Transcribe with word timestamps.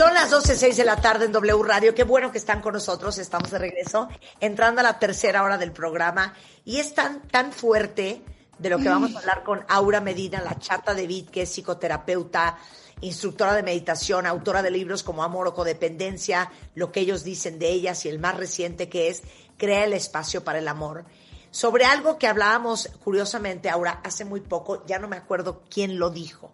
Son 0.00 0.14
las 0.14 0.32
12.06 0.32 0.76
de 0.76 0.84
la 0.86 0.96
tarde 0.96 1.26
en 1.26 1.32
W 1.32 1.62
Radio. 1.62 1.94
Qué 1.94 2.04
bueno 2.04 2.32
que 2.32 2.38
están 2.38 2.62
con 2.62 2.72
nosotros. 2.72 3.18
Estamos 3.18 3.50
de 3.50 3.58
regreso, 3.58 4.08
entrando 4.40 4.80
a 4.80 4.82
la 4.82 4.98
tercera 4.98 5.42
hora 5.42 5.58
del 5.58 5.72
programa. 5.72 6.32
Y 6.64 6.78
es 6.78 6.94
tan, 6.94 7.28
tan 7.28 7.52
fuerte 7.52 8.22
de 8.58 8.70
lo 8.70 8.78
que 8.78 8.88
vamos 8.88 9.14
a 9.14 9.18
hablar 9.18 9.42
con 9.44 9.62
Aura 9.68 10.00
Medina, 10.00 10.40
la 10.40 10.58
chata 10.58 10.94
de 10.94 11.06
Vid, 11.06 11.28
que 11.28 11.42
es 11.42 11.50
psicoterapeuta, 11.50 12.56
instructora 13.02 13.52
de 13.52 13.62
meditación, 13.62 14.24
autora 14.24 14.62
de 14.62 14.70
libros 14.70 15.02
como 15.02 15.22
Amor 15.22 15.48
o 15.48 15.54
Codependencia, 15.54 16.50
lo 16.74 16.90
que 16.92 17.00
ellos 17.00 17.22
dicen 17.22 17.58
de 17.58 17.68
ellas 17.68 18.06
y 18.06 18.08
el 18.08 18.18
más 18.18 18.38
reciente 18.38 18.88
que 18.88 19.08
es 19.08 19.22
Crea 19.58 19.84
el 19.84 19.92
espacio 19.92 20.42
para 20.42 20.60
el 20.60 20.68
amor. 20.68 21.04
Sobre 21.50 21.84
algo 21.84 22.16
que 22.16 22.26
hablábamos 22.26 22.88
curiosamente, 23.04 23.68
Aura, 23.68 24.00
hace 24.02 24.24
muy 24.24 24.40
poco, 24.40 24.82
ya 24.86 24.98
no 24.98 25.08
me 25.08 25.16
acuerdo 25.16 25.62
quién 25.68 25.98
lo 25.98 26.08
dijo, 26.08 26.50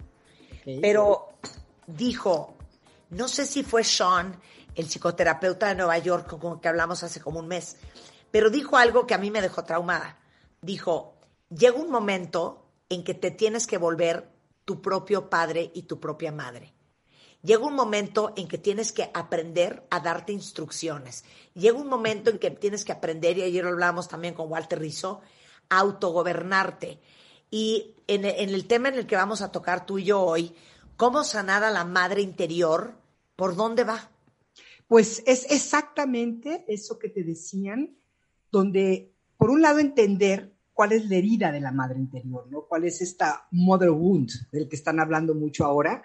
pero 0.83 1.29
dijo, 1.87 2.56
no 3.11 3.29
sé 3.29 3.47
si 3.47 3.63
fue 3.63 3.85
Sean, 3.85 4.41
el 4.75 4.87
psicoterapeuta 4.87 5.69
de 5.69 5.75
Nueva 5.77 5.99
York, 5.99 6.39
con 6.39 6.55
el 6.55 6.61
que 6.61 6.69
hablamos 6.69 7.03
hace 7.03 7.21
como 7.21 7.41
un 7.41 7.49
mes, 7.49 7.77
pero 8.31 8.51
dijo 8.51 8.77
algo 8.77 9.07
que 9.07 9.15
a 9.15 9.19
mí 9.19 9.31
me 9.31 9.41
dejó 9.41 9.65
traumada. 9.65 10.19
Dijo, 10.61 11.17
llega 11.49 11.77
un 11.77 11.91
momento 11.91 12.67
en 12.89 13.05
que 13.05 13.15
te 13.15 13.31
tienes 13.31 13.67
que 13.67 13.79
volver 13.79 14.31
tu 14.65 14.83
propio 14.83 15.31
padre 15.31 15.71
y 15.75 15.83
tu 15.83 16.01
propia 16.01 16.33
madre. 16.33 16.75
Llega 17.43 17.65
un 17.65 17.75
momento 17.75 18.33
en 18.37 18.49
que 18.49 18.59
tienes 18.59 18.93
que 18.93 19.11
aprender 19.15 19.87
a 19.91 20.01
darte 20.01 20.33
instrucciones. 20.33 21.25
Llega 21.55 21.79
un 21.79 21.89
momento 21.89 22.31
en 22.31 22.39
que 22.39 22.51
tienes 22.51 22.85
que 22.85 22.93
aprender, 22.93 23.39
y 23.39 23.43
ayer 23.43 23.65
lo 23.65 23.71
hablábamos 23.71 24.09
también 24.09 24.35
con 24.35 24.51
Walter 24.51 24.81
Rizzo, 24.81 25.21
a 25.69 25.79
autogobernarte. 25.79 27.01
Y 27.51 27.95
en, 28.09 28.25
en 28.25 28.51
el 28.51 28.67
tema 28.67 28.89
en 28.89 28.97
el 28.97 29.07
que 29.07 29.17
vamos 29.17 29.43
a 29.43 29.53
tocar 29.53 29.87
tú 29.87 29.99
y 29.99 30.05
yo 30.05 30.21
hoy, 30.21 30.57
¿cómo 30.97 31.25
sanar 31.25 31.65
a 31.65 31.71
la 31.71 31.85
madre 31.85 32.23
interior? 32.23 32.95
¿Por 33.37 33.57
dónde 33.57 33.85
va? 33.85 34.11
Pues 34.89 35.23
es 35.27 35.47
exactamente 35.51 36.65
eso 36.69 36.99
que 36.99 37.09
te 37.09 37.23
decían, 37.23 37.97
donde 38.51 39.13
por 39.37 39.51
un 39.51 39.61
lado 39.63 39.79
entender 39.79 40.55
cuál 40.73 40.93
es 40.93 41.09
la 41.09 41.17
herida 41.17 41.53
de 41.53 41.61
la 41.61 41.73
madre 41.73 41.99
interior, 41.99 42.47
¿no? 42.51 42.63
¿Cuál 42.63 42.85
es 42.85 43.01
esta 43.01 43.49
mother 43.51 43.91
wound 43.91 44.31
del 44.53 44.69
que 44.69 44.77
están 44.77 45.01
hablando 45.01 45.35
mucho 45.35 45.65
ahora? 45.65 46.03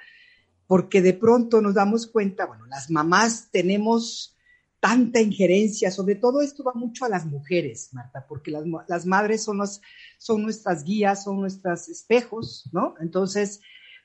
Porque 0.65 1.01
de 1.01 1.13
pronto 1.13 1.61
nos 1.61 1.73
damos 1.73 2.07
cuenta, 2.07 2.45
bueno, 2.45 2.65
las 2.67 2.89
mamás 2.89 3.49
tenemos 3.51 4.37
tanta 4.79 5.21
injerencia, 5.21 5.91
sobre 5.91 6.15
todo 6.15 6.41
esto 6.41 6.63
va 6.63 6.73
mucho 6.73 7.05
a 7.05 7.09
las 7.09 7.25
mujeres, 7.25 7.89
Marta, 7.93 8.25
porque 8.27 8.49
las, 8.49 8.63
las 8.87 9.05
madres 9.05 9.43
son, 9.43 9.57
los, 9.57 9.79
son 10.17 10.41
nuestras 10.41 10.83
guías, 10.83 11.23
son 11.23 11.39
nuestros 11.39 11.87
espejos, 11.87 12.67
¿no? 12.71 12.95
Entonces 12.99 13.61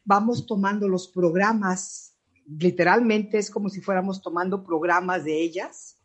vamos 0.06 0.46
tomando 0.46 0.88
los 0.88 1.08
programas, 1.08 2.16
literalmente 2.46 3.38
es 3.38 3.50
como 3.50 3.68
si 3.68 3.80
fuéramos 3.80 4.22
tomando 4.22 4.64
programas 4.64 5.24
de 5.24 5.42
ellas, 5.42 5.98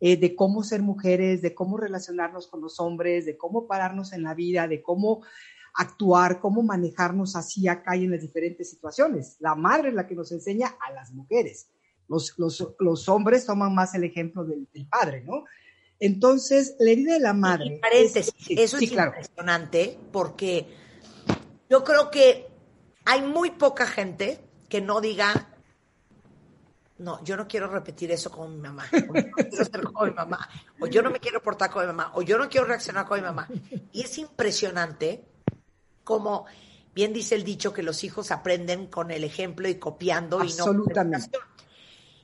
eh, 0.00 0.16
de 0.16 0.34
cómo 0.34 0.64
ser 0.64 0.82
mujeres, 0.82 1.42
de 1.42 1.54
cómo 1.54 1.76
relacionarnos 1.76 2.48
con 2.48 2.60
los 2.60 2.80
hombres, 2.80 3.26
de 3.26 3.36
cómo 3.36 3.68
pararnos 3.68 4.12
en 4.12 4.24
la 4.24 4.34
vida, 4.34 4.66
de 4.66 4.82
cómo 4.82 5.22
actuar, 5.74 6.40
cómo 6.40 6.62
manejarnos 6.62 7.36
así 7.36 7.68
acá 7.68 7.94
y 7.94 8.04
en 8.04 8.10
las 8.10 8.22
diferentes 8.22 8.68
situaciones. 8.68 9.36
La 9.38 9.54
madre 9.54 9.90
es 9.90 9.94
la 9.94 10.06
que 10.06 10.14
nos 10.14 10.32
enseña 10.32 10.74
a 10.80 10.92
las 10.92 11.12
mujeres. 11.12 11.68
Los, 12.08 12.34
los, 12.38 12.74
los 12.80 13.08
hombres 13.08 13.46
toman 13.46 13.74
más 13.74 13.94
el 13.94 14.04
ejemplo 14.04 14.44
del, 14.44 14.66
del, 14.72 14.86
padre, 14.86 15.22
¿no? 15.22 15.44
Entonces, 16.00 16.74
la 16.80 16.90
herida 16.90 17.14
de 17.14 17.20
la 17.20 17.32
madre. 17.32 17.80
Es, 17.92 18.16
eso 18.16 18.32
sí, 18.36 18.54
es 18.84 18.90
claro. 18.90 19.12
impresionante 19.12 19.98
porque 20.10 20.66
yo 21.70 21.84
creo 21.84 22.10
que 22.10 22.51
hay 23.04 23.22
muy 23.22 23.50
poca 23.50 23.86
gente 23.86 24.40
que 24.68 24.80
no 24.80 25.00
diga, 25.00 25.48
no, 26.98 27.22
yo 27.24 27.36
no 27.36 27.48
quiero 27.48 27.68
repetir 27.68 28.10
eso 28.12 28.30
con 28.30 28.54
mi 28.54 28.62
mamá, 28.62 28.86
o 28.92 29.14
yo 29.14 29.22
no 29.24 29.32
quiero 29.48 29.64
ser 29.64 29.82
como 29.82 30.06
mi 30.06 30.12
mamá, 30.12 30.48
o 30.80 30.86
yo 30.86 31.02
no 31.02 31.10
me 31.10 31.20
quiero 31.20 31.42
portar 31.42 31.70
como 31.70 31.82
mi 31.82 31.88
mamá, 31.88 32.12
o 32.14 32.22
yo 32.22 32.38
no 32.38 32.48
quiero 32.48 32.66
reaccionar 32.66 33.06
como 33.06 33.20
mi 33.20 33.26
mamá. 33.26 33.48
Y 33.92 34.02
es 34.02 34.18
impresionante 34.18 35.24
como, 36.04 36.46
bien 36.94 37.12
dice 37.12 37.34
el 37.34 37.44
dicho, 37.44 37.72
que 37.72 37.82
los 37.82 38.04
hijos 38.04 38.30
aprenden 38.30 38.86
con 38.86 39.10
el 39.10 39.24
ejemplo 39.24 39.68
y 39.68 39.76
copiando 39.76 40.40
Absolutamente. 40.40 41.28
y 41.28 41.36
no 41.36 41.38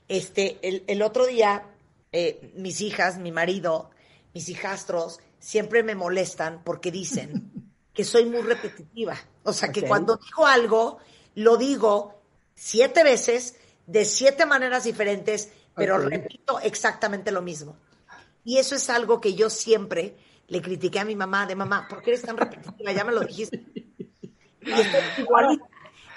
Este, 0.09 0.59
el, 0.63 0.85
el 0.87 1.03
otro 1.03 1.27
día, 1.27 1.67
eh, 2.13 2.53
mis 2.57 2.81
hijas, 2.81 3.19
mi 3.19 3.33
marido, 3.33 3.91
mis 4.33 4.49
hijastros, 4.49 5.21
siempre 5.39 5.83
me 5.83 5.95
molestan 5.95 6.63
porque 6.65 6.91
dicen 6.91 7.73
que 7.93 8.05
soy 8.05 8.27
muy 8.27 8.43
repetitiva. 8.43 9.17
O 9.49 9.53
sea, 9.55 9.73
que 9.73 9.83
cuando 9.83 10.17
digo 10.17 10.47
algo, 10.47 10.99
lo 11.35 11.57
digo 11.57 12.21
siete 12.55 13.03
veces, 13.03 13.57
de 13.87 14.05
siete 14.05 14.45
maneras 14.45 14.85
diferentes, 14.85 15.51
pero 15.75 15.97
okay. 15.97 16.19
repito 16.19 16.61
exactamente 16.61 17.33
lo 17.33 17.41
mismo. 17.41 17.77
Y 18.45 18.59
eso 18.59 18.75
es 18.75 18.91
algo 18.91 19.23
que 19.23 19.35
yo 19.35 19.49
siempre 19.49 20.17
le 20.49 20.61
critiqué 20.61 20.99
a 20.99 21.07
mi 21.07 21.17
mamá, 21.17 21.47
de 21.47 21.55
mamá, 21.55 21.87
¿por 21.89 22.03
qué 22.03 22.11
eres 22.11 22.23
tan 22.23 22.37
repetitiva? 22.37 22.93
Ya 22.93 23.05
me 23.05 23.13
lo 23.13 23.21
dijiste. 23.21 23.65
Y 24.61 24.71
estoy 24.71 25.01
igualita, 25.19 25.65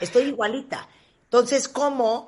estoy 0.02 0.24
igualita. 0.24 0.90
Entonces, 1.24 1.70
¿cómo 1.70 2.28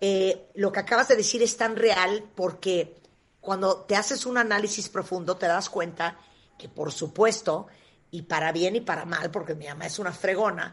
eh, 0.00 0.50
lo 0.54 0.72
que 0.72 0.80
acabas 0.80 1.08
de 1.08 1.16
decir 1.16 1.42
es 1.42 1.56
tan 1.58 1.76
real? 1.76 2.24
Porque 2.34 2.96
cuando 3.42 3.82
te 3.82 3.94
haces 3.94 4.24
un 4.24 4.38
análisis 4.38 4.88
profundo, 4.88 5.36
te 5.36 5.46
das 5.46 5.68
cuenta 5.68 6.18
que, 6.58 6.70
por 6.70 6.92
supuesto, 6.92 7.66
y 8.14 8.22
para 8.22 8.52
bien 8.52 8.76
y 8.76 8.80
para 8.80 9.04
mal, 9.04 9.32
porque 9.32 9.56
mi 9.56 9.66
mamá 9.66 9.86
es 9.86 9.98
una 9.98 10.12
fregona, 10.12 10.72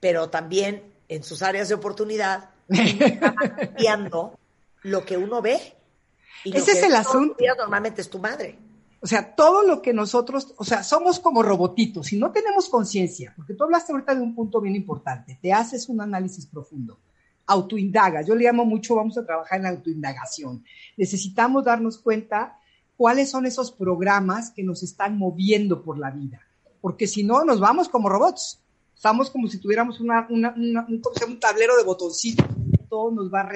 pero 0.00 0.28
también 0.28 0.92
en 1.06 1.22
sus 1.22 1.40
áreas 1.40 1.68
de 1.68 1.76
oportunidad, 1.76 2.50
cambiando 2.68 4.36
lo 4.82 5.04
que 5.04 5.16
uno 5.16 5.40
ve. 5.40 5.76
Y 6.42 6.56
Ese 6.56 6.72
es 6.72 6.82
el 6.82 6.96
asunto. 6.96 7.36
Normalmente 7.56 8.00
es 8.00 8.10
tu 8.10 8.18
madre. 8.18 8.58
O 9.00 9.06
sea, 9.06 9.36
todo 9.36 9.62
lo 9.62 9.80
que 9.80 9.92
nosotros, 9.92 10.52
o 10.56 10.64
sea, 10.64 10.82
somos 10.82 11.20
como 11.20 11.44
robotitos, 11.44 12.08
si 12.08 12.18
no 12.18 12.32
tenemos 12.32 12.68
conciencia, 12.68 13.32
porque 13.36 13.54
tú 13.54 13.62
hablaste 13.62 13.92
ahorita 13.92 14.16
de 14.16 14.22
un 14.22 14.34
punto 14.34 14.60
bien 14.60 14.74
importante, 14.74 15.38
te 15.40 15.52
haces 15.52 15.88
un 15.88 16.00
análisis 16.00 16.44
profundo, 16.46 16.98
autoindagas, 17.46 18.26
yo 18.26 18.34
le 18.34 18.46
llamo 18.46 18.64
mucho, 18.64 18.96
vamos 18.96 19.16
a 19.16 19.24
trabajar 19.24 19.58
en 19.58 19.62
la 19.62 19.70
autoindagación. 19.70 20.64
Necesitamos 20.96 21.64
darnos 21.64 21.98
cuenta 21.98 22.58
cuáles 22.96 23.30
son 23.30 23.46
esos 23.46 23.70
programas 23.70 24.50
que 24.50 24.64
nos 24.64 24.82
están 24.82 25.16
moviendo 25.16 25.82
por 25.82 25.96
la 25.96 26.10
vida, 26.10 26.40
porque 26.80 27.06
si 27.06 27.22
no, 27.22 27.44
nos 27.44 27.60
vamos 27.60 27.88
como 27.88 28.08
robots, 28.08 28.60
estamos 28.94 29.30
como 29.30 29.48
si 29.48 29.58
tuviéramos 29.58 30.00
una, 30.00 30.26
un, 30.28 30.44
un, 30.44 31.40
tablero 31.40 31.76
de 31.76 31.84
botoncitos, 31.84 32.46
todo 32.88 33.10
nos 33.10 33.32
va 33.32 33.48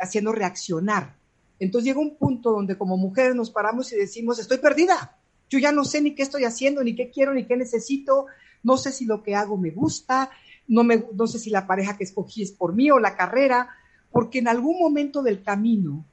haciendo 0.00 0.32
reaccionar. 0.32 1.16
Entonces 1.58 1.86
llega 1.86 2.00
un 2.00 2.16
punto 2.16 2.52
donde 2.52 2.78
como 2.78 2.96
mujeres 2.96 3.34
nos 3.34 3.50
paramos 3.50 3.92
y 3.92 3.96
decimos, 3.96 4.38
estoy 4.38 4.58
perdida, 4.58 5.18
yo 5.48 5.58
ya 5.58 5.72
no 5.72 5.84
sé 5.84 6.00
ni 6.00 6.14
qué 6.14 6.22
estoy 6.22 6.44
haciendo, 6.44 6.82
ni 6.82 6.94
qué 6.94 7.10
quiero, 7.10 7.34
ni 7.34 7.46
qué 7.46 7.56
necesito, 7.56 8.26
no 8.62 8.76
sé 8.76 8.92
si 8.92 9.04
lo 9.04 9.22
que 9.22 9.34
hago 9.34 9.56
me 9.56 9.70
gusta, 9.70 10.30
no, 10.68 10.84
me, 10.84 11.04
no 11.12 11.26
sé 11.26 11.38
si 11.38 11.50
la 11.50 11.66
pareja 11.66 11.96
que 11.96 12.04
escogí 12.04 12.42
es 12.42 12.52
por 12.52 12.74
mí 12.74 12.90
o 12.90 12.98
la 12.98 13.16
carrera, 13.16 13.68
porque 14.10 14.38
en 14.38 14.48
algún 14.48 14.78
momento 14.78 15.22
del 15.22 15.42
camino, 15.42 16.04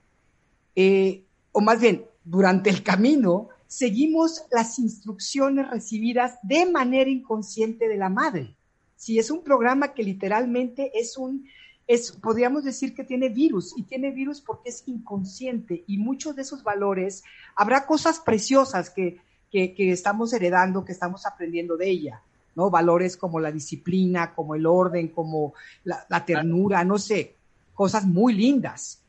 eh, 0.75 1.23
o 1.51 1.61
más 1.61 1.79
bien 1.79 2.05
durante 2.23 2.69
el 2.69 2.83
camino, 2.83 3.49
seguimos 3.67 4.43
las 4.51 4.79
instrucciones 4.79 5.69
recibidas 5.69 6.39
de 6.43 6.65
manera 6.65 7.09
inconsciente 7.09 7.87
de 7.87 7.97
la 7.97 8.09
madre. 8.09 8.55
Si 8.95 9.19
es 9.19 9.29
un 9.29 9.43
programa 9.43 9.93
que 9.93 10.03
literalmente 10.03 10.91
es 10.99 11.17
un, 11.17 11.47
es, 11.85 12.11
podríamos 12.11 12.63
decir 12.63 12.95
que 12.95 13.03
tiene 13.03 13.29
virus, 13.29 13.73
y 13.77 13.83
tiene 13.83 14.11
virus 14.11 14.41
porque 14.41 14.69
es 14.69 14.83
inconsciente, 14.87 15.83
y 15.87 15.97
muchos 15.97 16.35
de 16.35 16.41
esos 16.41 16.63
valores, 16.63 17.23
habrá 17.55 17.85
cosas 17.85 18.19
preciosas 18.19 18.89
que, 18.89 19.19
que, 19.51 19.73
que 19.73 19.91
estamos 19.91 20.33
heredando, 20.33 20.83
que 20.83 20.93
estamos 20.93 21.25
aprendiendo 21.25 21.77
de 21.77 21.89
ella, 21.89 22.21
¿no? 22.55 22.69
Valores 22.69 23.17
como 23.17 23.39
la 23.39 23.51
disciplina, 23.51 24.33
como 24.33 24.55
el 24.55 24.65
orden, 24.65 25.09
como 25.09 25.53
la, 25.83 26.05
la 26.09 26.25
ternura, 26.25 26.83
no 26.83 26.97
sé, 26.97 27.35
cosas 27.75 28.05
muy 28.05 28.33
lindas 28.33 29.03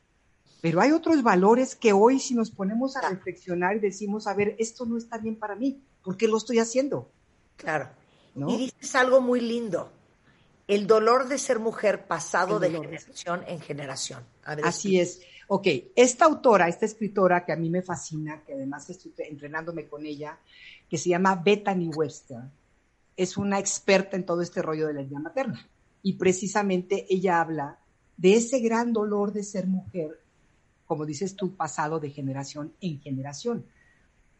pero 0.60 0.80
hay 0.80 0.92
otros 0.92 1.22
valores 1.22 1.76
que 1.76 1.92
hoy 1.92 2.18
si 2.18 2.34
nos 2.34 2.50
ponemos 2.50 2.96
a 2.96 3.08
reflexionar 3.08 3.76
y 3.76 3.80
decimos, 3.80 4.26
a 4.26 4.34
ver, 4.34 4.56
esto 4.58 4.84
no 4.86 4.96
está 4.96 5.18
bien 5.18 5.36
para 5.36 5.54
mí, 5.54 5.80
¿por 6.02 6.16
qué 6.16 6.26
lo 6.26 6.36
estoy 6.36 6.58
haciendo? 6.58 7.10
Claro. 7.56 7.88
Y 8.34 8.56
dices 8.56 8.94
algo 8.94 9.20
muy 9.20 9.40
lindo, 9.40 9.90
el 10.66 10.86
dolor 10.86 11.28
de 11.28 11.38
ser 11.38 11.58
mujer 11.58 12.06
pasado 12.06 12.60
de 12.60 12.70
generación 12.70 13.42
en 13.46 13.60
generación. 13.60 14.22
Así 14.44 15.00
es. 15.00 15.20
Ok, 15.48 15.66
esta 15.96 16.26
autora, 16.26 16.68
esta 16.68 16.84
escritora 16.84 17.44
que 17.44 17.52
a 17.52 17.56
mí 17.56 17.70
me 17.70 17.82
fascina, 17.82 18.42
que 18.44 18.52
además 18.52 18.88
estoy 18.90 19.12
entrenándome 19.18 19.86
con 19.86 20.04
ella, 20.04 20.38
que 20.88 20.98
se 20.98 21.08
llama 21.08 21.34
Bethany 21.36 21.88
Webster, 21.88 22.42
es 23.16 23.36
una 23.36 23.58
experta 23.58 24.16
en 24.16 24.26
todo 24.26 24.42
este 24.42 24.62
rollo 24.62 24.86
de 24.86 24.94
la 24.94 25.02
idea 25.02 25.18
materna. 25.18 25.66
Y 26.02 26.12
precisamente 26.14 27.06
ella 27.08 27.40
habla 27.40 27.78
de 28.16 28.34
ese 28.34 28.60
gran 28.60 28.92
dolor 28.92 29.32
de 29.32 29.42
ser 29.42 29.66
mujer 29.66 30.20
como 30.88 31.04
dices 31.04 31.36
tú, 31.36 31.54
pasado 31.54 32.00
de 32.00 32.10
generación 32.10 32.72
en 32.80 32.98
generación, 33.00 33.66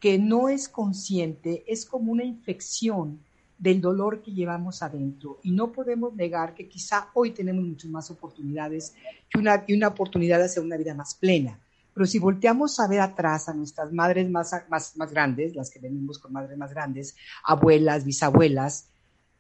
que 0.00 0.18
no 0.18 0.48
es 0.48 0.68
consciente, 0.68 1.62
es 1.68 1.84
como 1.84 2.10
una 2.10 2.24
infección 2.24 3.20
del 3.58 3.82
dolor 3.82 4.22
que 4.22 4.32
llevamos 4.32 4.82
adentro. 4.82 5.40
Y 5.42 5.50
no 5.50 5.72
podemos 5.72 6.14
negar 6.14 6.54
que 6.54 6.66
quizá 6.66 7.10
hoy 7.12 7.32
tenemos 7.32 7.64
muchas 7.64 7.90
más 7.90 8.10
oportunidades 8.10 8.94
y 9.34 9.38
una, 9.38 9.62
y 9.66 9.74
una 9.74 9.88
oportunidad 9.88 10.38
de 10.38 10.44
hacer 10.44 10.62
una 10.62 10.78
vida 10.78 10.94
más 10.94 11.14
plena. 11.14 11.60
Pero 11.92 12.06
si 12.06 12.18
volteamos 12.18 12.80
a 12.80 12.88
ver 12.88 13.00
atrás 13.00 13.48
a 13.48 13.54
nuestras 13.54 13.92
madres 13.92 14.30
más, 14.30 14.52
más, 14.70 14.96
más 14.96 15.10
grandes, 15.10 15.54
las 15.54 15.68
que 15.68 15.80
venimos 15.80 16.18
con 16.18 16.32
madres 16.32 16.56
más 16.56 16.72
grandes, 16.72 17.14
abuelas, 17.44 18.04
bisabuelas, 18.04 18.88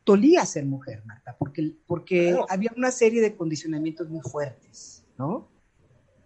dolía 0.04 0.44
ser 0.44 0.66
mujer, 0.66 1.02
Marta, 1.06 1.36
porque, 1.38 1.74
porque 1.86 2.36
había 2.50 2.72
una 2.76 2.90
serie 2.90 3.22
de 3.22 3.34
condicionamientos 3.34 4.10
muy 4.10 4.20
fuertes, 4.22 5.04
¿no? 5.16 5.48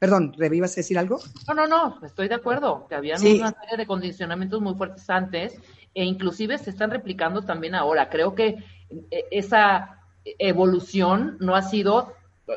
Perdón, 0.02 0.34
¿Rebe, 0.37 0.56
ibas 0.56 0.72
a 0.72 0.81
decir 0.81 0.99
algo? 0.99 1.20
No, 1.46 1.54
no, 1.54 1.69
no, 1.69 2.04
estoy 2.04 2.26
de 2.26 2.34
acuerdo, 2.34 2.88
que 2.88 2.96
había 2.96 3.14
una 3.14 3.52
serie 3.52 3.76
de 3.78 3.87
condicionamientos 3.87 4.60
muy 4.60 4.75
fuertes 4.75 5.08
antes 5.08 5.54
e 5.94 6.02
inclusive 6.04 6.58
se 6.58 6.70
están 6.70 6.90
replicando 6.90 7.43
también 7.43 7.76
ahora. 7.76 8.10
Creo 8.10 8.34
que 8.34 8.64
eh, 9.12 9.25
esa 9.31 10.00
evolución 10.25 11.37
no 11.38 11.54
ha 11.54 11.62
sido, 11.62 12.14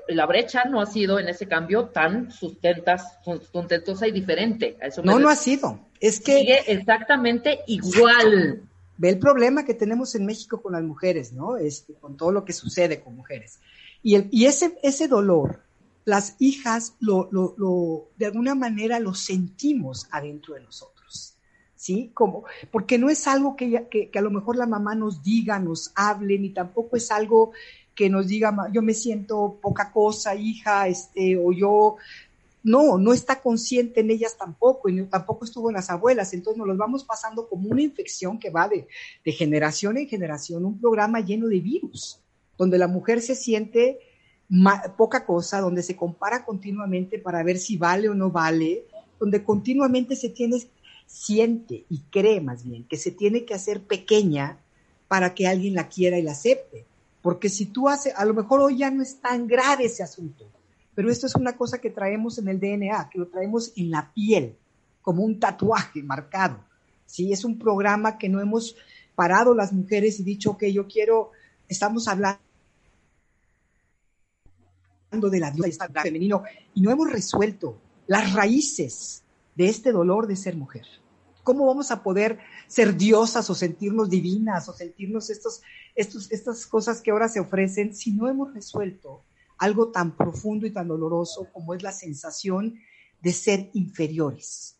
la 0.07 0.25
brecha 0.25 0.63
no 0.65 0.81
ha 0.81 0.88
sido 0.88 1.19
en 1.19 1.30
ese 1.30 1.47
cambio 1.47 1.89
tan 1.89 2.31
sustentas, 2.31 3.19
sustentosa 3.24 4.07
y 4.07 4.12
diferente. 4.12 4.75
no, 5.03 5.19
no 5.19 5.30
ha 5.30 5.36
sido. 5.36 5.81
Es 6.00 6.19
que... 6.21 6.39
Sigue 6.39 6.63
exactamente 6.65 7.59
igual. 7.68 8.63
Ve 8.98 9.09
el 9.09 9.19
problema 9.19 9.65
que 9.65 9.75
tenemos 9.75 10.15
en 10.15 10.25
México 10.25 10.63
con 10.63 10.74
las 10.74 10.81
mujeres, 10.81 11.31
¿no? 11.31 11.57
Este, 11.57 11.94
con 11.94 12.18
todo 12.18 12.31
lo 12.31 12.44
que 12.44 12.53
sucede 12.53 13.01
con 13.01 13.15
mujeres. 13.15 13.59
Y, 14.01 14.15
el, 14.15 14.30
y 14.31 14.48
ese, 14.48 14.80
ese 14.81 15.07
dolor 15.07 15.64
las 16.05 16.35
hijas 16.39 16.95
lo, 16.99 17.27
lo, 17.31 17.55
lo, 17.57 18.09
de 18.15 18.27
alguna 18.27 18.55
manera 18.55 18.99
lo 18.99 19.13
sentimos 19.15 20.07
adentro 20.11 20.53
de 20.53 20.61
nosotros, 20.61 21.35
¿sí? 21.75 22.11
Como, 22.13 22.45
porque 22.71 22.99
no 22.99 23.09
es 23.09 23.27
algo 23.27 23.55
que, 23.55 23.87
que, 23.89 24.09
que, 24.11 24.19
a 24.19 24.21
lo 24.21 24.29
mejor 24.29 24.55
la 24.55 24.67
mamá 24.67 24.93
nos 24.93 25.23
diga, 25.23 25.59
nos 25.59 25.91
hable, 25.95 26.37
ni 26.37 26.51
tampoco 26.51 26.95
es 26.95 27.11
algo 27.11 27.51
que 27.95 28.09
nos 28.09 28.27
diga, 28.27 28.55
yo 28.71 28.83
me 28.83 28.93
siento 28.93 29.57
poca 29.61 29.91
cosa, 29.91 30.35
hija, 30.35 30.87
este, 30.87 31.37
o 31.37 31.51
yo, 31.51 31.95
no, 32.61 32.97
no 32.97 33.13
está 33.13 33.41
consciente 33.41 34.01
en 34.01 34.11
ellas 34.11 34.37
tampoco, 34.37 34.89
y 34.89 35.03
tampoco 35.05 35.45
estuvo 35.45 35.69
en 35.69 35.75
las 35.75 35.89
abuelas, 35.89 36.33
entonces 36.33 36.57
nos 36.57 36.67
los 36.67 36.77
vamos 36.77 37.03
pasando 37.03 37.47
como 37.47 37.69
una 37.69 37.81
infección 37.81 38.39
que 38.39 38.49
va 38.51 38.67
de, 38.67 38.87
de 39.23 39.31
generación 39.31 39.97
en 39.97 40.07
generación, 40.07 40.65
un 40.65 40.79
programa 40.79 41.19
lleno 41.19 41.47
de 41.47 41.59
virus, 41.61 42.19
donde 42.57 42.77
la 42.77 42.87
mujer 42.87 43.21
se 43.21 43.35
siente 43.35 43.99
poca 44.95 45.25
cosa, 45.25 45.59
donde 45.59 45.83
se 45.83 45.95
compara 45.95 46.45
continuamente 46.45 47.18
para 47.18 47.44
ver 47.44 47.57
si 47.57 47.77
vale 47.77 48.09
o 48.09 48.13
no 48.13 48.30
vale, 48.31 48.86
donde 49.19 49.44
continuamente 49.44 50.15
se 50.15 50.30
tiene, 50.30 50.62
siente 51.06 51.86
y 51.89 52.00
cree 52.12 52.42
más 52.42 52.63
bien 52.63 52.83
que 52.83 52.97
se 52.97 53.12
tiene 53.12 53.45
que 53.45 53.53
hacer 53.53 53.81
pequeña 53.81 54.59
para 55.07 55.33
que 55.33 55.47
alguien 55.47 55.74
la 55.74 55.88
quiera 55.88 56.18
y 56.18 56.21
la 56.21 56.31
acepte. 56.31 56.86
Porque 57.21 57.50
si 57.50 57.68
tú 57.68 57.89
haces, 57.89 58.13
a 58.15 58.25
lo 58.25 58.33
mejor 58.33 58.59
hoy 58.59 58.77
ya 58.77 58.92
no 58.92 59.01
es 59.01 59.19
tan 59.19 59.47
grave 59.47 59.86
ese 59.86 60.03
asunto, 60.03 60.45
pero 60.94 61.09
esto 61.09 61.25
es 61.25 61.36
una 61.36 61.57
cosa 61.57 61.80
que 61.80 61.89
traemos 61.89 62.38
en 62.38 62.48
el 62.48 62.59
DNA, 62.59 63.09
que 63.12 63.19
lo 63.19 63.27
traemos 63.27 63.74
en 63.75 63.89
la 63.91 64.12
piel, 64.13 64.56
como 65.01 65.24
un 65.24 65.39
tatuaje 65.39 66.03
marcado. 66.03 66.59
¿sí? 67.06 67.33
Es 67.33 67.44
un 67.44 67.57
programa 67.57 68.18
que 68.18 68.30
no 68.30 68.39
hemos 68.39 68.75
parado 69.15 69.56
las 69.56 69.74
mujeres 69.74 70.19
y 70.19 70.24
dicho, 70.24 70.51
ok, 70.51 70.65
yo 70.65 70.88
quiero, 70.88 71.31
estamos 71.68 72.07
hablando 72.07 72.44
de 75.21 75.39
la 75.39 75.51
diosa 75.51 75.88
femenino 75.89 76.44
y 76.73 76.81
no 76.81 76.91
hemos 76.91 77.12
resuelto 77.12 77.79
las 78.07 78.33
raíces 78.33 79.23
de 79.56 79.67
este 79.67 79.91
dolor 79.91 80.27
de 80.27 80.35
ser 80.35 80.56
mujer. 80.56 80.85
¿Cómo 81.44 81.65
vamos 81.65 81.91
a 81.91 82.03
poder 82.03 82.39
ser 82.67 82.97
diosas 82.97 83.50
o 83.50 83.56
sentirnos 83.56 84.09
divinas 84.09 84.67
o 84.67 84.73
sentirnos 84.73 85.29
estos, 85.29 85.62
estas 85.95 86.65
cosas 86.65 87.01
que 87.01 87.12
ahora 87.12 87.29
se 87.29 87.39
ofrecen 87.39 87.95
si 87.95 88.12
no 88.12 88.27
hemos 88.27 88.53
resuelto 88.53 89.23
algo 89.57 89.91
tan 89.91 90.17
profundo 90.17 90.65
y 90.65 90.71
tan 90.71 90.88
doloroso 90.88 91.47
como 91.53 91.73
es 91.73 91.83
la 91.83 91.91
sensación 91.91 92.75
de 93.21 93.31
ser 93.31 93.69
inferiores? 93.73 94.77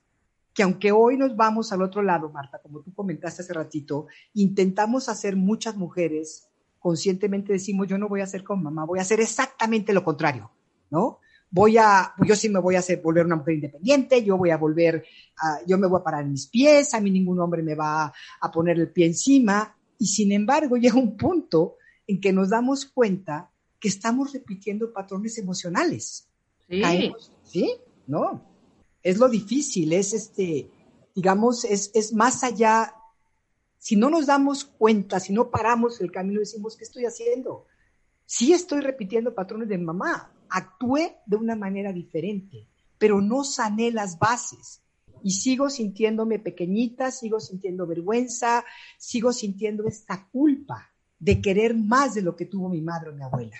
Que 0.54 0.64
aunque 0.64 0.92
hoy 0.92 1.18
nos 1.18 1.36
vamos 1.36 1.72
al 1.72 1.82
otro 1.82 2.02
lado, 2.02 2.30
Marta, 2.30 2.60
como 2.60 2.82
tú 2.82 2.94
comentaste 2.94 3.42
hace 3.42 3.54
ratito, 3.54 4.08
intentamos 4.34 5.10
hacer 5.10 5.36
muchas 5.36 5.76
mujeres 5.76 6.48
conscientemente 6.86 7.52
decimos, 7.52 7.88
yo 7.88 7.98
no 7.98 8.08
voy 8.08 8.22
a 8.22 8.26
hacer 8.26 8.44
como 8.44 8.62
mamá, 8.62 8.86
voy 8.86 9.00
a 9.00 9.02
hacer 9.02 9.20
exactamente 9.20 9.92
lo 9.92 10.04
contrario, 10.04 10.52
¿no? 10.92 11.18
Voy 11.50 11.80
a, 11.80 12.14
yo 12.28 12.36
sí 12.36 12.48
me 12.48 12.60
voy 12.60 12.76
a 12.76 12.80
hacer, 12.80 13.02
volver 13.02 13.26
una 13.26 13.38
mujer 13.38 13.56
independiente, 13.56 14.24
yo 14.24 14.38
voy 14.38 14.52
a 14.52 14.58
volver, 14.58 15.04
a, 15.42 15.66
yo 15.66 15.80
me 15.80 15.88
voy 15.88 16.00
a 16.00 16.04
parar 16.04 16.22
en 16.22 16.34
mis 16.34 16.46
pies, 16.46 16.94
a 16.94 17.02
mí 17.02 17.10
ningún 17.10 17.40
hombre 17.40 17.64
me 17.64 17.74
va 17.74 18.14
a 18.40 18.52
poner 18.52 18.78
el 18.78 18.92
pie 18.92 19.08
encima, 19.08 19.76
y 19.98 20.06
sin 20.06 20.32
embargo 20.32 20.78
llega 20.78 21.00
un 21.00 21.18
punto 21.18 21.78
en 22.06 22.22
que 22.22 22.32
nos 22.32 22.52
damos 22.52 22.86
cuenta 22.86 23.50
que 23.80 23.88
estamos 23.88 24.32
repitiendo 24.32 24.94
patrones 24.94 25.40
emocionales. 25.40 26.30
Sí. 26.70 26.84
¿sí? 27.42 27.76
No. 28.06 28.44
Es 29.02 29.18
lo 29.18 29.28
difícil, 29.28 29.92
es 29.92 30.14
este, 30.14 30.70
digamos, 31.16 31.66
es, 31.66 31.90
es 31.96 32.14
más 32.14 32.44
allá 32.44 32.94
si 33.86 33.96
no 33.96 34.10
nos 34.10 34.26
damos 34.26 34.66
cuenta, 34.66 35.20
si 35.20 35.32
no 35.32 35.52
paramos 35.52 36.02
el 36.02 36.12
camino, 36.12 36.40
decimos, 36.40 36.76
¿qué 36.76 36.86
estoy 36.86 37.06
haciendo? 37.06 37.68
Sí 38.26 38.52
estoy 38.52 38.82
repitiendo 38.82 39.36
patrones 39.36 39.70
de 39.70 39.78
mamá, 39.78 40.34
actué 40.50 41.18
de 41.28 41.36
una 41.36 41.56
manera 41.56 41.94
diferente, 41.94 42.68
pero 42.98 43.22
no 43.22 43.44
sané 43.44 43.92
las 43.92 44.18
bases. 44.18 44.82
Y 45.22 45.34
sigo 45.34 45.70
sintiéndome 45.70 46.40
pequeñita, 46.40 47.12
sigo 47.12 47.40
sintiendo 47.40 47.86
vergüenza, 47.86 48.66
sigo 48.98 49.32
sintiendo 49.32 49.86
esta 49.86 50.30
culpa 50.32 50.90
de 51.20 51.40
querer 51.40 51.76
más 51.78 52.16
de 52.16 52.24
lo 52.24 52.36
que 52.36 52.48
tuvo 52.48 52.70
mi 52.70 52.82
madre 52.82 53.12
o 53.12 53.14
mi 53.14 53.22
abuela. 53.22 53.58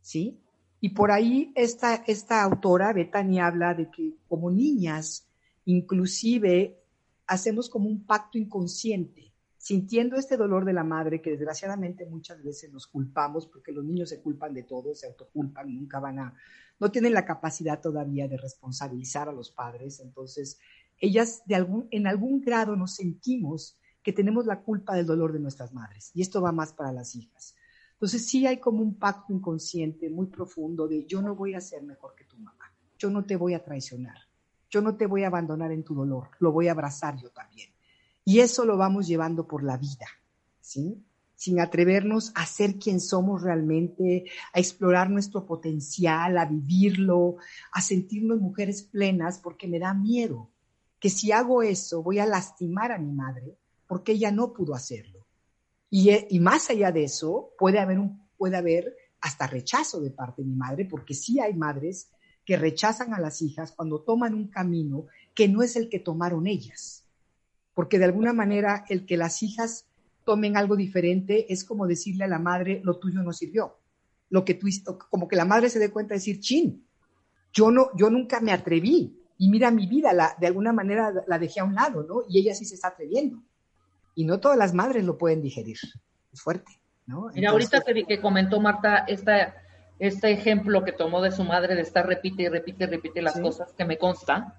¿Sí? 0.00 0.38
Y 0.80 0.90
por 0.90 1.10
ahí 1.10 1.50
esta, 1.56 1.96
esta 2.06 2.44
autora, 2.44 2.92
Bethany, 2.92 3.40
habla 3.40 3.74
de 3.74 3.90
que 3.90 4.14
como 4.28 4.52
niñas, 4.52 5.26
inclusive, 5.64 6.80
hacemos 7.26 7.68
como 7.68 7.88
un 7.88 8.06
pacto 8.06 8.38
inconsciente 8.38 9.33
sintiendo 9.64 10.16
este 10.16 10.36
dolor 10.36 10.66
de 10.66 10.74
la 10.74 10.84
madre 10.84 11.22
que 11.22 11.30
desgraciadamente 11.30 12.04
muchas 12.04 12.44
veces 12.44 12.70
nos 12.70 12.86
culpamos 12.86 13.46
porque 13.46 13.72
los 13.72 13.82
niños 13.82 14.10
se 14.10 14.20
culpan 14.20 14.52
de 14.52 14.64
todo, 14.64 14.94
se 14.94 15.06
autoculpan, 15.06 15.74
nunca 15.74 16.00
van 16.00 16.18
a, 16.18 16.34
no 16.78 16.90
tienen 16.90 17.14
la 17.14 17.24
capacidad 17.24 17.80
todavía 17.80 18.28
de 18.28 18.36
responsabilizar 18.36 19.26
a 19.26 19.32
los 19.32 19.50
padres, 19.50 20.00
entonces 20.00 20.58
ellas 20.98 21.44
de 21.46 21.54
algún, 21.54 21.88
en 21.92 22.06
algún 22.06 22.42
grado 22.42 22.76
nos 22.76 22.96
sentimos 22.96 23.78
que 24.02 24.12
tenemos 24.12 24.44
la 24.44 24.60
culpa 24.60 24.94
del 24.96 25.06
dolor 25.06 25.32
de 25.32 25.40
nuestras 25.40 25.72
madres 25.72 26.10
y 26.12 26.20
esto 26.20 26.42
va 26.42 26.52
más 26.52 26.74
para 26.74 26.92
las 26.92 27.16
hijas. 27.16 27.56
Entonces 27.94 28.26
sí 28.26 28.46
hay 28.46 28.58
como 28.58 28.82
un 28.82 28.98
pacto 28.98 29.32
inconsciente 29.32 30.10
muy 30.10 30.26
profundo 30.26 30.86
de 30.86 31.06
yo 31.06 31.22
no 31.22 31.34
voy 31.34 31.54
a 31.54 31.62
ser 31.62 31.82
mejor 31.84 32.14
que 32.14 32.24
tu 32.24 32.36
mamá, 32.36 32.70
yo 32.98 33.08
no 33.08 33.24
te 33.24 33.36
voy 33.36 33.54
a 33.54 33.64
traicionar, 33.64 34.18
yo 34.68 34.82
no 34.82 34.94
te 34.94 35.06
voy 35.06 35.24
a 35.24 35.28
abandonar 35.28 35.72
en 35.72 35.84
tu 35.84 35.94
dolor, 35.94 36.32
lo 36.38 36.52
voy 36.52 36.68
a 36.68 36.72
abrazar 36.72 37.16
yo 37.16 37.30
también. 37.30 37.73
Y 38.24 38.40
eso 38.40 38.64
lo 38.64 38.76
vamos 38.76 39.06
llevando 39.06 39.46
por 39.46 39.62
la 39.62 39.76
vida, 39.76 40.06
¿sí? 40.60 41.04
Sin 41.34 41.60
atrevernos 41.60 42.32
a 42.34 42.46
ser 42.46 42.78
quien 42.78 43.00
somos 43.00 43.42
realmente, 43.42 44.24
a 44.52 44.60
explorar 44.60 45.10
nuestro 45.10 45.44
potencial, 45.44 46.38
a 46.38 46.46
vivirlo, 46.46 47.36
a 47.72 47.82
sentirnos 47.82 48.40
mujeres 48.40 48.82
plenas, 48.82 49.38
porque 49.38 49.68
me 49.68 49.78
da 49.78 49.92
miedo 49.92 50.50
que 50.98 51.10
si 51.10 51.32
hago 51.32 51.62
eso 51.62 52.02
voy 52.02 52.18
a 52.18 52.24
lastimar 52.24 52.90
a 52.90 52.98
mi 52.98 53.12
madre 53.12 53.58
porque 53.86 54.12
ella 54.12 54.30
no 54.30 54.54
pudo 54.54 54.74
hacerlo. 54.74 55.26
Y, 55.90 56.08
eh, 56.08 56.26
y 56.30 56.40
más 56.40 56.70
allá 56.70 56.92
de 56.92 57.04
eso, 57.04 57.50
puede 57.58 57.78
haber, 57.78 57.98
un, 57.98 58.26
puede 58.38 58.56
haber 58.56 58.96
hasta 59.20 59.46
rechazo 59.46 60.00
de 60.00 60.10
parte 60.10 60.40
de 60.40 60.48
mi 60.48 60.54
madre, 60.54 60.86
porque 60.86 61.12
sí 61.12 61.40
hay 61.40 61.52
madres 61.52 62.10
que 62.44 62.56
rechazan 62.56 63.12
a 63.14 63.20
las 63.20 63.42
hijas 63.42 63.72
cuando 63.72 64.00
toman 64.00 64.34
un 64.34 64.48
camino 64.48 65.06
que 65.34 65.48
no 65.48 65.62
es 65.62 65.76
el 65.76 65.88
que 65.88 65.98
tomaron 65.98 66.46
ellas. 66.46 67.03
Porque 67.74 67.98
de 67.98 68.04
alguna 68.04 68.32
manera 68.32 68.84
el 68.88 69.04
que 69.04 69.16
las 69.16 69.42
hijas 69.42 69.86
tomen 70.24 70.56
algo 70.56 70.76
diferente 70.76 71.52
es 71.52 71.64
como 71.64 71.86
decirle 71.86 72.24
a 72.24 72.28
la 72.28 72.38
madre, 72.38 72.80
lo 72.82 72.98
tuyo 72.98 73.22
no 73.22 73.32
sirvió. 73.32 73.76
Lo 74.30 74.44
que 74.44 74.54
tú, 74.54 74.68
como 75.10 75.28
que 75.28 75.36
la 75.36 75.44
madre 75.44 75.68
se 75.68 75.78
dé 75.78 75.90
cuenta 75.90 76.14
de 76.14 76.18
decir, 76.18 76.40
chin, 76.40 76.84
yo, 77.52 77.70
no, 77.70 77.88
yo 77.96 78.10
nunca 78.10 78.40
me 78.40 78.52
atreví. 78.52 79.20
Y 79.36 79.48
mira 79.48 79.70
mi 79.70 79.86
vida, 79.86 80.12
la, 80.12 80.34
de 80.40 80.46
alguna 80.46 80.72
manera 80.72 81.12
la 81.26 81.38
dejé 81.38 81.60
a 81.60 81.64
un 81.64 81.74
lado, 81.74 82.04
¿no? 82.04 82.22
Y 82.28 82.38
ella 82.38 82.54
sí 82.54 82.64
se 82.64 82.76
está 82.76 82.88
atreviendo. 82.88 83.42
Y 84.14 84.24
no 84.24 84.38
todas 84.40 84.56
las 84.56 84.72
madres 84.74 85.04
lo 85.04 85.18
pueden 85.18 85.42
digerir. 85.42 85.76
Es 86.32 86.40
fuerte, 86.40 86.72
¿no? 87.06 87.28
Mira, 87.34 87.50
ahorita 87.50 87.82
que, 87.82 88.04
que 88.04 88.20
comentó 88.20 88.60
Marta 88.60 89.04
esta, 89.08 89.54
este 89.98 90.30
ejemplo 90.32 90.84
que 90.84 90.92
tomó 90.92 91.20
de 91.20 91.32
su 91.32 91.44
madre 91.44 91.74
de 91.74 91.82
estar 91.82 92.06
repite 92.06 92.44
y 92.44 92.48
repite 92.48 92.84
y 92.84 92.86
repite 92.86 93.22
las 93.22 93.38
cosas, 93.40 93.72
que 93.72 93.84
me 93.84 93.98
consta, 93.98 94.56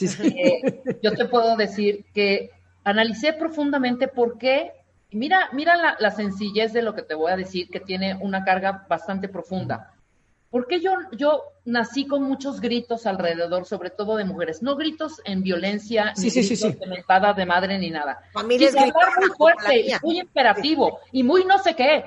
eh, 0.00 0.82
yo 1.02 1.12
te 1.12 1.24
puedo 1.26 1.56
decir 1.56 2.04
que 2.14 2.50
analicé 2.88 3.32
profundamente 3.32 4.08
por 4.08 4.38
qué, 4.38 4.72
mira, 5.10 5.48
mira 5.52 5.76
la, 5.76 5.96
la, 5.98 6.10
sencillez 6.10 6.72
de 6.72 6.82
lo 6.82 6.94
que 6.94 7.02
te 7.02 7.14
voy 7.14 7.30
a 7.30 7.36
decir, 7.36 7.68
que 7.70 7.80
tiene 7.80 8.14
una 8.14 8.44
carga 8.44 8.86
bastante 8.88 9.28
profunda. 9.28 9.92
¿Por 10.50 10.66
qué 10.66 10.80
yo, 10.80 10.92
yo 11.12 11.42
nací 11.66 12.06
con 12.06 12.22
muchos 12.22 12.60
gritos 12.60 13.06
alrededor, 13.06 13.66
sobre 13.66 13.90
todo 13.90 14.16
de 14.16 14.24
mujeres? 14.24 14.62
No 14.62 14.76
gritos 14.76 15.20
en 15.24 15.42
violencia, 15.42 16.14
ni 16.16 16.30
gritos 16.30 16.60
de 16.60 17.34
de 17.36 17.46
madre, 17.46 17.78
ni 17.78 17.90
nada. 17.90 18.20
Familia 18.32 18.68
hablar 18.68 18.92
muy 19.18 19.28
fuerte, 19.36 19.98
muy 20.02 20.20
imperativo, 20.20 21.00
y 21.12 21.22
muy 21.22 21.44
no 21.44 21.58
sé 21.58 21.76
qué. 21.76 22.04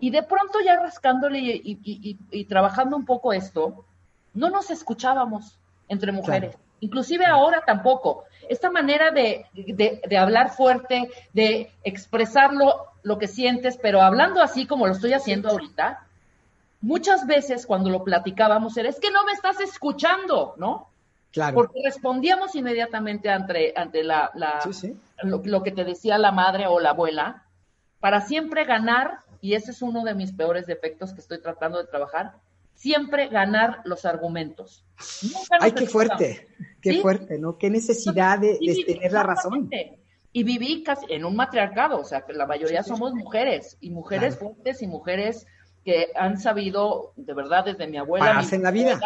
Y 0.00 0.10
de 0.10 0.24
pronto 0.24 0.58
ya 0.64 0.80
rascándole 0.80 1.38
y, 1.40 2.44
trabajando 2.46 2.96
un 2.96 3.04
poco 3.04 3.32
esto, 3.32 3.84
no 4.34 4.50
nos 4.50 4.70
escuchábamos 4.70 5.58
entre 5.88 6.10
mujeres. 6.10 6.56
Inclusive 6.80 7.26
ahora 7.26 7.62
tampoco. 7.66 8.24
Esta 8.48 8.70
manera 8.70 9.10
de, 9.10 9.46
hablar 10.18 10.50
fuerte, 10.50 11.10
de 11.32 11.70
expresarlo 11.84 12.86
lo 13.02 13.18
que 13.18 13.28
sientes, 13.28 13.78
pero 13.80 14.00
hablando 14.00 14.40
así 14.42 14.66
como 14.66 14.86
lo 14.86 14.92
estoy 14.92 15.12
haciendo 15.12 15.50
ahorita, 15.50 16.06
muchas 16.80 17.26
veces 17.26 17.66
cuando 17.66 17.90
lo 17.90 18.04
platicábamos 18.04 18.76
era, 18.76 18.88
es 18.88 19.00
que 19.00 19.10
no 19.10 19.24
me 19.24 19.32
estás 19.32 19.60
escuchando, 19.60 20.54
¿no? 20.56 20.88
Claro. 21.32 21.56
Porque 21.56 21.80
respondíamos 21.84 22.54
inmediatamente 22.54 23.28
ante, 23.28 23.74
ante 23.76 24.02
la, 24.02 24.30
Lo, 25.22 25.62
que 25.62 25.72
te 25.72 25.84
decía 25.84 26.16
la 26.16 26.32
madre 26.32 26.66
o 26.66 26.80
la 26.80 26.90
abuela, 26.90 27.44
para 28.00 28.22
siempre 28.22 28.64
ganar, 28.64 29.18
y 29.40 29.54
ese 29.54 29.72
es 29.72 29.82
uno 29.82 30.04
de 30.04 30.14
mis 30.14 30.32
peores 30.32 30.66
defectos 30.66 31.12
que 31.12 31.20
estoy 31.20 31.40
tratando 31.40 31.78
de 31.78 31.86
trabajar, 31.86 32.32
siempre 32.74 33.28
ganar 33.28 33.82
los 33.84 34.04
argumentos. 34.04 34.84
Ay, 35.60 35.72
qué 35.72 35.86
fuerte, 35.86 36.48
qué 36.80 37.00
fuerte, 37.00 37.38
¿no? 37.38 37.58
Qué 37.58 37.70
necesidad 37.70 38.38
de, 38.38 38.58
tener 38.86 39.12
la 39.12 39.22
razón. 39.22 39.70
Y 40.32 40.44
viví 40.44 40.82
casi 40.82 41.06
en 41.08 41.24
un 41.24 41.34
matriarcado, 41.36 41.98
o 41.98 42.04
sea, 42.04 42.22
que 42.22 42.32
la 42.32 42.46
mayoría 42.46 42.82
somos 42.82 43.14
mujeres, 43.14 43.76
y 43.80 43.90
mujeres 43.90 44.38
fuertes 44.38 44.82
y 44.82 44.86
mujeres 44.86 45.46
que 45.84 46.08
han 46.14 46.38
sabido, 46.38 47.12
de 47.16 47.34
verdad, 47.34 47.64
desde 47.64 47.86
mi 47.86 47.96
abuela. 47.96 48.44
en 48.50 48.62
la 48.62 48.70
vida. 48.70 49.00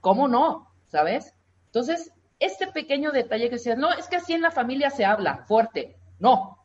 ¿Cómo 0.00 0.28
no? 0.28 0.70
¿Sabes? 0.86 1.34
Entonces, 1.66 2.12
este 2.38 2.68
pequeño 2.68 3.12
detalle 3.12 3.44
que 3.44 3.56
decía, 3.56 3.76
no, 3.76 3.92
es 3.92 4.08
que 4.08 4.16
así 4.16 4.32
en 4.32 4.42
la 4.42 4.50
familia 4.50 4.90
se 4.90 5.04
habla 5.04 5.44
fuerte. 5.46 5.96
No, 6.18 6.58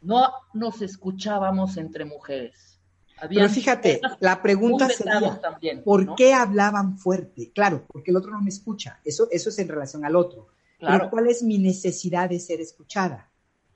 no 0.00 0.30
nos 0.52 0.82
escuchábamos 0.82 1.76
entre 1.76 2.04
mujeres. 2.04 2.77
Pero 3.28 3.48
fíjate, 3.48 4.00
la 4.20 4.40
pregunta 4.42 4.88
sería, 4.88 5.40
¿por 5.84 6.14
qué 6.14 6.34
hablaban 6.34 6.98
fuerte? 6.98 7.50
Claro, 7.52 7.84
porque 7.88 8.10
el 8.10 8.16
otro 8.16 8.30
no 8.30 8.40
me 8.40 8.50
escucha. 8.50 9.00
Eso, 9.04 9.28
eso 9.30 9.50
es 9.50 9.58
en 9.58 9.68
relación 9.68 10.04
al 10.04 10.16
otro. 10.16 10.48
Claro. 10.78 11.10
¿cuál 11.10 11.28
es 11.28 11.42
mi 11.42 11.58
necesidad 11.58 12.28
de 12.28 12.38
ser 12.38 12.60
escuchada? 12.60 13.30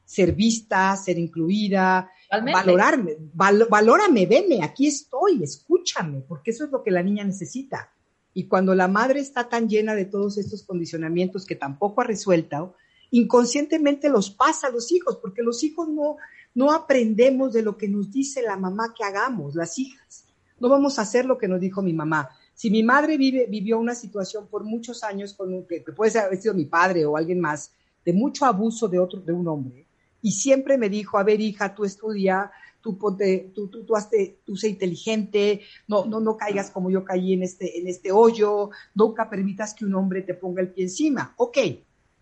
Ser 0.05 0.33
vista, 0.33 0.95
ser 0.97 1.19
incluida, 1.19 2.11
valorarme, 2.31 3.17
valórame, 3.35 4.27
veme, 4.27 4.63
aquí 4.63 4.87
estoy, 4.87 5.43
escúchame, 5.43 6.21
porque 6.21 6.51
eso 6.51 6.65
es 6.65 6.71
lo 6.71 6.83
que 6.83 6.91
la 6.91 7.03
niña 7.03 7.25
necesita. 7.25 7.93
Y 8.35 8.47
cuando 8.47 8.75
la 8.75 8.89
madre 8.89 9.21
está 9.21 9.49
tan 9.49 9.69
llena 9.69 9.95
de 9.95 10.05
todos 10.05 10.39
estos 10.39 10.63
condicionamientos 10.63 11.45
que 11.45 11.57
tampoco 11.57 12.01
ha 12.01 12.05
resuelto, 12.05 12.75
inconscientemente 13.12 14.09
los 14.09 14.31
pasa 14.31 14.66
a 14.66 14.71
los 14.71 14.90
hijos, 14.90 15.19
porque 15.19 15.42
los 15.42 15.62
hijos 15.62 15.88
no, 15.88 16.16
no 16.54 16.73
aprendemos 16.73 17.52
de 17.52 17.62
lo 17.62 17.76
que 17.76 17.87
nos 17.87 18.11
dice 18.11 18.42
la 18.42 18.57
mamá 18.57 18.95
que 18.97 19.04
hagamos, 19.04 19.54
las 19.54 19.78
hijas. 19.78 20.25
No 20.59 20.69
vamos 20.69 20.99
a 20.99 21.02
hacer 21.02 21.26
lo 21.26 21.38
que 21.38 21.47
nos 21.47 21.61
dijo 21.61 21.83
mi 21.83 21.92
mamá. 21.92 22.31
Si 22.54 22.71
mi 22.71 22.83
madre 22.83 23.19
vive, 23.19 23.47
vivió 23.49 23.78
una 23.78 23.95
situación 23.95 24.47
por 24.49 24.64
muchos 24.64 25.02
años 25.04 25.35
con 25.35 25.52
un, 25.52 25.66
que, 25.66 25.81
puede 25.81 26.19
haber 26.19 26.40
sido 26.40 26.54
mi 26.54 26.64
padre 26.64 27.04
o 27.04 27.16
alguien 27.16 27.38
más, 27.38 27.73
de 28.04 28.14
mucho 28.14 28.47
abuso 28.47 28.88
de 28.88 28.99
otro, 28.99 29.21
de 29.21 29.33
un 29.33 29.47
hombre, 29.47 29.87
y 30.23 30.33
siempre 30.33 30.78
me 30.78 30.88
dijo, 30.88 31.19
a 31.19 31.23
ver, 31.23 31.40
hija, 31.40 31.75
tú 31.75 31.85
estudia, 31.85 32.50
tú 32.81 32.97
ponte, 32.97 33.50
tú, 33.54 33.69
tú, 33.69 33.85
tú, 33.85 33.95
hazte, 33.95 34.38
tú 34.45 34.57
sé 34.57 34.69
inteligente, 34.69 35.61
no, 35.87 36.07
no, 36.07 36.21
no 36.21 36.37
caigas 36.37 36.71
como 36.71 36.90
yo 36.90 37.04
caí 37.04 37.35
en 37.35 37.42
este, 37.42 37.78
en 37.78 37.88
este 37.88 38.11
hoyo, 38.11 38.71
nunca 38.95 39.28
permitas 39.28 39.75
que 39.75 39.85
un 39.85 39.95
hombre 39.95 40.23
te 40.23 40.35
ponga 40.35 40.62
el 40.62 40.71
pie 40.71 40.85
encima. 40.85 41.35
Ok, 41.37 41.59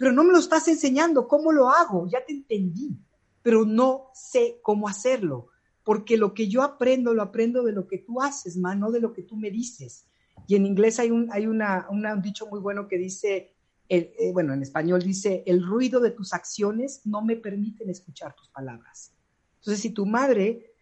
pero 0.00 0.12
no 0.12 0.24
me 0.24 0.32
lo 0.32 0.38
estás 0.38 0.66
enseñando, 0.66 1.28
¿cómo 1.28 1.52
lo 1.52 1.68
hago? 1.68 2.08
Ya 2.08 2.24
te 2.24 2.32
entendí, 2.32 2.96
pero 3.42 3.66
no 3.66 4.06
sé 4.14 4.58
cómo 4.62 4.88
hacerlo, 4.88 5.48
porque 5.84 6.16
lo 6.16 6.32
que 6.32 6.48
yo 6.48 6.62
aprendo, 6.62 7.12
lo 7.12 7.20
aprendo 7.20 7.62
de 7.64 7.72
lo 7.72 7.86
que 7.86 7.98
tú 7.98 8.22
haces, 8.22 8.56
man, 8.56 8.80
no 8.80 8.90
de 8.90 9.00
lo 9.00 9.12
que 9.12 9.24
tú 9.24 9.36
me 9.36 9.50
dices. 9.50 10.06
Y 10.46 10.56
en 10.56 10.64
inglés 10.64 10.98
hay 11.00 11.10
un, 11.10 11.30
hay 11.30 11.46
una, 11.46 11.86
un 11.90 12.22
dicho 12.22 12.46
muy 12.46 12.60
bueno 12.60 12.88
que 12.88 12.96
dice, 12.96 13.52
eh, 13.90 14.30
bueno, 14.32 14.54
en 14.54 14.62
español 14.62 15.02
dice, 15.02 15.42
el 15.44 15.62
ruido 15.62 16.00
de 16.00 16.12
tus 16.12 16.32
acciones 16.32 17.02
no 17.04 17.20
me 17.20 17.36
permiten 17.36 17.90
escuchar 17.90 18.34
tus 18.34 18.48
palabras. 18.48 19.12
Entonces, 19.58 19.82
si 19.82 19.90
tu 19.90 20.06
madre 20.06 20.72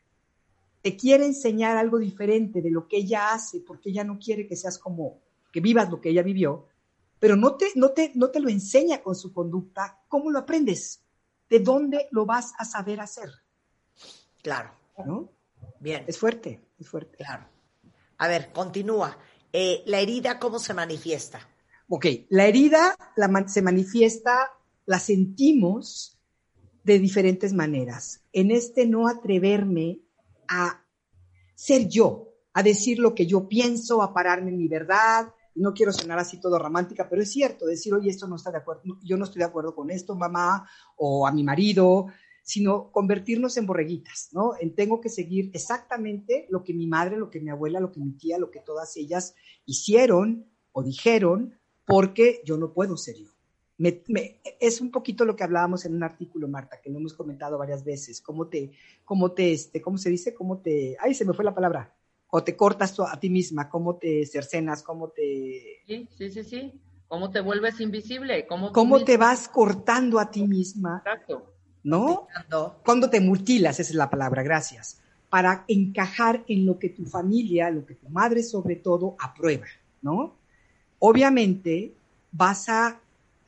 te 0.81 0.97
quiere 0.97 1.27
enseñar 1.27 1.77
algo 1.77 1.99
diferente 1.99 2.63
de 2.63 2.71
lo 2.71 2.87
que 2.87 2.99
ella 2.99 3.33
hace, 3.33 3.59
porque 3.67 3.91
ella 3.91 4.05
no 4.05 4.21
quiere 4.21 4.47
que 4.47 4.55
seas 4.55 4.79
como, 4.79 5.19
que 5.51 5.59
vivas 5.59 5.91
lo 5.91 6.01
que 6.01 6.11
ella 6.11 6.23
vivió, 6.23 6.69
pero 7.19 7.37
no 7.37 7.57
te, 7.57 7.67
no 7.75 7.91
te, 7.91 8.13
no 8.15 8.31
te 8.31 8.41
lo 8.41 8.49
enseña 8.49 9.03
con 9.03 9.15
su 9.15 9.33
conducta, 9.33 10.01
¿cómo 10.09 10.31
lo 10.31 10.39
aprendes? 10.39 11.03
¿De 11.49 11.61
dónde 11.61 12.09
lo 12.11 12.27
vas 12.27 12.53
a 12.59 12.65
saber 12.65 13.01
hacer? 13.01 13.31
Claro. 14.43 14.71
¿No? 15.05 15.31
Bien. 15.81 16.05
Es 16.07 16.19
fuerte, 16.19 16.61
es 16.79 16.89
fuerte. 16.89 17.19
Claro. 17.19 17.47
A 18.19 18.29
ver, 18.29 18.53
continúa. 18.53 19.17
Eh, 19.53 19.83
la 19.87 20.01
herida, 20.01 20.39
¿cómo 20.39 20.59
se 20.59 20.75
manifiesta? 20.75 21.41
Ok, 21.89 22.07
la 22.29 22.47
herida 22.47 22.95
se 23.47 23.63
manifiesta, 23.63 24.53
la 24.85 24.99
sentimos 24.99 26.19
de 26.85 26.99
diferentes 26.99 27.55
maneras. 27.55 28.23
En 28.33 28.51
este 28.51 28.87
no 28.87 29.09
atreverme 29.09 30.01
a 30.49 30.85
ser 31.55 31.89
yo, 31.89 32.35
a 32.53 32.63
decir 32.63 32.99
lo 32.99 33.15
que 33.15 33.27
yo 33.27 33.49
pienso, 33.49 34.03
a 34.03 34.13
pararme 34.13 34.51
en 34.51 34.59
mi 34.59 34.69
verdad. 34.69 35.33
No 35.59 35.75
quiero 35.75 35.93
sonar 35.93 36.19
así 36.19 36.41
todo 36.41 36.59
romántica, 36.59 37.09
pero 37.09 37.23
es 37.23 37.31
cierto, 37.31 37.67
decir, 37.67 37.93
oye, 37.95 38.11
esto 38.11 38.27
no 38.27 38.37
está 38.37 38.51
de 38.51 38.59
acuerdo, 38.59 38.83
yo 39.03 39.17
no 39.17 39.25
estoy 39.25 39.41
de 39.41 39.47
acuerdo 39.47 39.75
con 39.75 39.91
esto, 39.91 40.15
mamá, 40.15 40.69
o 40.97 41.27
a 41.27 41.33
mi 41.33 41.43
marido, 41.43 42.07
sino 42.49 42.91
convertirnos 42.91 43.59
en 43.59 43.67
borreguitas, 43.67 44.31
¿no? 44.33 44.53
En 44.59 44.75
tengo 44.75 45.03
que 45.03 45.11
seguir 45.11 45.51
exactamente 45.53 46.47
lo 46.49 46.65
que 46.65 46.73
mi 46.73 46.87
madre, 46.87 47.19
lo 47.19 47.29
que 47.29 47.41
mi 47.41 47.51
abuela, 47.51 47.79
lo 47.79 47.93
que 47.93 48.01
mi 48.01 48.13
tía, 48.13 48.39
lo 48.39 48.51
que 48.51 48.61
todas 48.61 48.97
ellas 48.97 49.35
hicieron 49.67 50.47
o 50.73 50.83
dijeron 50.83 51.59
porque 51.85 52.41
yo 52.47 52.57
no 52.57 52.73
puedo 52.73 52.97
ser 52.97 53.17
yo. 53.17 53.31
es 54.61 54.81
un 54.81 54.91
poquito 54.91 55.27
lo 55.27 55.37
que 55.37 55.45
hablábamos 55.45 55.85
en 55.85 55.95
un 55.95 56.03
artículo, 56.03 56.49
Marta, 56.49 56.81
que 56.81 56.89
lo 56.89 56.99
hemos 56.99 57.13
comentado 57.13 57.59
varias 57.59 57.85
veces, 57.85 58.23
cómo 58.23 58.49
te, 58.49 58.73
cómo 59.05 59.33
te, 59.33 59.53
este, 59.53 59.83
cómo 59.83 59.99
se 59.99 60.09
dice, 60.09 60.33
cómo 60.33 60.63
te, 60.63 60.97
ay, 61.01 61.13
se 61.13 61.27
me 61.27 61.35
fue 61.35 61.45
la 61.45 61.55
palabra, 61.55 61.98
o 62.31 62.43
te 62.43 62.57
cortas 62.57 62.99
a 63.01 63.19
ti 63.19 63.31
misma, 63.31 63.69
cómo 63.69 63.97
te 63.97 64.27
cercenas, 64.27 64.83
cómo 64.83 65.09
te... 65.09 65.83
Sí, 65.87 66.09
sí, 66.17 66.31
sí, 66.31 66.45
sí, 66.45 66.73
cómo 67.07 67.31
te 67.31 67.41
vuelves 67.41 67.81
invisible, 67.81 68.47
cómo... 68.47 68.73
Cómo 68.73 69.05
te 69.05 69.17
vas 69.17 69.49
cortando 69.49 70.19
a 70.19 70.31
ti 70.31 70.47
misma. 70.47 71.03
Exacto. 71.05 71.53
¿No? 71.85 72.27
Cuando 72.85 73.09
te 73.09 73.21
mutilas, 73.21 73.81
esa 73.81 73.91
es 73.91 73.97
la 73.97 74.11
palabra, 74.11 74.43
gracias, 74.43 75.01
para 75.31 75.65
encajar 75.69 76.45
en 76.49 76.67
lo 76.67 76.79
que 76.79 76.91
tu 76.91 77.07
familia, 77.07 77.71
lo 77.71 77.87
que 77.87 77.95
tu 77.95 78.09
madre 78.11 78.43
sobre 78.43 78.77
todo 78.77 79.17
aprueba, 79.19 79.67
¿no? 80.03 80.39
obviamente 80.99 81.93
vas 82.33 82.69
a, 82.69 83.01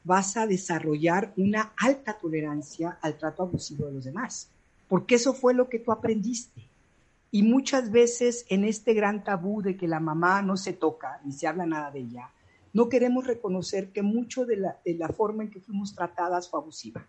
vas 0.05 0.37
a 0.37 0.47
desarrollar 0.47 1.33
una 1.37 1.73
alta 1.77 2.17
tolerancia 2.19 2.99
al 3.01 3.17
trato 3.19 3.43
abusivo 3.43 3.87
de 3.87 3.93
los 3.93 4.05
demás, 4.05 4.49
porque 4.89 5.17
eso 5.17 5.35
fue 5.35 5.55
lo 5.55 5.69
que 5.69 5.79
tú 5.79 5.93
aprendiste. 5.93 6.63
Y 7.31 7.43
muchas 7.43 7.91
veces 7.91 8.45
en 8.49 8.65
este 8.65 8.95
gran 8.95 9.23
tabú 9.23 9.63
de 9.63 9.77
que 9.77 9.87
la 9.87 10.01
mamá 10.01 10.43
no 10.43 10.57
se 10.57 10.73
toca, 10.73 11.21
ni 11.25 11.33
se 11.33 11.47
habla 11.47 11.67
nada 11.67 11.91
de 11.91 12.01
ella, 12.01 12.33
no 12.73 12.89
queremos 12.89 13.27
reconocer 13.27 13.93
que 13.93 14.03
mucho 14.03 14.45
de 14.45 14.57
la, 14.57 14.81
de 14.85 14.95
la 14.95 15.09
forma 15.09 15.45
en 15.45 15.51
que 15.51 15.61
fuimos 15.61 15.95
tratadas 15.95 16.49
fue 16.49 16.61
abusiva. 16.61 17.07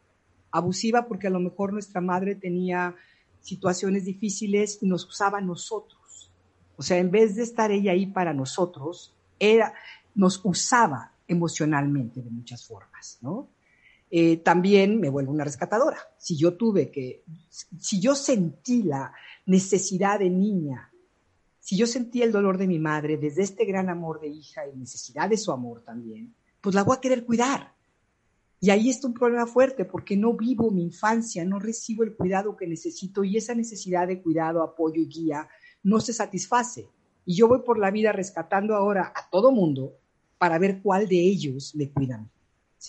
Abusiva 0.52 1.08
porque 1.08 1.28
a 1.28 1.32
lo 1.32 1.40
mejor 1.40 1.74
nuestra 1.74 2.02
madre 2.02 2.36
tenía 2.36 2.96
situaciones 3.40 4.06
difíciles 4.06 4.80
y 4.82 4.88
nos 4.88 5.06
usaba 5.08 5.40
a 5.40 5.42
nosotros. 5.42 6.32
O 6.78 6.84
sea, 6.84 6.98
en 6.98 7.12
vez 7.12 7.36
de 7.36 7.44
estar 7.44 7.72
ella 7.72 7.92
ahí 7.92 8.08
para 8.08 8.34
nosotros, 8.34 9.16
era, 9.40 9.74
nos 10.16 10.42
usaba 10.44 11.14
emocionalmente 11.28 12.22
de 12.22 12.30
muchas 12.30 12.66
formas, 12.66 13.20
¿no? 13.22 13.50
Eh, 14.14 14.38
también 14.38 15.00
me 15.00 15.08
vuelvo 15.08 15.32
una 15.32 15.46
rescatadora. 15.46 15.98
Si 16.18 16.36
yo 16.36 16.58
tuve 16.58 16.92
que, 16.92 17.24
si 17.50 18.02
yo 18.02 18.14
sentí 18.14 18.84
la 18.84 19.14
necesidad 19.46 20.20
de 20.20 20.30
niña, 20.30 20.92
si 21.62 21.78
yo 21.78 21.88
sentí 21.88 22.22
el 22.22 22.34
dolor 22.34 22.58
de 22.58 22.68
mi 22.68 22.78
madre 22.78 23.16
desde 23.16 23.44
este 23.44 23.64
gran 23.64 23.90
amor 23.90 24.20
de 24.20 24.28
hija 24.28 24.68
y 24.68 24.78
necesidad 24.78 25.30
de 25.30 25.38
su 25.38 25.54
amor 25.54 25.82
también, 25.84 26.36
pues 26.60 26.76
la 26.76 26.84
voy 26.84 26.98
a 26.98 27.00
querer 27.00 27.26
cuidar. 27.26 27.74
Y 28.60 28.70
ahí 28.70 28.90
está 28.90 29.08
un 29.08 29.14
problema 29.14 29.48
fuerte 29.48 29.86
porque 29.86 30.18
no 30.18 30.34
vivo 30.34 30.70
mi 30.72 30.84
infancia, 30.84 31.46
no 31.46 31.58
recibo 31.58 32.04
el 32.04 32.14
cuidado 32.14 32.58
que 32.58 32.68
necesito 32.68 33.24
y 33.24 33.38
esa 33.38 33.56
necesidad 33.56 34.08
de 34.08 34.22
cuidado, 34.22 34.62
apoyo 34.62 35.02
y 35.02 35.08
guía 35.08 35.48
no 35.84 36.02
se 36.02 36.12
satisface. 36.12 36.90
Y 37.26 37.36
yo 37.36 37.48
voy 37.48 37.62
por 37.62 37.80
la 37.80 37.92
vida 37.92 38.12
rescatando 38.12 38.76
ahora 38.76 39.14
a 39.16 39.30
todo 39.30 39.54
mundo 39.54 39.94
para 40.38 40.60
ver 40.60 40.82
cuál 40.82 41.08
de 41.08 41.20
ellos 41.20 41.74
le 41.76 41.90
cuidan. 41.90 42.30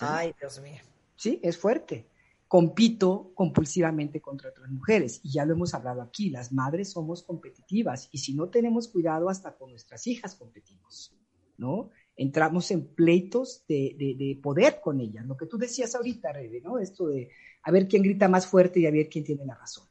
Ay, 0.01 0.33
Dios 0.37 0.61
mío. 0.61 0.81
Sí, 1.23 1.39
es 1.41 1.57
fuerte. 1.57 2.09
Compito 2.49 3.31
compulsivamente 3.33 4.19
contra 4.19 4.49
otras 4.49 4.69
mujeres 4.69 5.21
y 5.23 5.31
ya 5.31 5.45
lo 5.45 5.53
hemos 5.53 5.73
hablado 5.73 6.01
aquí, 6.01 6.29
las 6.29 6.51
madres 6.51 6.91
somos 6.91 7.23
competitivas 7.23 8.09
y 8.11 8.17
si 8.17 8.33
no 8.33 8.49
tenemos 8.49 8.89
cuidado 8.89 9.29
hasta 9.29 9.55
con 9.55 9.69
nuestras 9.69 10.05
hijas 10.05 10.35
competimos, 10.35 11.15
¿no? 11.57 11.91
Entramos 12.17 12.71
en 12.71 12.87
pleitos 12.87 13.63
de, 13.69 13.95
de, 13.97 14.37
poder 14.43 14.81
con 14.83 14.99
ellas, 14.99 15.25
lo 15.25 15.37
que 15.37 15.45
tú 15.45 15.57
decías 15.57 15.95
ahorita, 15.95 16.33
Rebe, 16.33 16.59
¿no? 16.59 16.77
Esto 16.77 17.07
de 17.07 17.29
a 17.61 17.71
ver 17.71 17.87
quién 17.87 18.03
grita 18.03 18.27
más 18.27 18.45
fuerte 18.45 18.81
y 18.81 18.85
a 18.85 18.91
ver 18.91 19.07
quién 19.07 19.23
tiene 19.23 19.45
la 19.45 19.55
razón. 19.55 19.85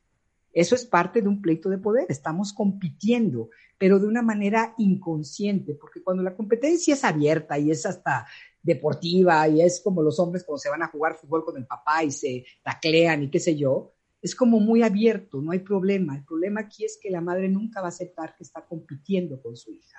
Eso 0.53 0.75
es 0.75 0.85
parte 0.85 1.23
de 1.23 1.29
un 1.29 1.41
pleito 1.41 1.71
de 1.71 1.79
poder, 1.79 2.05
estamos 2.11 2.53
compitiendo, 2.53 3.49
pero 3.79 3.99
de 3.99 4.07
una 4.07 4.21
manera 4.21 4.75
inconsciente, 4.77 5.75
porque 5.75 6.03
cuando 6.03 6.23
la 6.23 6.37
competencia 6.37 6.93
es 6.93 7.05
abierta 7.05 7.59
y 7.59 7.71
es 7.71 7.87
hasta 7.87 8.27
deportiva 8.63 9.49
y 9.49 9.61
es 9.61 9.81
como 9.81 10.03
los 10.03 10.19
hombres 10.21 10.45
cuando 10.45 10.59
se 10.59 10.71
van 10.71 10.83
a 10.83 10.89
jugar 10.89 11.17
fútbol 11.17 11.45
con 11.45 11.57
el 11.57 11.67
papá 11.67 12.05
y 12.05 12.11
se 12.11 12.45
taclean 12.63 13.25
y 13.25 13.31
qué 13.31 13.41
sé 13.41 13.57
yo, 13.57 13.93
es 14.21 14.37
como 14.37 14.61
muy 14.61 14.83
abierto, 14.83 15.43
no 15.43 15.51
hay 15.51 15.59
problema. 15.59 16.17
El 16.17 16.25
problema 16.25 16.61
aquí 16.61 16.85
es 16.85 16.99
que 17.03 17.11
la 17.11 17.21
madre 17.21 17.49
nunca 17.49 17.81
va 17.81 17.87
a 17.87 17.89
aceptar 17.89 18.37
que 18.37 18.45
está 18.45 18.65
compitiendo 18.65 19.43
con 19.43 19.57
su 19.57 19.73
hija 19.73 19.99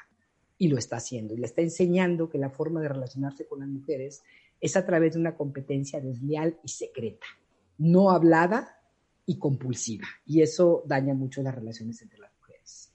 y 0.58 0.70
lo 0.70 0.78
está 0.78 0.96
haciendo 0.96 1.34
y 1.34 1.38
le 1.38 1.46
está 1.46 1.62
enseñando 1.62 2.30
que 2.30 2.38
la 2.38 2.50
forma 2.50 2.82
de 2.82 2.88
relacionarse 2.88 3.46
con 3.46 3.60
las 3.60 3.68
mujeres 3.68 4.24
es 4.62 4.78
a 4.78 4.86
través 4.86 5.14
de 5.14 5.20
una 5.20 5.36
competencia 5.36 6.00
desleal 6.00 6.58
y 6.64 6.70
secreta, 6.70 7.28
no 7.78 8.12
hablada 8.12 8.80
y 9.26 9.38
compulsiva. 9.38 10.08
Y 10.26 10.42
eso 10.42 10.84
daña 10.86 11.14
mucho 11.14 11.44
las 11.44 11.54
relaciones 11.54 12.02
entre 12.02 12.20
las 12.20 12.32
mujeres. 12.40 12.94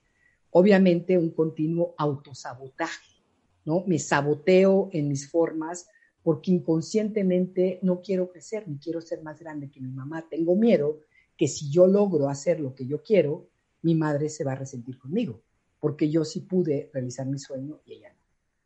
Obviamente 0.50 1.18
un 1.18 1.30
continuo 1.30 1.94
autosabotaje 1.98 3.17
¿no? 3.64 3.84
Me 3.86 3.98
saboteo 3.98 4.88
en 4.92 5.08
mis 5.08 5.30
formas 5.30 5.88
porque 6.22 6.50
inconscientemente 6.50 7.78
no 7.82 8.00
quiero 8.00 8.30
crecer 8.30 8.68
ni 8.68 8.78
quiero 8.78 9.00
ser 9.00 9.22
más 9.22 9.40
grande 9.40 9.70
que 9.70 9.80
mi 9.80 9.90
mamá. 9.90 10.26
Tengo 10.28 10.56
miedo 10.56 11.00
que 11.36 11.48
si 11.48 11.70
yo 11.70 11.86
logro 11.86 12.28
hacer 12.28 12.60
lo 12.60 12.74
que 12.74 12.86
yo 12.86 13.02
quiero, 13.02 13.48
mi 13.82 13.94
madre 13.94 14.28
se 14.28 14.44
va 14.44 14.52
a 14.52 14.56
resentir 14.56 14.98
conmigo, 14.98 15.40
porque 15.80 16.10
yo 16.10 16.24
sí 16.24 16.40
pude 16.40 16.90
realizar 16.92 17.26
mi 17.26 17.38
sueño 17.38 17.80
y 17.86 17.94
ella 17.94 18.14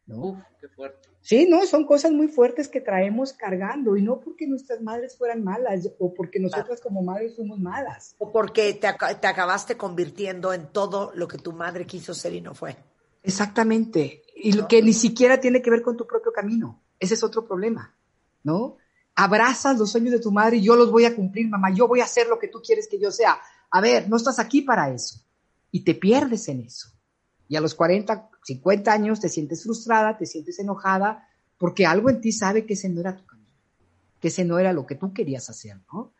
no. 0.06 0.16
Uf, 0.16 0.38
qué 0.60 0.68
fuerte. 0.68 1.08
Sí, 1.20 1.46
no, 1.48 1.64
son 1.66 1.86
cosas 1.86 2.10
muy 2.10 2.26
fuertes 2.26 2.68
que 2.68 2.80
traemos 2.80 3.32
cargando 3.32 3.96
y 3.96 4.02
no 4.02 4.18
porque 4.18 4.48
nuestras 4.48 4.80
madres 4.80 5.16
fueran 5.16 5.44
malas 5.44 5.88
o 6.00 6.12
porque 6.12 6.40
nosotras 6.40 6.80
como 6.80 7.02
madres 7.02 7.36
somos 7.36 7.60
malas. 7.60 8.16
O 8.18 8.32
porque 8.32 8.74
te, 8.74 8.88
te 9.20 9.26
acabaste 9.28 9.76
convirtiendo 9.76 10.52
en 10.52 10.66
todo 10.72 11.12
lo 11.14 11.28
que 11.28 11.38
tu 11.38 11.52
madre 11.52 11.86
quiso 11.86 12.12
ser 12.14 12.34
y 12.34 12.40
no 12.40 12.54
fue. 12.54 12.76
Exactamente. 13.22 14.24
Y 14.36 14.52
lo 14.52 14.66
que 14.66 14.82
ni 14.82 14.92
siquiera 14.92 15.40
tiene 15.40 15.62
que 15.62 15.70
ver 15.70 15.82
con 15.82 15.96
tu 15.96 16.06
propio 16.06 16.32
camino. 16.32 16.82
Ese 16.98 17.14
es 17.14 17.22
otro 17.22 17.44
problema, 17.44 17.94
¿no? 18.42 18.76
Abrazas 19.14 19.78
los 19.78 19.90
sueños 19.90 20.12
de 20.12 20.20
tu 20.20 20.32
madre 20.32 20.56
y 20.56 20.62
yo 20.62 20.74
los 20.74 20.90
voy 20.90 21.04
a 21.04 21.14
cumplir, 21.14 21.48
mamá. 21.48 21.70
Yo 21.74 21.86
voy 21.86 22.00
a 22.00 22.04
hacer 22.04 22.28
lo 22.28 22.38
que 22.38 22.48
tú 22.48 22.60
quieres 22.60 22.88
que 22.88 22.98
yo 22.98 23.10
sea. 23.10 23.38
A 23.70 23.80
ver, 23.80 24.08
no 24.08 24.16
estás 24.16 24.38
aquí 24.38 24.62
para 24.62 24.92
eso. 24.92 25.20
Y 25.70 25.80
te 25.84 25.94
pierdes 25.94 26.48
en 26.48 26.60
eso. 26.60 26.88
Y 27.48 27.56
a 27.56 27.60
los 27.60 27.74
40, 27.74 28.30
50 28.42 28.92
años 28.92 29.20
te 29.20 29.28
sientes 29.28 29.62
frustrada, 29.64 30.16
te 30.16 30.26
sientes 30.26 30.58
enojada, 30.58 31.28
porque 31.58 31.86
algo 31.86 32.10
en 32.10 32.20
ti 32.20 32.32
sabe 32.32 32.64
que 32.66 32.74
ese 32.74 32.88
no 32.88 33.00
era 33.00 33.16
tu 33.16 33.26
camino, 33.26 33.52
que 34.20 34.28
ese 34.28 34.44
no 34.44 34.58
era 34.58 34.72
lo 34.72 34.86
que 34.86 34.94
tú 34.94 35.12
querías 35.12 35.48
hacer, 35.50 35.78
¿no? 35.92 36.12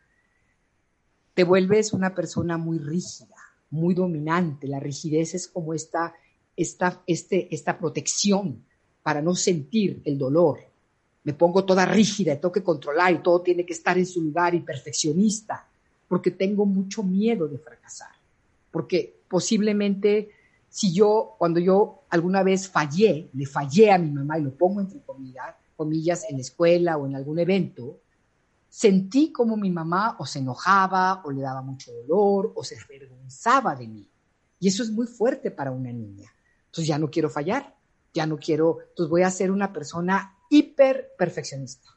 Te 1.35 1.45
vuelves 1.45 1.93
una 1.93 2.15
persona 2.15 2.59
muy 2.59 2.79
rígida, 2.79 3.37
muy 3.71 3.95
dominante. 3.95 4.69
La 4.69 4.79
rigidez 4.79 5.35
es 5.35 5.49
como 5.49 5.73
esta 5.73 6.15
esta, 6.57 7.03
este, 7.07 7.55
esta 7.55 7.79
protección 7.79 8.65
para 9.03 9.21
no 9.21 9.35
sentir 9.35 10.03
el 10.05 10.19
dolor. 10.19 10.61
Me 11.25 11.35
pongo 11.35 11.65
toda 11.65 11.87
rígida, 11.87 12.37
tengo 12.37 12.53
que 12.53 12.63
controlar 12.63 13.13
y 13.13 13.19
todo 13.19 13.41
tiene 13.43 13.65
que 13.65 13.73
estar 13.73 13.97
en 13.97 14.07
su 14.07 14.21
lugar 14.21 14.55
y 14.55 14.61
perfeccionista, 14.61 15.67
porque 16.09 16.33
tengo 16.33 16.67
mucho 16.67 17.03
miedo 17.03 17.49
de 17.49 17.59
fracasar. 17.59 18.11
Porque 18.71 19.21
posiblemente 19.29 20.31
si 20.73 20.91
yo, 20.91 21.35
cuando 21.37 21.61
yo 21.61 22.05
alguna 22.09 22.43
vez 22.43 22.67
fallé, 22.67 23.29
le 23.35 23.45
fallé 23.45 23.93
a 23.93 23.99
mi 23.99 24.11
mamá 24.11 24.39
y 24.39 24.43
lo 24.43 24.57
pongo 24.57 24.81
entre 24.81 25.01
comillas, 25.03 25.55
comillas 25.77 26.25
en 26.31 26.37
la 26.37 26.41
escuela 26.41 26.97
o 26.97 27.07
en 27.07 27.15
algún 27.15 27.39
evento, 27.39 28.01
sentí 28.71 29.31
como 29.31 29.59
mi 29.59 29.69
mamá 29.69 30.17
o 30.19 30.25
se 30.25 30.39
enojaba 30.39 31.21
o 31.27 31.31
le 31.31 31.43
daba 31.43 31.61
mucho 31.61 31.93
dolor 31.93 32.55
o 32.57 32.65
se 32.65 32.79
avergonzaba 32.79 33.77
de 33.77 33.87
mí. 33.87 34.09
Y 34.61 34.69
eso 34.69 34.83
es 34.83 34.91
muy 34.91 35.07
fuerte 35.07 35.51
para 35.51 35.73
una 35.73 35.93
niña. 35.93 36.33
Entonces 36.73 36.89
ya 36.89 36.99
no 36.99 37.11
quiero 37.11 37.29
fallar, 37.29 37.77
ya 38.15 38.25
no 38.25 38.39
quiero, 38.39 38.79
entonces 38.81 39.11
voy 39.11 39.23
a 39.25 39.31
ser 39.31 39.51
una 39.51 39.75
persona 39.75 40.39
hiper 40.49 41.11
perfeccionista. 41.19 41.91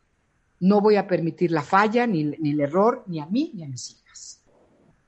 No 0.60 0.82
voy 0.82 0.98
a 0.98 1.08
permitir 1.08 1.52
la 1.52 1.62
falla, 1.62 2.06
ni, 2.06 2.26
ni 2.26 2.52
el 2.52 2.60
error, 2.60 3.06
ni 3.08 3.22
a 3.22 3.26
mí, 3.26 3.52
ni 3.54 3.64
a 3.64 3.70
mis 3.70 3.92
hijas. 3.92 4.44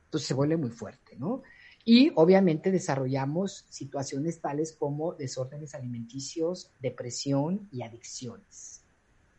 Entonces 0.05 0.25
se 0.25 0.33
vuelve 0.33 0.55
muy 0.55 0.69
fuerte, 0.69 1.17
¿no? 1.17 1.43
Y 1.83 2.13
obviamente 2.15 2.71
desarrollamos 2.71 3.65
situaciones 3.69 4.39
tales 4.39 4.71
como 4.71 5.15
desórdenes 5.15 5.75
alimenticios, 5.75 6.71
depresión 6.79 7.67
y 7.69 7.81
adicciones. 7.81 8.83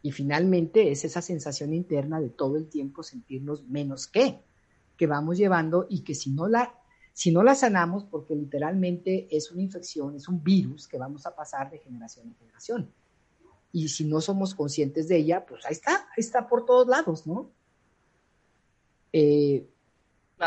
Y 0.03 0.13
finalmente 0.13 0.91
es 0.91 1.07
esa 1.07 1.23
sensación 1.23 1.73
interna 1.73 2.21
de 2.21 2.29
todo 2.29 2.59
el 2.59 2.69
tiempo 2.69 3.03
sentirnos 3.03 3.67
menos 3.67 4.07
que, 4.07 4.41
que 4.99 5.07
vamos 5.07 5.39
llevando 5.39 5.87
y 5.89 6.01
que 6.01 6.15
si 6.15 6.33
no 6.33 6.49
la 6.49 6.78
si 7.19 7.33
no 7.33 7.43
la 7.43 7.57
sanamos, 7.57 8.05
porque 8.05 8.33
literalmente 8.37 9.27
es 9.37 9.51
una 9.51 9.61
infección, 9.61 10.15
es 10.15 10.29
un 10.29 10.41
virus 10.41 10.87
que 10.87 10.99
vamos 10.99 11.27
a 11.27 11.35
pasar 11.35 11.69
de 11.69 11.81
generación 11.81 12.29
en 12.29 12.37
generación. 12.37 12.93
Y 13.73 13.89
si 13.89 14.05
no 14.05 14.21
somos 14.21 14.55
conscientes 14.55 15.09
de 15.09 15.17
ella, 15.17 15.45
pues 15.45 15.67
ahí 15.67 15.73
está, 15.73 15.97
ahí 15.97 16.19
está 16.19 16.47
por 16.47 16.65
todos 16.65 16.87
lados, 16.87 17.27
¿no? 17.27 17.51
Eh, 19.13 19.69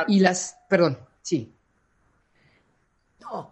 y 0.07 0.19
las, 0.21 0.59
perdón, 0.69 0.97
sí. 1.21 1.53
No, 3.19 3.51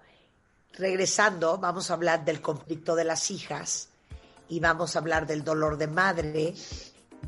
regresando, 0.76 1.58
vamos 1.58 1.92
a 1.92 1.96
hablar 1.96 2.24
del 2.24 2.42
conflicto 2.42 2.96
de 2.96 3.04
las 3.04 3.30
hijas 3.32 3.90
y 4.48 4.62
vamos 4.62 4.96
a 4.96 5.00
hablar 5.00 5.28
del 5.28 5.44
dolor 5.44 5.76
de 5.76 5.88
madre, 5.88 6.54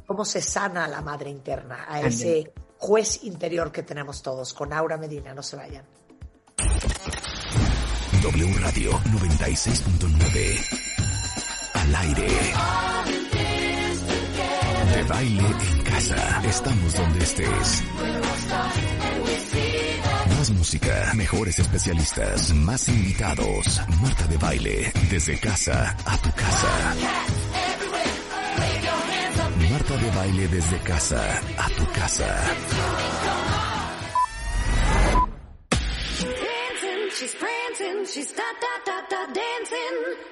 cómo 0.05 0.23
se 0.23 0.41
sana 0.41 0.85
a 0.85 0.87
la 0.87 1.01
madre 1.01 1.29
interna, 1.29 1.85
a 1.89 1.99
ese 1.99 2.53
juez 2.81 3.23
interior 3.23 3.71
que 3.71 3.83
tenemos 3.83 4.21
todos. 4.21 4.53
Con 4.53 4.73
Aura 4.73 4.97
Medina, 4.97 5.33
no 5.33 5.43
se 5.43 5.55
vayan. 5.55 5.85
W 8.21 8.53
Radio 8.59 8.91
96.9. 8.91 10.79
Al 11.73 11.95
aire. 11.95 12.27
De 14.95 15.03
baile 15.03 15.45
en 15.45 15.83
casa. 15.83 16.41
Estamos 16.43 16.93
donde 16.95 17.23
estés. 17.23 17.83
Más 20.37 20.49
música, 20.51 21.13
mejores 21.15 21.59
especialistas, 21.59 22.53
más 22.53 22.89
invitados. 22.89 23.81
Marta 24.01 24.25
de 24.27 24.37
baile, 24.37 24.91
desde 25.09 25.39
casa 25.39 25.95
a 26.05 26.17
tu 26.17 26.31
casa. 26.31 26.95
Marta 29.91 30.05
de 30.05 30.11
baile 30.11 30.47
desde 30.47 30.77
casa 30.79 31.41
a 31.57 31.69
tu 31.71 31.85
casa. 31.91 32.25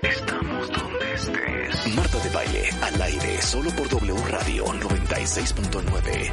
Estamos 0.02 0.72
donde 0.72 1.14
estés. 1.14 1.94
Marta 1.94 2.20
de 2.20 2.30
baile 2.30 2.70
al 2.82 3.02
aire 3.02 3.42
solo 3.42 3.70
por 3.72 3.90
W 3.90 4.16
Radio 4.30 4.66
96.9. 4.66 6.32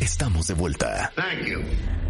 Estamos 0.00 0.46
de 0.46 0.54
vuelta. 0.54 1.12
Thank 1.14 1.44
you. 1.44 2.01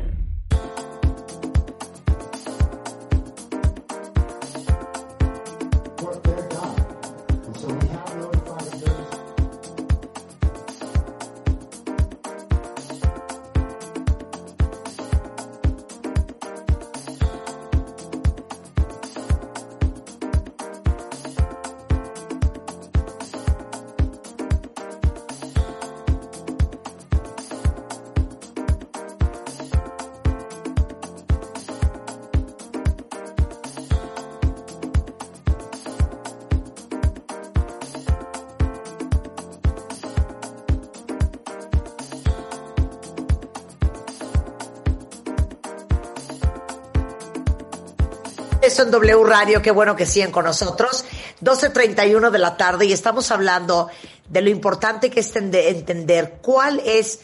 En 48.82 48.90
W 48.90 49.24
Radio, 49.24 49.62
qué 49.62 49.70
bueno 49.70 49.96
que 49.96 50.06
siguen 50.06 50.30
con 50.30 50.44
nosotros. 50.44 51.04
12.31 51.40 52.30
de 52.30 52.38
la 52.38 52.56
tarde 52.56 52.86
y 52.86 52.92
estamos 52.92 53.30
hablando 53.30 53.88
de 54.28 54.42
lo 54.42 54.50
importante 54.50 55.10
que 55.10 55.20
es 55.20 55.34
entender 55.34 56.38
cuál 56.42 56.80
es 56.84 57.20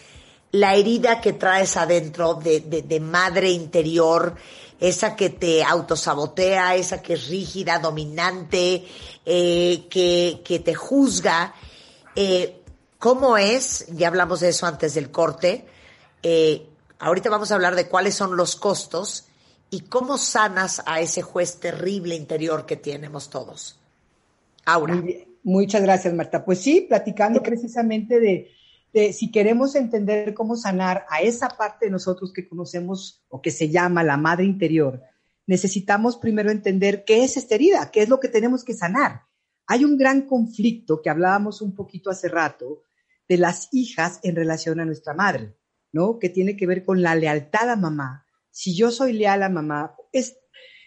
la 0.52 0.74
herida 0.74 1.20
que 1.20 1.34
traes 1.34 1.76
adentro 1.76 2.34
de, 2.34 2.60
de, 2.60 3.00
madre 3.00 3.50
interior, 3.50 4.34
esa 4.80 5.14
que 5.14 5.30
te 5.30 5.62
autosabotea, 5.62 6.76
esa 6.76 7.02
que 7.02 7.14
es 7.14 7.28
rígida, 7.28 7.78
dominante, 7.78 8.86
eh, 9.26 9.86
que, 9.90 10.40
que, 10.44 10.60
te 10.60 10.74
juzga. 10.74 11.54
Eh, 12.14 12.62
¿Cómo 12.98 13.36
es? 13.36 13.86
Ya 13.88 14.08
hablamos 14.08 14.40
de 14.40 14.48
eso 14.48 14.66
antes 14.66 14.94
del 14.94 15.10
corte. 15.10 15.66
Eh, 16.22 16.66
ahorita 16.98 17.28
vamos 17.28 17.50
a 17.50 17.54
hablar 17.54 17.74
de 17.74 17.88
cuáles 17.88 18.14
son 18.14 18.36
los 18.36 18.56
costos 18.56 19.27
y 19.70 19.80
cómo 19.80 20.16
sanas 20.18 20.82
a 20.86 21.00
ese 21.00 21.22
juez 21.22 21.60
terrible 21.60 22.14
interior 22.14 22.66
que 22.66 22.76
tenemos 22.76 23.30
todos. 23.30 23.78
Aura. 24.64 25.02
Muchas 25.42 25.82
gracias, 25.82 26.12
Marta. 26.14 26.44
Pues 26.44 26.60
sí, 26.60 26.82
platicando 26.88 27.42
precisamente 27.42 28.20
de, 28.20 28.50
de, 28.92 29.12
si 29.12 29.30
queremos 29.30 29.74
entender 29.74 30.34
cómo 30.34 30.56
sanar 30.56 31.06
a 31.08 31.20
esa 31.22 31.48
parte 31.48 31.86
de 31.86 31.90
nosotros 31.90 32.32
que 32.32 32.48
conocemos 32.48 33.22
o 33.28 33.40
que 33.40 33.50
se 33.50 33.70
llama 33.70 34.02
la 34.02 34.16
madre 34.16 34.44
interior, 34.44 35.02
necesitamos 35.46 36.16
primero 36.16 36.50
entender 36.50 37.04
qué 37.04 37.24
es 37.24 37.36
esta 37.36 37.54
herida, 37.54 37.90
qué 37.90 38.02
es 38.02 38.08
lo 38.08 38.20
que 38.20 38.28
tenemos 38.28 38.64
que 38.64 38.74
sanar. 38.74 39.22
Hay 39.66 39.84
un 39.84 39.96
gran 39.96 40.22
conflicto 40.22 41.00
que 41.00 41.10
hablábamos 41.10 41.62
un 41.62 41.74
poquito 41.74 42.10
hace 42.10 42.28
rato 42.28 42.82
de 43.28 43.38
las 43.38 43.68
hijas 43.72 44.20
en 44.22 44.34
relación 44.34 44.80
a 44.80 44.84
nuestra 44.84 45.14
madre, 45.14 45.54
¿no? 45.92 46.18
Que 46.18 46.30
tiene 46.30 46.56
que 46.56 46.66
ver 46.66 46.84
con 46.84 47.02
la 47.02 47.14
lealtad 47.14 47.70
a 47.70 47.76
mamá 47.76 48.27
si 48.58 48.74
yo 48.74 48.90
soy 48.90 49.12
leal 49.12 49.44
a 49.44 49.48
mamá, 49.48 49.94
es 50.10 50.36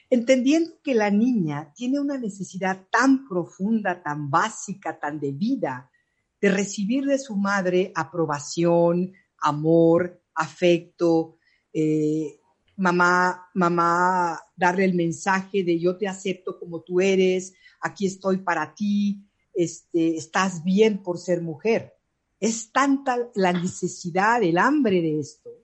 entendiendo 0.10 0.82
que 0.84 0.94
la 0.94 1.10
niña 1.10 1.72
tiene 1.74 2.02
una 2.02 2.18
necesidad 2.18 2.86
tan 2.92 3.26
profunda, 3.26 4.04
tan 4.04 4.30
básica, 4.30 5.00
tan 5.00 5.22
de 5.22 5.32
vida, 5.32 5.90
de 6.42 6.52
recibir 6.52 7.06
de 7.06 7.18
su 7.18 7.38
madre 7.38 7.94
aprobación, 7.96 9.14
amor, 9.38 10.22
afecto, 10.36 11.38
eh, 11.72 12.42
mamá, 12.76 13.50
mamá, 13.54 14.38
darle 14.54 14.84
el 14.84 14.94
mensaje 14.94 15.64
de 15.64 15.80
yo 15.80 15.98
te 15.98 16.10
acepto 16.10 16.60
como 16.60 16.82
tú 16.82 17.00
eres, 17.00 17.54
aquí 17.80 18.06
estoy 18.06 18.40
para 18.40 18.76
ti, 18.76 19.26
este, 19.54 20.18
estás 20.18 20.62
bien 20.66 21.02
por 21.02 21.18
ser 21.18 21.42
mujer. 21.42 21.94
Es 22.38 22.70
tanta 22.74 23.30
la 23.34 23.54
necesidad, 23.54 24.44
el 24.44 24.58
hambre 24.58 25.02
de 25.02 25.22
esto, 25.22 25.61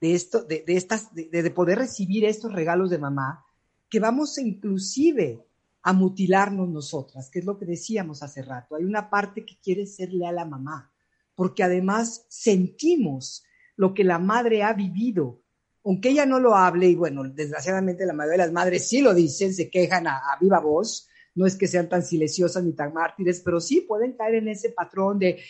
de 0.00 0.14
esto, 0.14 0.42
de, 0.44 0.64
estas, 0.66 1.14
de, 1.14 1.50
poder 1.50 1.78
recibir 1.78 2.24
estos 2.24 2.52
regalos 2.52 2.90
de 2.90 2.98
mamá, 2.98 3.44
que 3.88 4.00
vamos 4.00 4.38
inclusive 4.38 5.44
a 5.82 5.92
mutilarnos 5.92 6.68
nosotras, 6.68 7.30
que 7.30 7.40
es 7.40 7.44
lo 7.44 7.58
que 7.58 7.66
decíamos 7.66 8.22
hace 8.22 8.42
rato. 8.42 8.76
Hay 8.76 8.84
una 8.84 9.10
parte 9.10 9.44
que 9.44 9.58
quiere 9.62 9.86
ser 9.86 10.12
leal 10.12 10.38
a 10.38 10.44
mamá, 10.44 10.92
porque 11.34 11.62
además 11.62 12.24
sentimos 12.28 13.44
lo 13.76 13.94
que 13.94 14.04
la 14.04 14.18
madre 14.18 14.62
ha 14.62 14.72
vivido, 14.72 15.42
aunque 15.84 16.10
ella 16.10 16.26
no 16.26 16.38
lo 16.38 16.54
hable, 16.54 16.86
y 16.86 16.94
bueno, 16.94 17.24
desgraciadamente 17.24 18.06
la 18.06 18.12
mayoría 18.12 18.44
de 18.44 18.46
las 18.46 18.52
madres 18.52 18.88
sí 18.88 19.00
lo 19.00 19.14
dicen, 19.14 19.54
se 19.54 19.70
quejan 19.70 20.06
a 20.06 20.20
viva 20.40 20.60
voz, 20.60 21.08
no 21.34 21.46
es 21.46 21.56
que 21.56 21.66
sean 21.66 21.88
tan 21.88 22.02
silenciosas 22.02 22.62
ni 22.64 22.72
tan 22.72 22.92
mártires, 22.92 23.40
pero 23.40 23.60
sí 23.60 23.82
pueden 23.82 24.12
caer 24.12 24.36
en 24.36 24.48
ese 24.48 24.70
patrón 24.70 25.18
de 25.18 25.40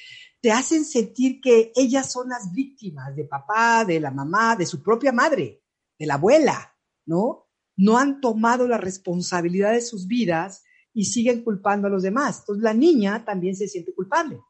te 0.40 0.50
hacen 0.50 0.84
sentir 0.84 1.40
que 1.40 1.72
ellas 1.74 2.10
son 2.10 2.30
las 2.30 2.52
víctimas 2.52 3.14
de 3.14 3.24
papá, 3.24 3.84
de 3.84 4.00
la 4.00 4.10
mamá, 4.10 4.56
de 4.56 4.66
su 4.66 4.82
propia 4.82 5.12
madre, 5.12 5.62
de 5.98 6.06
la 6.06 6.14
abuela, 6.14 6.74
¿no? 7.06 7.48
No 7.76 7.98
han 7.98 8.20
tomado 8.20 8.66
la 8.66 8.78
responsabilidad 8.78 9.72
de 9.72 9.82
sus 9.82 10.06
vidas 10.06 10.64
y 10.92 11.04
siguen 11.04 11.44
culpando 11.44 11.86
a 11.86 11.90
los 11.90 12.02
demás. 12.02 12.40
Entonces 12.40 12.62
la 12.62 12.74
niña 12.74 13.24
también 13.24 13.54
se 13.54 13.68
siente 13.68 13.94
culpable. 13.94 14.40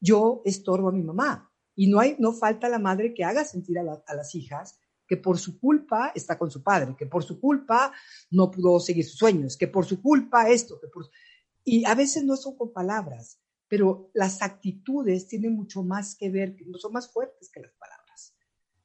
Yo 0.00 0.42
estorbo 0.44 0.88
a 0.88 0.92
mi 0.92 1.02
mamá 1.02 1.52
y 1.74 1.88
no 1.88 2.00
hay, 2.00 2.16
no 2.18 2.32
falta 2.32 2.68
la 2.68 2.78
madre 2.78 3.14
que 3.14 3.24
haga 3.24 3.44
sentir 3.44 3.78
a, 3.78 3.82
a 4.06 4.14
las 4.14 4.34
hijas 4.34 4.78
que 5.06 5.16
por 5.16 5.38
su 5.38 5.60
culpa 5.60 6.12
está 6.14 6.38
con 6.38 6.50
su 6.50 6.62
padre, 6.62 6.96
que 6.98 7.06
por 7.06 7.22
su 7.22 7.40
culpa 7.40 7.92
no 8.30 8.50
pudo 8.50 8.80
seguir 8.80 9.04
sus 9.04 9.18
sueños, 9.18 9.56
que 9.56 9.68
por 9.68 9.84
su 9.84 10.02
culpa 10.02 10.48
esto, 10.48 10.80
que 10.80 10.88
por... 10.88 11.08
Y 11.62 11.84
a 11.84 11.94
veces 11.94 12.24
no 12.24 12.36
son 12.36 12.56
con 12.56 12.72
palabras, 12.72 13.40
pero 13.68 14.10
las 14.14 14.42
actitudes 14.42 15.26
tienen 15.26 15.54
mucho 15.54 15.82
más 15.82 16.14
que 16.14 16.30
ver, 16.30 16.56
son 16.78 16.92
más 16.92 17.12
fuertes 17.12 17.50
que 17.50 17.60
las 17.60 17.72
palabras, 17.74 18.34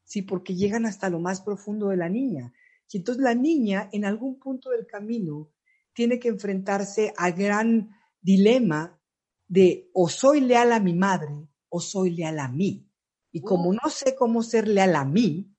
¿sí? 0.03 0.21
Porque 0.21 0.55
llegan 0.55 0.85
hasta 0.85 1.09
lo 1.09 1.19
más 1.19 1.41
profundo 1.41 1.89
de 1.89 1.97
la 1.97 2.09
niña. 2.09 2.53
Y 2.91 2.97
entonces 2.97 3.23
la 3.23 3.35
niña 3.35 3.89
en 3.91 4.05
algún 4.05 4.39
punto 4.39 4.69
del 4.71 4.85
camino 4.85 5.51
tiene 5.93 6.19
que 6.19 6.29
enfrentarse 6.29 7.13
al 7.17 7.33
gran 7.33 7.89
dilema 8.21 8.99
de 9.47 9.89
o 9.93 10.09
soy 10.09 10.41
leal 10.41 10.71
a 10.71 10.79
mi 10.79 10.93
madre 10.93 11.47
o 11.69 11.79
soy 11.79 12.11
leal 12.11 12.39
a 12.39 12.47
mí. 12.47 12.87
Y 13.31 13.41
como 13.41 13.73
no 13.73 13.89
sé 13.89 14.15
cómo 14.15 14.43
ser 14.43 14.67
leal 14.67 14.95
a 14.95 15.05
mí, 15.05 15.55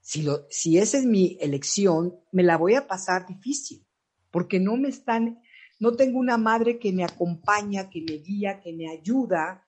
si, 0.00 0.22
lo, 0.22 0.46
si 0.50 0.78
esa 0.78 0.98
es 0.98 1.04
mi 1.04 1.36
elección, 1.40 2.14
me 2.30 2.42
la 2.42 2.56
voy 2.56 2.74
a 2.74 2.86
pasar 2.86 3.26
difícil, 3.26 3.86
porque 4.30 4.60
no 4.60 4.76
me 4.76 4.88
están 4.88 5.40
no 5.78 5.92
tengo 5.92 6.18
una 6.18 6.38
madre 6.38 6.78
que 6.78 6.92
me 6.92 7.04
acompaña, 7.04 7.90
que 7.90 8.00
me 8.00 8.14
guía, 8.18 8.60
que 8.60 8.72
me 8.72 8.88
ayuda 8.88 9.66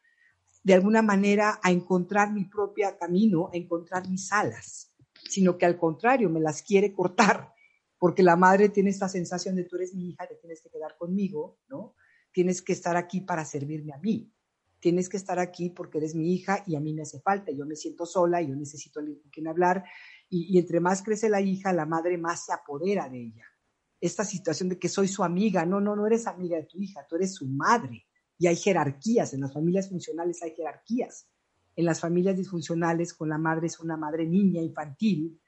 de 0.62 0.74
alguna 0.74 1.02
manera 1.02 1.60
a 1.62 1.70
encontrar 1.70 2.32
mi 2.32 2.44
propio 2.44 2.88
camino, 2.98 3.50
a 3.52 3.56
encontrar 3.56 4.08
mis 4.08 4.32
alas, 4.32 4.94
sino 5.28 5.56
que 5.58 5.66
al 5.66 5.78
contrario 5.78 6.30
me 6.30 6.40
las 6.40 6.62
quiere 6.62 6.92
cortar, 6.92 7.52
porque 7.98 8.22
la 8.22 8.36
madre 8.36 8.68
tiene 8.68 8.90
esta 8.90 9.08
sensación 9.08 9.56
de 9.56 9.64
tú 9.64 9.76
eres 9.76 9.94
mi 9.94 10.10
hija, 10.10 10.26
te 10.26 10.36
tienes 10.36 10.62
que 10.62 10.70
quedar 10.70 10.96
conmigo, 10.96 11.58
¿no? 11.68 11.94
Tienes 12.32 12.62
que 12.62 12.72
estar 12.72 12.96
aquí 12.96 13.20
para 13.20 13.44
servirme 13.44 13.92
a 13.92 13.98
mí. 13.98 14.32
Tienes 14.80 15.08
que 15.08 15.16
estar 15.16 15.40
aquí 15.40 15.70
porque 15.70 15.98
eres 15.98 16.14
mi 16.14 16.32
hija 16.32 16.62
y 16.64 16.76
a 16.76 16.80
mí 16.80 16.94
me 16.94 17.02
hace 17.02 17.20
falta. 17.20 17.50
Yo 17.50 17.66
me 17.66 17.74
siento 17.74 18.06
sola, 18.06 18.40
y 18.40 18.48
yo 18.48 18.54
necesito 18.54 19.00
alguien 19.00 19.18
con 19.18 19.30
quien 19.30 19.48
hablar. 19.48 19.84
Y, 20.28 20.54
y 20.54 20.58
entre 20.58 20.78
más 20.78 21.02
crece 21.02 21.28
la 21.28 21.40
hija, 21.40 21.72
la 21.72 21.86
madre 21.86 22.16
más 22.16 22.46
se 22.46 22.52
apodera 22.52 23.08
de 23.08 23.18
ella 23.18 23.44
esta 24.00 24.24
situación 24.24 24.68
de 24.68 24.78
que 24.78 24.88
soy 24.88 25.08
su 25.08 25.24
amiga. 25.24 25.64
No, 25.66 25.80
no, 25.80 25.96
no 25.96 26.06
eres 26.06 26.26
amiga 26.26 26.56
de 26.56 26.64
tu 26.64 26.80
hija, 26.80 27.06
tú 27.08 27.16
eres 27.16 27.34
su 27.34 27.46
madre. 27.46 28.06
Y 28.38 28.46
hay 28.46 28.56
jerarquías, 28.56 29.34
en 29.34 29.40
las 29.40 29.52
familias 29.52 29.88
funcionales 29.88 30.42
hay 30.42 30.54
jerarquías. 30.54 31.28
En 31.74 31.84
las 31.84 32.00
familias 32.00 32.36
disfuncionales, 32.36 33.14
con 33.14 33.28
la 33.28 33.38
madre 33.38 33.66
es 33.66 33.80
una 33.80 33.96
madre 33.96 34.26
niña, 34.26 34.60
infantil, 34.62 35.40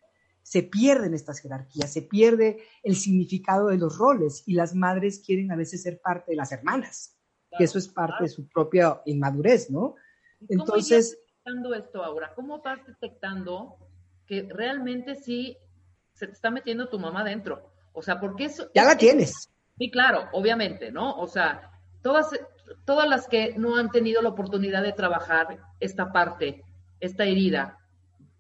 se 0.43 0.63
pierden 0.63 1.15
estas 1.15 1.41
jerarquías, 1.41 1.93
se 1.93 2.03
pierde 2.03 2.59
el 2.83 2.97
significado 2.97 3.69
de 3.69 3.79
los 3.79 3.99
roles 3.99 4.43
y 4.47 4.55
las 4.55 4.75
madres 4.75 5.23
quieren 5.25 5.53
a 5.53 5.57
veces 5.57 5.83
ser 5.83 6.01
parte 6.01 6.33
de 6.33 6.37
las 6.37 6.51
hermanas, 6.53 7.17
que 7.57 7.65
eso 7.65 7.79
es 7.79 7.89
parte 7.89 8.25
de 8.25 8.29
su 8.29 8.49
propia 8.49 9.01
inmadurez, 9.07 9.71
¿no? 9.71 9.95
Entonces... 10.49 11.15
¿Cómo 11.15 11.27
detectando 11.27 11.75
esto 11.75 12.05
ahora? 12.05 12.35
¿Cómo 12.35 12.63
vas 12.63 12.85
detectando 12.87 13.77
que 14.27 14.49
realmente 14.51 15.17
sí 15.17 15.57
se 16.15 16.27
te 16.27 16.33
está 16.33 16.51
metiendo 16.51 16.89
tu 16.89 16.99
mamá 16.99 17.23
dentro? 17.23 17.70
O 17.93 18.03
sea, 18.03 18.21
porque 18.21 18.47
eso... 18.47 18.71
Ya 18.75 18.85
la 18.85 18.97
tienes. 18.97 19.51
Sí, 19.79 19.91
claro, 19.91 20.29
obviamente, 20.33 20.93
¿no? 20.93 21.17
O 21.17 21.27
sea, 21.27 21.71
todas, 22.03 22.29
todas 22.85 23.09
las 23.09 23.27
que 23.27 23.55
no 23.57 23.77
han 23.77 23.91
tenido 23.91 24.23
la 24.23 24.29
oportunidad 24.29 24.83
de 24.83 24.93
trabajar 24.93 25.59
esta 25.81 26.13
parte, 26.13 26.63
esta 27.01 27.25
herida, 27.25 27.79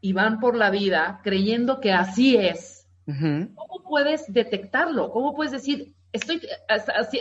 y 0.00 0.12
van 0.12 0.40
por 0.40 0.56
la 0.56 0.70
vida 0.70 1.20
creyendo 1.22 1.80
que 1.80 1.92
así 1.92 2.36
es, 2.36 2.86
¿cómo 3.06 3.82
puedes 3.88 4.32
detectarlo? 4.32 5.10
¿Cómo 5.10 5.34
puedes 5.34 5.52
decir, 5.52 5.94
estoy 6.12 6.40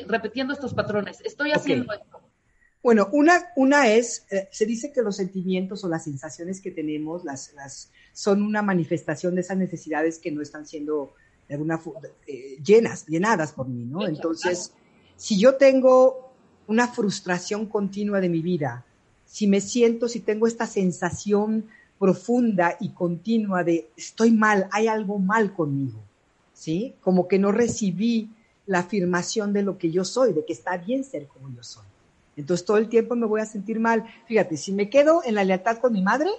repitiendo 0.08 0.54
estos 0.54 0.74
patrones, 0.74 1.20
estoy 1.22 1.52
haciendo 1.52 1.94
esto? 1.94 2.22
Bueno, 2.82 3.10
una, 3.12 3.50
una 3.58 3.90
es, 3.90 4.26
eh, 4.32 4.48
se 4.52 4.66
dice 4.66 4.94
que 4.94 5.02
los 5.02 5.18
sentimientos 5.18 5.84
o 5.84 5.90
las 5.90 6.06
sensaciones 6.06 6.62
que 6.62 6.72
tenemos 6.72 7.26
las, 7.26 7.54
las, 7.54 7.92
son 8.14 8.42
una 8.42 8.62
manifestación 8.62 9.36
de 9.36 9.42
esas 9.42 9.58
necesidades 9.58 10.18
que 10.18 10.32
no 10.32 10.42
están 10.42 10.66
siendo 10.66 11.14
de 11.50 11.56
alguna 11.56 11.82
eh, 12.28 12.58
llenas, 12.64 13.08
llenadas 13.08 13.52
por 13.52 13.68
mí, 13.68 13.84
¿no? 13.84 14.08
Entonces, 14.08 14.72
si 15.18 15.40
yo 15.40 15.56
tengo 15.56 16.32
una 16.68 16.88
frustración 16.88 17.66
continua 17.66 18.22
de 18.22 18.30
mi 18.30 18.42
vida, 18.42 18.86
si 19.26 19.48
me 19.48 19.60
siento, 19.60 20.08
si 20.08 20.20
tengo 20.20 20.46
esta 20.46 20.68
sensación 20.68 21.66
profunda 21.98 22.78
y 22.80 22.90
continua 22.90 23.64
de 23.64 23.90
estoy 23.98 24.32
mal, 24.32 24.70
hay 24.72 24.88
algo 24.88 25.18
mal 25.18 25.54
conmigo, 25.54 26.00
¿sí? 26.54 26.96
Como 27.02 27.28
que 27.28 27.40
no 27.40 27.52
recibí 27.52 28.30
la 28.68 28.80
afirmación 28.80 29.52
de 29.52 29.64
lo 29.64 29.80
que 29.80 29.90
yo 29.90 30.06
soy, 30.06 30.34
de 30.34 30.46
que 30.46 30.54
está 30.54 30.78
bien 30.78 31.04
ser 31.04 31.28
como 31.28 31.50
yo 31.50 31.64
soy. 31.64 31.86
Entonces 32.38 32.66
todo 32.66 32.78
el 32.78 32.88
tiempo 32.88 33.16
me 33.16 33.26
voy 33.26 33.42
a 33.42 33.46
sentir 33.46 33.80
mal. 33.80 34.06
Fíjate, 34.28 34.56
si 34.56 34.72
me 34.72 34.90
quedo 34.90 35.24
en 35.26 35.36
la 35.36 35.44
lealtad 35.44 35.80
con 35.80 35.92
mi 35.94 36.04
madre, 36.04 36.30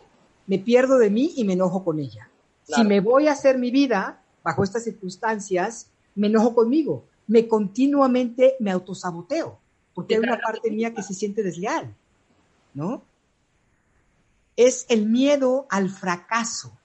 me 0.47 0.59
pierdo 0.59 0.99
de 0.99 1.11
mí 1.11 1.33
y 1.37 1.45
me 1.45 1.55
enojo 1.55 1.85
con 1.85 1.99
ella. 1.99 2.31
Si 2.63 2.85
me 2.85 3.01
voy 3.01 3.27
a 3.27 3.33
hacer 3.33 3.59
mi 3.59 3.73
vida, 3.73 4.23
bajo 4.43 4.65
estas 4.65 4.85
circunstancias, 4.85 5.91
me 6.15 6.29
enojo 6.29 6.55
conmigo, 6.55 7.05
me 7.27 7.47
continuamente 7.47 8.57
me 8.61 8.71
autosaboteo, 8.71 9.59
porque 9.95 10.15
hay 10.15 10.21
una 10.21 10.39
parte 10.39 10.71
mía 10.71 10.93
que 10.95 11.03
se 11.03 11.15
siente 11.15 11.43
desleal, 11.43 11.95
¿no? 12.75 13.05
Es 14.57 14.87
el 14.89 15.07
miedo 15.07 15.67
al 15.71 15.91
fracaso. 15.91 16.77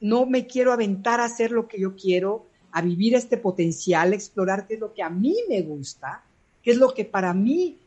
No 0.00 0.26
me 0.26 0.46
quiero 0.46 0.72
aventar 0.72 1.20
a 1.20 1.24
hacer 1.24 1.50
lo 1.50 1.66
que 1.66 1.80
yo 1.80 1.96
quiero, 1.96 2.46
a 2.70 2.82
vivir 2.82 3.14
este 3.14 3.36
potencial, 3.36 4.12
a 4.12 4.14
explorar 4.14 4.66
qué 4.66 4.74
es 4.74 4.80
lo 4.80 4.92
que 4.92 5.02
a 5.02 5.10
mí 5.10 5.36
me 5.48 5.62
gusta, 5.62 6.22
qué 6.62 6.70
es 6.70 6.76
lo 6.76 6.94
que 6.94 7.04
para 7.04 7.34
mí 7.34 7.78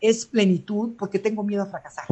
es 0.00 0.26
plenitud, 0.26 0.94
porque 0.98 1.18
tengo 1.18 1.42
miedo 1.42 1.62
a 1.62 1.66
fracasar, 1.66 2.06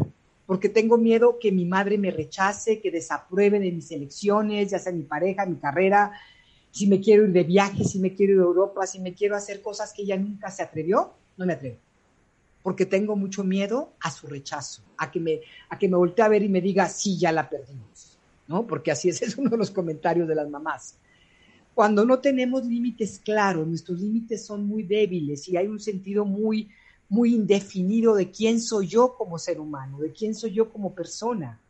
porque 0.47 0.69
tengo 0.69 0.97
miedo 0.97 1.39
que 1.41 1.53
mi 1.53 1.65
madre 1.65 1.99
me 1.99 2.11
rechace, 2.11 2.81
que 2.81 2.91
desapruebe 2.91 3.61
de 3.61 3.73
mis 3.73 3.91
elecciones, 3.91 4.71
ya 4.71 4.79
sea 4.79 4.93
mi 4.93 5.03
pareja, 5.03 5.47
mi 5.47 5.57
carrera, 5.57 6.13
si 6.75 6.89
me 6.89 7.01
quiero 7.01 7.23
ir 7.23 7.31
de 7.31 7.45
viaje, 7.45 7.85
si 7.85 8.01
me 8.01 8.13
quiero 8.15 8.33
ir 8.33 8.41
a 8.41 8.43
Europa, 8.43 8.85
si 8.85 8.99
me 8.99 9.15
quiero 9.15 9.37
hacer 9.37 9.63
cosas 9.63 9.93
que 9.93 10.03
ella 10.03 10.17
nunca 10.17 10.51
se 10.51 10.61
atrevió, 10.61 11.13
no 11.37 11.47
me 11.47 11.53
atrevo. 11.53 11.77
Porque 12.65 12.85
tengo 12.85 13.15
mucho 13.15 13.45
miedo 13.45 13.93
a 14.01 14.11
su 14.11 14.27
rechazo, 14.27 14.83
a 14.97 15.09
que 15.09 15.21
me, 15.21 15.41
a 15.69 15.79
que 15.79 15.89
me 15.89 15.97
voltee 15.97 16.25
a 16.25 16.29
ver 16.29 16.43
y 16.43 16.49
me 16.49 16.61
diga, 16.61 16.89
sí, 16.89 17.17
ya 17.17 17.31
la 17.31 17.49
perdimos, 17.49 18.19
¿no? 18.49 18.67
Porque 18.67 18.91
así 18.91 19.09
es, 19.09 19.23
es 19.23 19.39
uno 19.39 19.51
de 19.51 19.57
los 19.57 19.71
comentarios 19.71 20.27
de 20.27 20.35
las 20.35 20.51
mamás. 20.51 20.97
Cuando 21.77 22.05
no 22.05 22.19
tenemos 22.19 22.67
límites 22.67 23.21
claros, 23.25 23.69
nuestros 23.69 24.01
límites 24.01 24.45
son 24.45 24.67
muy 24.67 24.83
débiles 24.83 25.49
y 25.49 25.57
hay 25.57 25.69
un 25.69 25.79
sentido 25.79 26.25
muy, 26.25 26.71
muy 27.09 27.37
indefinido 27.37 28.17
de 28.17 28.33
quién 28.33 28.61
soy 28.61 28.89
yo 28.89 29.15
como 29.15 29.39
ser 29.39 29.61
humano, 29.61 30.01
de 30.01 30.11
quién 30.11 30.35
soy 30.35 30.51
yo 30.51 30.73
como 30.73 30.93
persona. 30.93 31.61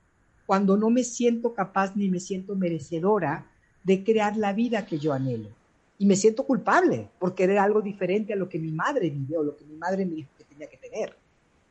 Cuando 0.47 0.79
no 0.79 0.88
me 0.88 1.05
siento 1.05 1.53
capaz 1.53 1.95
ni 1.95 2.09
me 2.09 2.21
siento 2.21 2.57
merecedora 2.57 3.51
de 3.85 4.03
crear 4.03 4.37
la 4.37 4.53
vida 4.53 4.87
que 4.87 4.99
yo 4.99 5.12
anhelo. 5.12 5.51
Y 5.99 6.07
me 6.07 6.16
siento 6.16 6.44
culpable 6.44 7.09
por 7.18 7.35
querer 7.35 7.59
algo 7.59 7.81
diferente 7.81 8.33
a 8.33 8.37
lo 8.37 8.49
que 8.49 8.59
mi 8.59 8.73
madre 8.73 9.11
vivió, 9.11 9.42
lo 9.42 9.57
que 9.57 9.64
mi 9.64 9.77
madre 9.77 10.05
me 10.05 10.16
dijo 10.16 10.31
que 10.37 10.44
tenía 10.44 10.68
que 10.68 10.77
tener, 10.77 11.16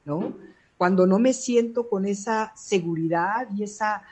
¿no? 0.06 0.34
Cuando 0.78 1.06
no 1.06 1.20
me 1.20 1.34
siento 1.34 1.90
con 1.90 2.06
esa 2.06 2.54
seguridad 2.56 3.48
y 3.56 3.64
esa, 3.64 4.04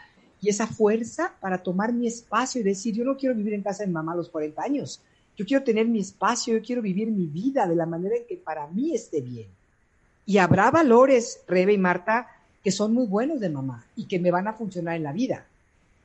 y 0.41 0.49
esa 0.49 0.67
fuerza 0.67 1.33
para 1.39 1.59
tomar 1.59 1.93
mi 1.93 2.07
espacio 2.07 2.59
y 2.59 2.63
decir, 2.63 2.93
yo 2.93 3.05
no 3.05 3.15
quiero 3.15 3.35
vivir 3.35 3.53
en 3.53 3.63
casa 3.63 3.85
de 3.85 3.91
mamá 3.91 4.13
a 4.13 4.17
los 4.17 4.29
40 4.29 4.61
años, 4.61 5.01
yo 5.37 5.45
quiero 5.45 5.63
tener 5.63 5.87
mi 5.87 5.99
espacio, 5.99 6.57
yo 6.57 6.63
quiero 6.63 6.81
vivir 6.81 7.09
mi 7.09 7.25
vida 7.25 7.65
de 7.65 7.75
la 7.75 7.85
manera 7.85 8.15
en 8.15 8.25
que 8.25 8.37
para 8.37 8.67
mí 8.67 8.93
esté 8.93 9.21
bien. 9.21 9.47
Y 10.25 10.37
habrá 10.37 10.69
valores, 10.71 11.41
Rebe 11.47 11.73
y 11.73 11.77
Marta, 11.77 12.27
que 12.63 12.71
son 12.71 12.93
muy 12.93 13.07
buenos 13.07 13.39
de 13.39 13.49
mamá 13.49 13.85
y 13.95 14.05
que 14.05 14.19
me 14.19 14.31
van 14.31 14.47
a 14.47 14.53
funcionar 14.53 14.95
en 14.95 15.03
la 15.03 15.13
vida. 15.13 15.47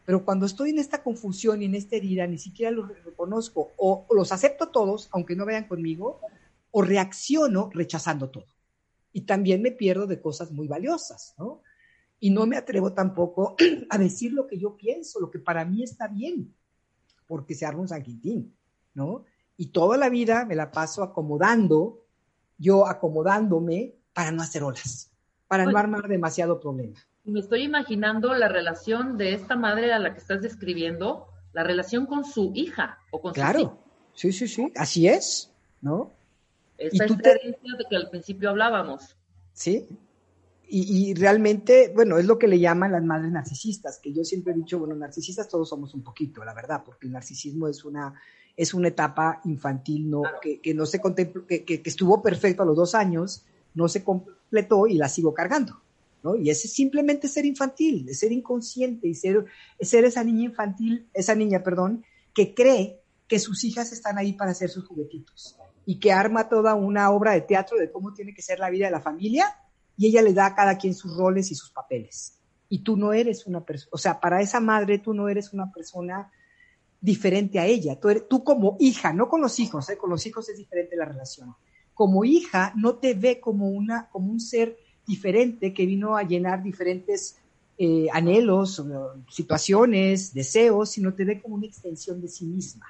Pero 0.07 0.25
cuando 0.25 0.47
estoy 0.47 0.71
en 0.71 0.79
esta 0.79 1.03
confusión 1.03 1.61
y 1.61 1.65
en 1.65 1.75
esta 1.75 1.97
herida, 1.97 2.29
ni 2.29 2.39
siquiera 2.39 2.71
los 2.71 2.89
reconozco 3.05 3.73
o 3.77 4.07
los 4.15 4.31
acepto 4.31 4.69
todos, 4.69 5.09
aunque 5.11 5.35
no 5.35 5.45
vayan 5.45 5.67
conmigo, 5.67 6.21
o 6.71 6.83
reacciono 6.83 7.71
rechazando 7.75 8.31
todo. 8.31 8.47
Y 9.13 9.23
también 9.23 9.63
me 9.63 9.73
pierdo 9.73 10.07
de 10.07 10.21
cosas 10.21 10.53
muy 10.53 10.69
valiosas, 10.69 11.35
¿no? 11.39 11.61
Y 12.21 12.31
no 12.31 12.47
me 12.47 12.57
atrevo 12.57 12.93
tampoco 12.93 13.57
a 13.91 13.99
decir 13.99 14.33
lo 14.33 14.47
que 14.47 14.59
yo 14.59 14.77
pienso, 14.77 15.19
lo 15.19 15.29
que 15.29 15.41
para 15.41 15.65
mí 15.65 15.83
está 15.83 16.07
bien, 16.07 16.55
porque 17.27 17.57
se 17.57 17.67
arma 17.67 17.81
un 17.81 17.89
San 17.89 18.05
Quintín, 18.05 18.57
¿no? 18.95 19.25
Y 19.57 19.71
toda 19.71 19.97
la 19.97 20.09
vida 20.09 20.45
me 20.45 20.55
la 20.55 20.71
paso 20.71 21.03
acomodando, 21.03 22.05
yo 22.59 22.87
acomodándome 22.87 23.97
para 24.13 24.31
no 24.31 24.41
hacer 24.41 24.63
olas, 24.63 25.11
para 25.49 25.65
no 25.65 25.77
armar 25.77 26.07
demasiado 26.07 26.61
problema 26.61 26.97
me 27.27 27.41
estoy 27.41 27.63
imaginando 27.63 28.35
la 28.35 28.49
relación 28.49 29.17
de 29.19 29.35
esta 29.35 29.57
madre 29.57 29.93
a 29.93 29.99
la 29.99 30.13
que 30.13 30.21
estás 30.21 30.43
describiendo, 30.43 31.27
la 31.53 31.65
relación 31.65 32.07
con 32.07 32.25
su 32.25 32.53
hija 32.55 32.99
o 33.11 33.21
con 33.21 33.33
claro. 33.33 33.81
su 34.13 34.31
sí, 34.31 34.33
sí, 34.33 34.49
sí, 34.49 34.73
así 34.77 35.09
es, 35.09 35.53
¿no? 35.81 36.13
Esa 36.79 37.05
experiencia 37.05 37.75
de 37.77 37.85
que 37.89 37.97
al 37.97 38.11
principio 38.11 38.51
hablábamos. 38.51 39.17
Sí, 39.53 39.89
y, 40.69 41.11
y, 41.11 41.15
realmente, 41.15 41.93
bueno, 41.95 42.19
es 42.19 42.27
lo 42.27 42.39
que 42.39 42.49
le 42.49 42.59
llaman 42.59 42.93
las 42.93 43.03
madres 43.03 43.31
narcisistas, 43.31 43.99
que 43.99 44.13
yo 44.13 44.25
siempre 44.25 44.53
he 44.53 44.57
dicho, 44.57 44.79
bueno, 44.79 44.97
narcisistas 44.97 45.49
todos 45.49 45.69
somos 45.69 45.95
un 45.95 46.03
poquito, 46.03 46.45
la 46.45 46.55
verdad, 46.55 46.83
porque 46.85 47.07
el 47.07 47.13
narcisismo 47.13 47.69
es 47.69 47.85
una, 47.85 48.15
es 48.57 48.75
una 48.75 48.89
etapa 48.89 49.41
infantil 49.45 50.11
no, 50.11 50.23
que, 50.43 50.61
que, 50.61 50.75
no 50.75 50.85
se 50.85 51.01
contempló, 51.01 51.47
que, 51.47 51.65
que, 51.65 51.83
estuvo 51.85 52.21
perfecto 52.21 52.63
a 52.63 52.67
los 52.67 52.77
dos 52.77 52.95
años, 52.95 53.45
no 53.75 53.89
se 53.89 54.03
completó 54.03 54.87
y 54.89 54.95
la 54.95 55.09
sigo 55.09 55.33
cargando. 55.33 55.81
Y 56.35 56.51
ese 56.51 56.67
es 56.67 56.75
simplemente 56.75 57.29
ser 57.29 57.47
infantil, 57.47 58.13
ser 58.15 58.33
inconsciente 58.33 59.07
y 59.07 59.15
ser, 59.15 59.45
ser 59.81 60.05
esa 60.05 60.25
niña 60.25 60.47
infantil, 60.47 61.09
esa 61.15 61.35
niña, 61.35 61.63
perdón, 61.63 62.05
que 62.35 62.55
cree 62.55 63.01
que 63.29 63.39
sus 63.39 63.63
hijas 63.65 63.93
están 63.93 64.19
ahí 64.19 64.33
para 64.33 64.51
hacer 64.51 64.71
sus 64.71 64.87
juguetitos 64.87 65.57
y 65.85 66.01
que 66.01 66.13
arma 66.13 66.49
toda 66.49 66.75
una 66.75 67.11
obra 67.11 67.33
de 67.33 67.43
teatro 67.43 67.79
de 67.79 67.91
cómo 67.91 68.13
tiene 68.13 68.35
que 68.35 68.43
ser 68.43 68.59
la 68.59 68.71
vida 68.71 68.87
de 68.87 68.93
la 68.93 69.01
familia 69.01 69.55
y 69.97 70.09
ella 70.09 70.23
le 70.23 70.35
da 70.35 70.47
a 70.47 70.55
cada 70.55 70.77
quien 70.77 70.95
sus 70.95 71.17
roles 71.17 71.51
y 71.51 71.55
sus 71.55 71.71
papeles. 71.71 72.39
Y 72.69 72.81
tú 72.81 72.97
no 72.97 73.13
eres 73.13 73.47
una 73.47 73.65
persona, 73.65 73.91
o 73.93 73.99
sea, 73.99 74.19
para 74.19 74.43
esa 74.43 74.59
madre 74.59 74.99
tú 74.99 75.15
no 75.15 75.29
eres 75.29 75.53
una 75.53 75.71
persona 75.71 76.31
diferente 77.01 77.59
a 77.59 77.67
ella. 77.67 77.99
Tú, 77.99 78.09
tú 78.29 78.43
como 78.43 78.77
hija, 78.81 79.13
no 79.13 79.29
con 79.29 79.41
los 79.41 79.59
hijos, 79.61 79.89
¿eh? 79.89 79.97
con 79.97 80.11
los 80.11 80.27
hijos 80.27 80.49
es 80.49 80.59
diferente 80.59 80.97
la 80.97 81.05
relación. 81.05 81.55
Como 81.95 82.25
hija 82.25 82.73
no 82.77 82.97
te 82.97 83.15
ve 83.15 83.41
como, 83.41 83.69
una, 83.71 84.09
como 84.11 84.31
un 84.31 84.41
ser 84.41 84.77
diferente 85.07 85.73
que 85.73 85.87
vino 85.87 86.17
a 86.17 86.23
llenar 86.23 86.63
diferentes 86.63 87.37
eh, 87.79 88.07
anhelos, 88.13 88.83
situaciones, 89.31 90.33
deseos, 90.33 90.91
sino 90.91 91.15
te 91.15 91.25
ve 91.25 91.41
como 91.41 91.57
una 91.57 91.67
extensión 91.67 92.21
de 92.21 92.29
sí 92.29 92.45
misma 92.47 92.87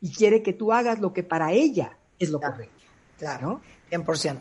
y 0.00 0.10
quiere 0.10 0.42
que 0.42 0.52
tú 0.52 0.72
hagas 0.72 1.00
lo 1.00 1.12
que 1.12 1.22
para 1.22 1.52
ella 1.52 1.96
es 2.18 2.30
lo 2.30 2.40
correcto. 2.40 2.82
Claro, 3.18 3.60
100%. 3.90 4.38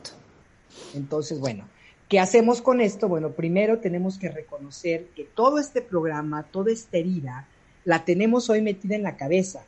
Entonces, 0.96 1.40
bueno, 1.40 1.66
¿qué 2.10 2.20
hacemos 2.20 2.62
con 2.62 2.82
esto? 2.82 3.08
Bueno, 3.08 3.32
primero 3.32 3.80
tenemos 3.80 4.18
que 4.18 4.30
reconocer 4.30 5.10
que 5.16 5.24
todo 5.24 5.60
este 5.60 5.82
programa, 5.82 6.44
toda 6.44 6.72
esta 6.72 6.98
herida, 6.98 7.48
la 7.86 8.04
tenemos 8.06 8.50
hoy 8.50 8.62
metida 8.62 8.96
en 8.96 9.04
la 9.04 9.18
cabeza. 9.18 9.64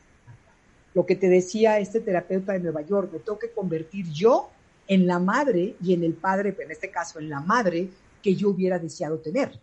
Lo 0.94 1.06
que 1.06 1.16
te 1.16 1.28
decía 1.28 1.78
este 1.78 2.00
terapeuta 2.00 2.52
de 2.52 2.60
Nueva 2.60 2.82
York, 2.82 3.10
me 3.12 3.20
tengo 3.20 3.38
que 3.38 3.52
convertir 3.52 4.10
yo 4.10 4.50
en 4.88 5.06
la 5.06 5.18
madre 5.18 5.76
y 5.82 5.94
en 5.94 6.04
el 6.04 6.14
padre, 6.14 6.56
en 6.58 6.70
este 6.70 6.90
caso 6.90 7.18
en 7.18 7.30
la 7.30 7.40
madre, 7.40 7.90
que 8.22 8.34
yo 8.34 8.50
hubiera 8.50 8.78
deseado 8.78 9.18
tener. 9.18 9.58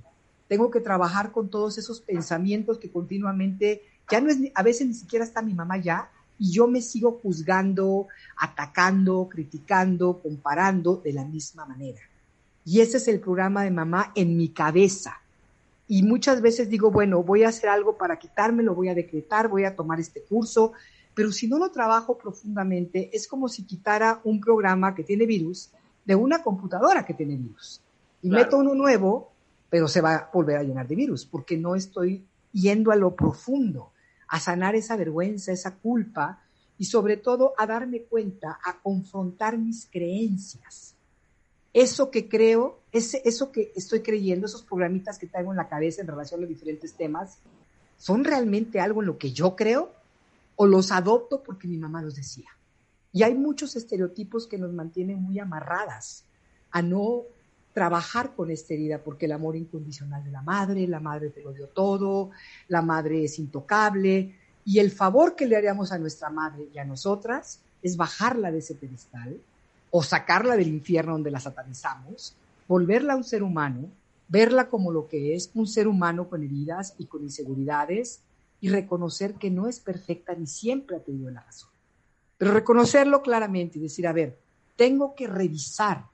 Tengo 0.47 0.69
que 0.69 0.81
trabajar 0.81 1.31
con 1.31 1.49
todos 1.49 1.77
esos 1.77 2.01
pensamientos 2.01 2.77
que 2.77 2.91
continuamente, 2.91 3.83
ya 4.09 4.21
no 4.21 4.29
es, 4.29 4.37
a 4.53 4.63
veces 4.63 4.87
ni 4.87 4.93
siquiera 4.93 5.25
está 5.25 5.41
mi 5.41 5.53
mamá 5.53 5.77
ya, 5.77 6.09
y 6.37 6.51
yo 6.51 6.67
me 6.67 6.81
sigo 6.81 7.19
juzgando, 7.21 8.07
atacando, 8.37 9.29
criticando, 9.29 10.19
comparando 10.21 11.01
de 11.03 11.13
la 11.13 11.23
misma 11.23 11.65
manera. 11.65 12.01
Y 12.65 12.81
ese 12.81 12.97
es 12.97 13.07
el 13.07 13.19
programa 13.19 13.63
de 13.63 13.71
mamá 13.71 14.11
en 14.15 14.37
mi 14.37 14.49
cabeza. 14.49 15.21
Y 15.87 16.03
muchas 16.03 16.41
veces 16.41 16.69
digo, 16.69 16.89
bueno, 16.89 17.21
voy 17.21 17.43
a 17.43 17.49
hacer 17.49 17.69
algo 17.69 17.97
para 17.97 18.17
quitármelo, 18.17 18.73
voy 18.73 18.89
a 18.89 18.95
decretar, 18.95 19.49
voy 19.49 19.65
a 19.65 19.75
tomar 19.75 19.99
este 19.99 20.21
curso, 20.21 20.73
pero 21.13 21.31
si 21.31 21.47
no 21.47 21.57
lo 21.57 21.71
trabajo 21.71 22.17
profundamente, 22.17 23.09
es 23.13 23.27
como 23.27 23.49
si 23.49 23.63
quitara 23.63 24.21
un 24.23 24.39
programa 24.39 24.95
que 24.95 25.03
tiene 25.03 25.25
virus 25.25 25.71
de 26.05 26.15
una 26.15 26.41
computadora 26.41 27.05
que 27.05 27.13
tiene 27.13 27.35
virus. 27.35 27.81
Y 28.21 28.29
meto 28.29 28.57
uno 28.57 28.75
nuevo, 28.75 29.31
pero 29.69 29.87
se 29.87 30.01
va 30.01 30.15
a 30.15 30.29
volver 30.33 30.57
a 30.57 30.63
llenar 30.63 30.87
de 30.87 30.95
virus, 30.95 31.25
porque 31.25 31.57
no 31.57 31.75
estoy 31.75 32.25
yendo 32.53 32.91
a 32.91 32.95
lo 32.95 33.15
profundo, 33.15 33.91
a 34.27 34.39
sanar 34.39 34.75
esa 34.75 34.95
vergüenza, 34.95 35.51
esa 35.51 35.75
culpa, 35.75 36.41
y 36.77 36.85
sobre 36.85 37.17
todo 37.17 37.53
a 37.57 37.67
darme 37.67 38.03
cuenta, 38.03 38.59
a 38.63 38.79
confrontar 38.81 39.57
mis 39.57 39.85
creencias. 39.85 40.95
Eso 41.73 42.09
que 42.11 42.27
creo, 42.27 42.79
ese, 42.91 43.21
eso 43.23 43.51
que 43.51 43.71
estoy 43.75 44.01
creyendo, 44.01 44.47
esos 44.47 44.63
programitas 44.63 45.17
que 45.17 45.27
tengo 45.27 45.51
en 45.51 45.57
la 45.57 45.69
cabeza 45.69 46.01
en 46.01 46.07
relación 46.07 46.39
a 46.39 46.41
los 46.41 46.49
diferentes 46.49 46.93
temas, 46.93 47.37
¿son 47.97 48.23
realmente 48.23 48.79
algo 48.79 49.01
en 49.01 49.07
lo 49.07 49.17
que 49.17 49.31
yo 49.31 49.55
creo? 49.55 49.93
O 50.55 50.67
los 50.67 50.91
adopto 50.91 51.43
porque 51.43 51.67
mi 51.67 51.77
mamá 51.77 52.01
los 52.01 52.15
decía. 52.15 52.49
Y 53.13 53.23
hay 53.23 53.35
muchos 53.35 53.75
estereotipos 53.75 54.47
que 54.47 54.57
nos 54.57 54.71
mantienen 54.71 55.21
muy 55.21 55.39
amarradas 55.39 56.25
a 56.71 56.81
no 56.81 57.23
trabajar 57.73 58.35
con 58.35 58.51
esta 58.51 58.73
herida, 58.73 58.99
porque 58.99 59.25
el 59.25 59.31
amor 59.31 59.55
incondicional 59.55 60.23
de 60.23 60.31
la 60.31 60.41
madre, 60.41 60.87
la 60.87 60.99
madre 60.99 61.29
te 61.29 61.41
lo 61.41 61.53
dio 61.53 61.67
todo, 61.67 62.31
la 62.67 62.81
madre 62.81 63.23
es 63.23 63.39
intocable, 63.39 64.35
y 64.65 64.79
el 64.79 64.91
favor 64.91 65.35
que 65.35 65.47
le 65.47 65.55
haríamos 65.55 65.91
a 65.91 65.97
nuestra 65.97 66.29
madre 66.29 66.67
y 66.73 66.77
a 66.77 66.85
nosotras 66.85 67.59
es 67.81 67.97
bajarla 67.97 68.51
de 68.51 68.59
ese 68.59 68.75
pedestal 68.75 69.39
o 69.89 70.03
sacarla 70.03 70.55
del 70.55 70.67
infierno 70.67 71.13
donde 71.13 71.31
la 71.31 71.39
satanizamos, 71.39 72.35
volverla 72.67 73.13
a 73.13 73.17
un 73.17 73.23
ser 73.23 73.43
humano, 73.43 73.89
verla 74.27 74.69
como 74.69 74.91
lo 74.91 75.07
que 75.07 75.35
es, 75.35 75.51
un 75.53 75.67
ser 75.67 75.87
humano 75.87 76.29
con 76.29 76.43
heridas 76.43 76.93
y 76.97 77.05
con 77.05 77.23
inseguridades, 77.23 78.21
y 78.61 78.69
reconocer 78.69 79.33
que 79.33 79.49
no 79.49 79.67
es 79.67 79.79
perfecta 79.79 80.33
ni 80.35 80.47
siempre 80.47 80.95
ha 80.95 80.99
tenido 80.99 81.31
la 81.31 81.41
razón. 81.41 81.69
Pero 82.37 82.53
reconocerlo 82.53 83.21
claramente 83.21 83.79
y 83.79 83.81
decir, 83.81 84.07
a 84.07 84.13
ver, 84.13 84.37
tengo 84.75 85.15
que 85.15 85.27
revisar 85.27 86.05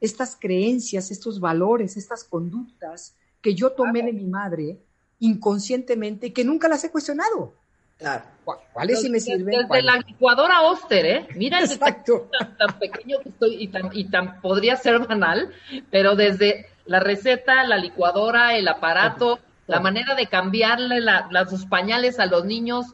estas 0.00 0.36
creencias, 0.36 1.10
estos 1.10 1.40
valores, 1.40 1.96
estas 1.96 2.24
conductas 2.24 3.14
que 3.42 3.54
yo 3.54 3.72
tomé 3.72 4.02
de 4.02 4.12
mi 4.12 4.24
madre 4.24 4.78
inconscientemente 5.20 6.28
y 6.28 6.30
que 6.30 6.44
nunca 6.44 6.68
las 6.68 6.82
he 6.84 6.90
cuestionado. 6.90 7.54
Claro. 7.98 8.24
¿Cuáles 8.72 9.02
sí 9.02 9.10
me 9.10 9.20
sirven? 9.20 9.68
Desde 9.68 9.82
la 9.82 9.96
licuadora 9.98 10.62
Oster, 10.62 11.04
¿eh? 11.04 11.28
Mira 11.36 11.60
Exacto. 11.60 12.30
Tan, 12.36 12.56
tan, 12.56 12.78
pequeño 12.78 13.18
que 13.22 13.28
estoy 13.28 13.62
y 13.62 13.68
tan, 13.68 13.90
y 13.92 14.04
tan 14.04 14.40
podría 14.40 14.76
ser 14.76 15.00
banal, 15.00 15.52
pero 15.90 16.16
desde 16.16 16.66
la 16.86 16.98
receta, 16.98 17.62
la 17.64 17.76
licuadora, 17.76 18.56
el 18.56 18.66
aparato, 18.66 19.38
la 19.70 19.80
manera 19.80 20.14
de 20.14 20.26
cambiarle 20.26 21.00
la, 21.00 21.46
sus 21.48 21.66
pañales 21.66 22.18
a 22.18 22.26
los 22.26 22.44
niños, 22.44 22.86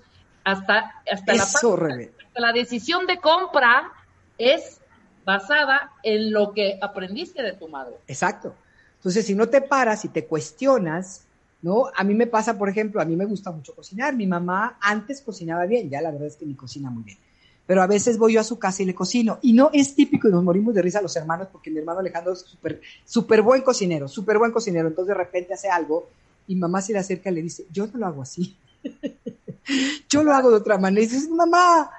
hasta 0.45 0.95
hasta, 1.11 1.35
la, 1.35 1.43
hasta 1.43 2.41
la 2.41 2.53
decisión 2.53 3.07
de 3.07 3.19
compra 3.19 3.91
es 4.39 4.81
basada 5.25 5.91
en 6.03 6.33
lo 6.33 6.53
que 6.53 6.79
aprendiste 6.81 7.43
de 7.43 7.55
tu 7.55 7.69
madre. 7.69 7.97
Exacto. 8.07 8.55
Entonces, 8.99 9.27
si 9.27 9.35
no 9.35 9.49
te 9.49 9.61
paras 9.61 10.05
y 10.05 10.09
te 10.09 10.27
cuestionas, 10.27 11.27
¿no? 11.63 11.87
A 11.97 12.05
mí 12.05 12.15
me 12.15 12.27
pasa, 12.27 12.57
por 12.57 12.69
ejemplo, 12.69 13.01
a 13.01 13.05
mí 13.05 13.17
me 13.17 13.25
gusta 13.25 13.51
mucho 13.51 13.75
cocinar. 13.75 14.15
Mi 14.15 14.27
mamá 14.27 14.79
antes 14.81 15.21
cocinaba 15.21 15.67
bien, 15.67 15.91
ya 15.91 16.01
la 16.01 16.11
verdad 16.11 16.29
es 16.29 16.37
que 16.37 16.47
ni 16.47 16.55
cocina 16.55 16.91
muy 16.91 17.03
bien. 17.03 17.19
Pero 17.67 17.83
a 17.83 17.89
veces 17.89 18.19
voy 18.19 18.35
yo 18.35 18.41
a 18.41 18.45
su 18.45 18.59
casa 18.59 18.83
y 18.83 18.87
le 18.87 18.95
cocino. 18.95 19.39
Y 19.43 19.53
no 19.53 19.71
es 19.73 19.95
típico 19.97 20.29
y 20.29 20.31
nos 20.31 20.45
morimos 20.45 20.75
de 20.75 20.83
risa 20.83 21.03
los 21.03 21.17
hermanos 21.17 21.49
porque 21.51 21.71
mi 21.71 21.79
hermano 21.79 21.99
Alejandro 21.99 22.33
es 22.33 22.41
súper 22.41 22.81
super 23.05 23.43
buen 23.43 23.63
cocinero, 23.63 24.07
súper 24.07 24.39
buen 24.39 24.53
cocinero. 24.53 24.87
Entonces 24.87 25.09
de 25.09 25.15
repente 25.15 25.55
hace 25.55 25.69
algo 25.69 26.09
y 26.47 26.57
mamá 26.57 26.81
se 26.81 26.93
le 26.93 26.99
acerca 26.99 27.31
y 27.31 27.35
le 27.35 27.43
dice, 27.43 27.67
yo 27.71 27.87
no 27.87 27.99
lo 27.99 28.07
hago 28.07 28.23
así. 28.23 28.57
yo 30.09 30.23
lo 30.23 30.33
hago 30.33 30.51
de 30.51 30.57
otra 30.57 30.79
manera. 30.79 31.03
Y 31.03 31.07
dices, 31.07 31.29
mamá, 31.29 31.91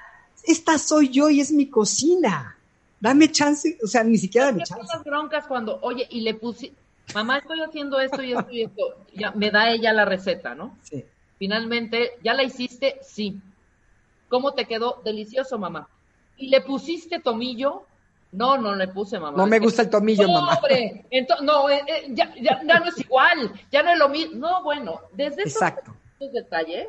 esta 0.44 0.78
soy 0.78 1.10
yo 1.10 1.30
y 1.30 1.42
es 1.42 1.52
mi 1.52 1.68
cocina. 1.68 2.58
Dame 3.00 3.32
chance, 3.32 3.78
o 3.84 3.88
sea, 3.88 4.04
ni 4.04 4.18
siquiera 4.18 4.48
dame 4.48 4.64
chance. 4.64 4.86
las 4.92 5.04
broncas 5.04 5.46
cuando, 5.46 5.80
oye, 5.82 6.08
y 6.10 6.22
le 6.22 6.34
puse, 6.34 6.72
mamá, 7.14 7.38
estoy 7.38 7.62
haciendo 7.62 8.00
esto 8.00 8.24
y 8.24 8.34
esto 8.34 8.52
y 8.52 8.64
esto, 8.64 9.06
ya 9.14 9.32
me 9.32 9.52
da 9.52 9.72
ella 9.72 9.94
la 9.94 10.06
receta, 10.06 10.56
¿no? 10.56 10.78
Sí. 10.82 11.04
Finalmente, 11.38 12.14
¿ya 12.24 12.34
la 12.34 12.44
hiciste? 12.44 13.00
Sí. 13.04 13.40
¿Cómo 14.30 14.54
te 14.54 14.66
quedó? 14.66 15.02
Delicioso, 15.04 15.60
mamá. 15.60 15.88
¿Y 16.38 16.50
le 16.50 16.62
pusiste 16.62 17.20
tomillo? 17.20 17.84
No, 18.38 18.56
no 18.56 18.76
le 18.76 18.88
puse, 18.88 19.19
mamá. 19.19 19.36
No 19.36 19.47
me 19.47 19.58
gusta 19.58 19.82
el 19.82 19.89
tomillo, 19.89 20.30
mamá. 20.30 20.60
no, 21.41 21.69
eh, 21.69 21.82
eh, 21.88 22.08
ya, 22.10 22.32
ya, 22.39 22.62
no 22.62 22.86
es 22.86 23.00
igual, 23.00 23.52
ya 23.71 23.82
no 23.82 23.91
es 23.91 23.97
lo 23.97 24.10
mismo. 24.10 24.38
No, 24.38 24.63
bueno, 24.63 25.02
desde 25.13 25.43
esos 25.43 25.62
detalles, 26.32 26.88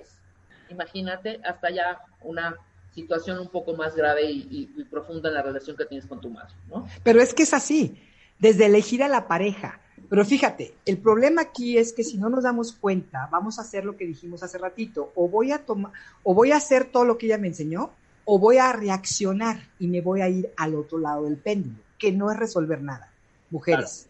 imagínate 0.69 1.41
hasta 1.43 1.71
ya 1.71 2.01
una 2.23 2.55
situación 2.95 3.39
un 3.39 3.49
poco 3.49 3.75
más 3.75 3.97
grave 3.97 4.31
y, 4.31 4.67
profunda 4.91 5.31
en 5.31 5.37
la 5.37 5.43
relación 5.43 5.75
que 5.75 5.87
tienes 5.87 6.07
con 6.07 6.21
tu 6.21 6.29
madre, 6.29 6.53
¿no? 6.69 6.87
Pero 7.03 7.23
es 7.23 7.33
que 7.33 7.45
es 7.45 7.55
así, 7.55 7.99
desde 8.39 8.67
elegir 8.67 9.03
a 9.03 9.09
la 9.09 9.27
pareja. 9.27 9.81
Pero 10.11 10.25
fíjate, 10.25 10.75
el 10.85 10.99
problema 10.99 11.43
aquí 11.43 11.79
es 11.79 11.95
que 11.95 12.05
si 12.05 12.19
no 12.19 12.29
nos 12.29 12.45
damos 12.45 12.73
cuenta, 12.73 13.29
vamos 13.33 13.59
a 13.59 13.63
hacer 13.63 13.85
lo 13.85 13.97
que 13.97 14.07
dijimos 14.07 14.43
hace 14.43 14.59
ratito, 14.59 15.13
o 15.15 15.29
voy 15.29 15.53
a 15.53 15.65
tomar, 15.65 15.93
o 16.23 16.35
voy 16.35 16.53
a 16.53 16.57
hacer 16.57 16.87
todo 16.87 17.05
lo 17.05 17.17
que 17.17 17.27
ella 17.27 17.39
me 17.39 17.49
enseñó, 17.49 17.93
o 18.31 18.39
voy 18.39 18.59
a 18.59 18.73
reaccionar 18.75 19.59
y 19.79 19.87
me 19.87 20.03
voy 20.03 20.21
a 20.21 20.29
ir 20.29 20.53
al 20.59 20.75
otro 20.75 20.99
lado 20.99 21.25
del 21.25 21.39
péndulo, 21.39 21.79
que 21.99 22.13
no 22.13 22.31
es 22.31 22.37
resolver 22.37 22.83
nada, 22.83 23.11
mujeres. 23.49 24.07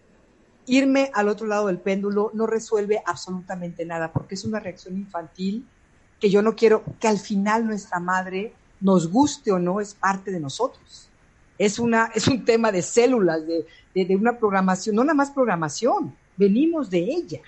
Irme 0.67 1.13
al 1.15 1.29
otro 1.29 1.47
lado 1.47 1.69
del 1.69 1.79
péndulo 1.79 2.33
no 2.35 2.49
resuelve 2.49 3.01
absolutamente 3.07 3.87
nada, 3.87 4.13
porque 4.13 4.35
es 4.35 4.45
una 4.45 4.59
reacción 4.59 4.97
infantil 4.97 5.65
que 6.19 6.31
yo 6.31 6.43
no 6.43 6.57
quiero 6.57 6.83
que 6.99 7.07
al 7.07 7.21
final 7.21 7.65
nuestra 7.65 8.01
madre 8.01 8.53
nos 8.81 9.09
guste 9.09 9.53
o 9.53 9.61
no, 9.61 9.81
es 9.81 9.95
parte 9.95 10.33
de 10.33 10.41
nosotros. 10.41 11.09
Es, 11.57 11.79
una, 11.79 12.11
es 12.13 12.27
un 12.27 12.45
tema 12.45 12.73
de 12.73 12.83
células, 12.83 13.47
de, 13.47 13.67
de, 13.95 14.17
una 14.17 14.37
programación, 14.37 14.97
no 14.97 15.05
nada 15.05 15.15
más 15.15 15.31
programación, 15.31 16.13
venimos 16.37 16.91
de 16.91 17.05
ella. 17.05 17.43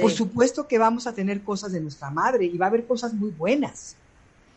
Por 0.00 0.10
supuesto 0.10 0.66
que 0.66 0.78
vamos 0.78 1.06
a 1.06 1.12
tener 1.12 1.42
cosas 1.42 1.70
de 1.70 1.80
nuestra 1.80 2.10
madre 2.10 2.46
y 2.46 2.58
va 2.58 2.66
a 2.66 2.70
haber 2.70 2.88
cosas 2.88 3.14
muy 3.14 3.30
buenas, 3.30 3.94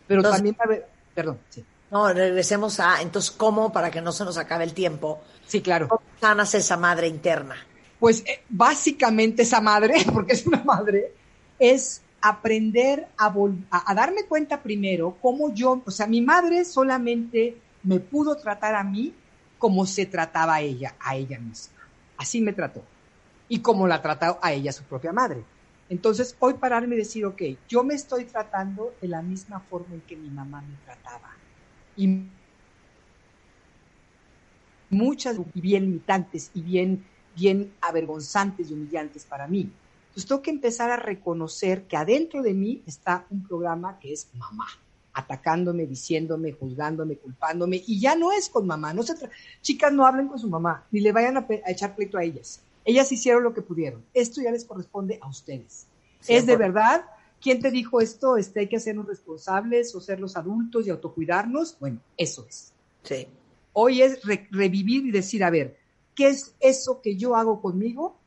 pero 0.07 0.23
también 0.23 0.55
va 0.59 0.63
a 0.63 0.65
haber, 0.65 0.94
perdón, 1.15 1.39
sí. 1.49 1.65
No, 1.89 2.11
regresemos 2.11 2.79
a, 2.79 3.01
entonces, 3.01 3.31
¿cómo, 3.31 3.71
para 3.71 3.89
que 3.89 4.01
no 4.01 4.11
se 4.11 4.25
nos 4.25 4.37
acabe 4.37 4.63
el 4.63 4.73
tiempo? 4.73 5.21
Sí, 5.45 5.61
claro. 5.61 5.87
¿Cómo 5.87 6.01
sanas 6.19 6.53
esa 6.53 6.77
madre 6.77 7.07
interna? 7.07 7.55
Pues 7.99 8.21
eh, 8.27 8.43
básicamente 8.49 9.43
esa 9.43 9.61
madre, 9.61 9.95
porque 10.13 10.33
es 10.33 10.45
una 10.45 10.63
madre, 10.63 11.13
es 11.57 12.01
aprender 12.21 13.07
a, 13.17 13.33
a, 13.69 13.93
darme 13.93 14.25
cuenta 14.25 14.61
primero 14.61 15.15
cómo 15.21 15.53
yo, 15.53 15.83
o 15.85 15.91
sea, 15.91 16.07
mi 16.07 16.21
madre 16.21 16.65
solamente 16.65 17.57
me 17.83 17.99
pudo 17.99 18.35
tratar 18.35 18.75
a 18.75 18.83
mí 18.83 19.13
como 19.59 19.85
se 19.85 20.07
trataba 20.07 20.55
a 20.55 20.61
ella, 20.61 20.95
a 20.99 21.15
ella 21.15 21.39
misma. 21.39 21.75
Así 22.17 22.41
me 22.41 22.53
trató. 22.53 22.83
Y 23.47 23.59
como 23.59 23.87
la 23.87 24.01
trató 24.01 24.39
a 24.41 24.51
ella 24.51 24.71
su 24.71 24.83
propia 24.83 25.13
madre. 25.13 25.43
Entonces, 25.89 26.35
hoy 26.39 26.55
pararme 26.55 26.95
y 26.95 26.99
decir, 26.99 27.25
ok, 27.25 27.41
yo 27.67 27.83
me 27.83 27.93
estoy 27.93 28.25
tratando 28.25 28.93
de 29.01 29.07
la 29.07 29.21
misma 29.21 29.59
forma 29.59 29.93
en 29.93 30.01
que 30.01 30.15
mi 30.15 30.29
mamá 30.29 30.61
me 30.61 30.75
trataba. 30.83 31.29
Y 31.95 32.27
muchas 34.89 35.37
y 35.53 35.61
bien 35.61 35.83
limitantes 35.83 36.51
y 36.53 36.61
bien, 36.61 37.05
bien 37.35 37.71
avergonzantes 37.81 38.69
y 38.69 38.73
humillantes 38.73 39.25
para 39.25 39.47
mí. 39.47 39.71
Entonces 40.07 40.29
tengo 40.29 40.41
que 40.41 40.51
empezar 40.51 40.89
a 40.91 40.97
reconocer 40.97 41.83
que 41.87 41.97
adentro 41.97 42.41
de 42.41 42.53
mí 42.53 42.81
está 42.87 43.27
un 43.29 43.45
programa 43.45 43.99
que 43.99 44.13
es 44.13 44.29
mamá, 44.33 44.67
atacándome, 45.13 45.85
diciéndome, 45.85 46.53
juzgándome, 46.53 47.17
culpándome, 47.17 47.83
y 47.85 47.99
ya 47.99 48.15
no 48.15 48.31
es 48.31 48.49
con 48.49 48.65
mamá. 48.65 48.93
No 48.93 49.03
se 49.03 49.13
Chicas, 49.61 49.91
no 49.91 50.05
hablen 50.05 50.27
con 50.27 50.39
su 50.39 50.49
mamá, 50.49 50.85
ni 50.91 51.01
le 51.01 51.11
vayan 51.11 51.37
a, 51.37 51.45
echar 51.67 51.95
pleito 51.95 52.17
a 52.17 52.23
ellas. 52.23 52.61
Ellas 52.85 53.11
hicieron 53.11 53.43
lo 53.43 53.53
que 53.53 53.61
pudieron. 53.61 54.05
Esto 54.13 54.41
ya 54.41 54.51
les 54.51 54.63
corresponde 54.63 55.19
a 55.21 55.27
ustedes. 55.27 55.87
es 56.27 56.45
de 56.45 56.55
verdad. 56.55 57.05
¿Quién 57.41 57.59
te 57.59 57.69
dijo 57.69 57.99
esto? 57.99 58.37
Este, 58.37 58.61
hay 58.61 58.67
que 58.67 58.77
hacernos 58.77 59.07
responsables 59.07 59.93
o 59.93 60.01
ser 60.01 60.19
los 60.19 60.37
adultos 60.37 60.87
y 60.87 60.89
autocuidarnos. 60.89 61.77
Bueno, 61.79 61.99
eso 62.15 62.45
es. 62.47 62.71
Sí. 63.03 63.27
Hoy 63.73 64.01
es 64.01 64.21
revivir 64.51 65.05
y 65.05 65.11
decir, 65.11 65.43
a 65.43 65.49
ver, 65.49 65.77
¿qué 66.15 66.29
es 66.29 66.55
eso 66.59 67.01
que 67.01 67.17
yo 67.17 67.35
hago 67.35 67.61
conmigo 67.61 68.17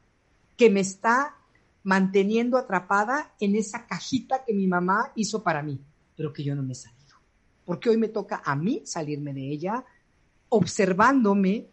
que 0.56 0.68
me 0.68 0.80
está 0.80 1.36
manteniendo 1.84 2.58
atrapada 2.58 3.32
en 3.40 3.56
esa 3.56 3.86
cajita 3.86 4.44
que 4.44 4.52
mi 4.52 4.66
mamá 4.66 5.12
hizo 5.14 5.42
para 5.42 5.62
mí, 5.62 5.80
pero 6.16 6.32
que 6.32 6.44
yo 6.44 6.54
no 6.54 6.62
me 6.62 6.72
he 6.72 6.76
salido. 6.76 7.16
Porque 7.64 7.88
hoy 7.88 7.96
me 7.96 8.08
toca 8.08 8.42
a 8.44 8.54
mí 8.56 8.82
salirme 8.84 9.32
de 9.32 9.48
ella, 9.48 9.84
observándome 10.50 11.68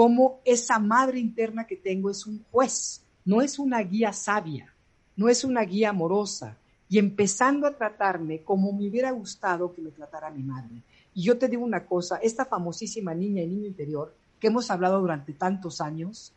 cómo 0.00 0.40
esa 0.46 0.78
madre 0.78 1.18
interna 1.18 1.66
que 1.66 1.76
tengo 1.76 2.08
es 2.08 2.24
un 2.24 2.42
juez, 2.50 3.02
no 3.22 3.42
es 3.42 3.58
una 3.58 3.80
guía 3.80 4.14
sabia, 4.14 4.74
no 5.14 5.28
es 5.28 5.44
una 5.44 5.60
guía 5.60 5.90
amorosa, 5.90 6.56
y 6.88 6.98
empezando 6.98 7.66
a 7.66 7.76
tratarme 7.76 8.42
como 8.42 8.72
me 8.72 8.88
hubiera 8.88 9.10
gustado 9.10 9.74
que 9.74 9.82
me 9.82 9.90
tratara 9.90 10.30
mi 10.30 10.42
madre. 10.42 10.82
Y 11.12 11.24
yo 11.24 11.36
te 11.36 11.48
digo 11.48 11.62
una 11.62 11.84
cosa, 11.84 12.16
esta 12.16 12.46
famosísima 12.46 13.12
niña 13.12 13.42
y 13.42 13.48
niño 13.48 13.66
interior 13.66 14.14
que 14.40 14.46
hemos 14.46 14.70
hablado 14.70 14.98
durante 15.00 15.34
tantos 15.34 15.82
años, 15.82 16.32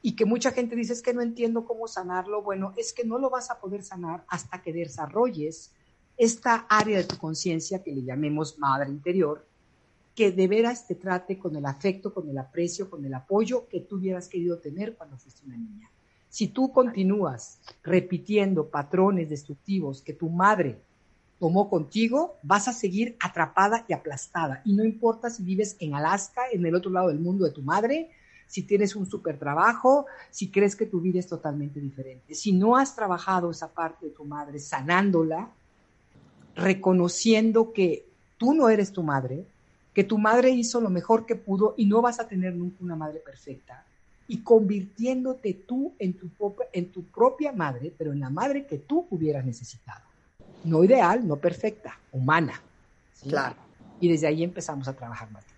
y 0.00 0.16
que 0.16 0.24
mucha 0.24 0.52
gente 0.52 0.74
dice 0.74 0.94
es 0.94 1.02
que 1.02 1.12
no 1.12 1.20
entiendo 1.20 1.66
cómo 1.66 1.88
sanarlo. 1.88 2.40
Bueno, 2.40 2.72
es 2.78 2.94
que 2.94 3.04
no 3.04 3.18
lo 3.18 3.28
vas 3.28 3.50
a 3.50 3.60
poder 3.60 3.82
sanar 3.82 4.24
hasta 4.26 4.62
que 4.62 4.72
desarrolles 4.72 5.70
esta 6.16 6.64
área 6.70 6.96
de 6.96 7.04
tu 7.04 7.18
conciencia 7.18 7.82
que 7.82 7.92
le 7.92 8.04
llamemos 8.04 8.58
madre 8.58 8.88
interior, 8.88 9.44
que 10.16 10.32
de 10.32 10.48
veras 10.48 10.86
te 10.86 10.94
trate 10.94 11.38
con 11.38 11.54
el 11.54 11.66
afecto, 11.66 12.12
con 12.12 12.28
el 12.28 12.38
aprecio, 12.38 12.88
con 12.88 13.04
el 13.04 13.12
apoyo 13.12 13.68
que 13.68 13.80
tú 13.80 13.96
hubieras 13.96 14.28
querido 14.28 14.58
tener 14.58 14.96
cuando 14.96 15.18
fuiste 15.18 15.44
una 15.44 15.58
niña. 15.58 15.90
Si 16.30 16.48
tú 16.48 16.72
continúas 16.72 17.60
repitiendo 17.84 18.68
patrones 18.68 19.28
destructivos 19.28 20.00
que 20.00 20.14
tu 20.14 20.30
madre 20.30 20.80
tomó 21.38 21.68
contigo, 21.68 22.38
vas 22.42 22.66
a 22.66 22.72
seguir 22.72 23.14
atrapada 23.20 23.84
y 23.88 23.92
aplastada. 23.92 24.62
Y 24.64 24.72
no 24.72 24.84
importa 24.84 25.28
si 25.28 25.42
vives 25.42 25.76
en 25.80 25.94
Alaska, 25.94 26.44
en 26.50 26.64
el 26.64 26.74
otro 26.74 26.90
lado 26.90 27.08
del 27.08 27.20
mundo 27.20 27.44
de 27.44 27.52
tu 27.52 27.60
madre, 27.60 28.10
si 28.46 28.62
tienes 28.62 28.96
un 28.96 29.04
super 29.06 29.38
trabajo, 29.38 30.06
si 30.30 30.50
crees 30.50 30.76
que 30.76 30.86
tu 30.86 31.00
vida 31.00 31.18
es 31.18 31.26
totalmente 31.26 31.78
diferente. 31.78 32.34
Si 32.34 32.52
no 32.52 32.76
has 32.76 32.96
trabajado 32.96 33.50
esa 33.50 33.68
parte 33.68 34.06
de 34.06 34.12
tu 34.12 34.24
madre, 34.24 34.60
sanándola, 34.60 35.50
reconociendo 36.54 37.74
que 37.74 38.08
tú 38.38 38.54
no 38.54 38.70
eres 38.70 38.92
tu 38.92 39.02
madre, 39.02 39.44
que 39.96 40.04
tu 40.04 40.18
madre 40.18 40.50
hizo 40.50 40.78
lo 40.78 40.90
mejor 40.90 41.24
que 41.24 41.36
pudo 41.36 41.72
y 41.78 41.86
no 41.86 42.02
vas 42.02 42.20
a 42.20 42.28
tener 42.28 42.54
nunca 42.54 42.84
una 42.84 42.96
madre 42.96 43.18
perfecta, 43.18 43.82
y 44.28 44.42
convirtiéndote 44.42 45.54
tú 45.66 45.94
en 45.98 46.18
tu, 46.18 46.30
en 46.70 46.92
tu 46.92 47.04
propia 47.04 47.50
madre, 47.50 47.94
pero 47.96 48.12
en 48.12 48.20
la 48.20 48.28
madre 48.28 48.66
que 48.66 48.76
tú 48.76 49.06
hubieras 49.08 49.46
necesitado. 49.46 50.04
No 50.64 50.84
ideal, 50.84 51.26
no 51.26 51.36
perfecta, 51.36 51.98
humana. 52.12 52.60
Claro. 53.26 53.56
Y 53.98 54.10
desde 54.10 54.26
ahí 54.26 54.44
empezamos 54.44 54.86
a 54.86 54.92
trabajar, 54.92 55.30
Martina. 55.30 55.56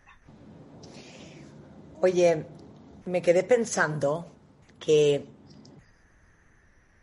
Oye, 2.00 2.46
me 3.06 3.20
quedé 3.20 3.42
pensando 3.42 4.30
que 4.78 5.26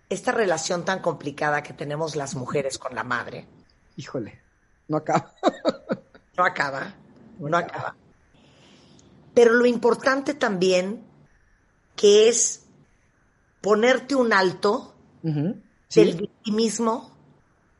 esta 0.07 0.31
relación 0.31 0.85
tan 0.85 1.01
complicada 1.01 1.61
que 1.63 1.73
tenemos 1.73 2.15
las 2.15 2.33
mujeres 2.33 2.77
con 2.77 2.95
la 2.95 3.03
madre. 3.03 3.45
Híjole, 3.97 4.39
no 4.87 4.95
acaba. 4.95 5.33
no 6.37 6.45
acaba, 6.45 6.95
no, 7.39 7.57
acaba. 7.57 7.95
Pero 9.33 9.53
lo 9.53 9.65
importante 9.65 10.33
también 10.33 11.03
que 11.95 12.29
es 12.29 12.63
ponerte 13.61 14.15
un 14.15 14.33
alto 14.33 14.93
del 15.21 16.15
victimismo 16.15 17.11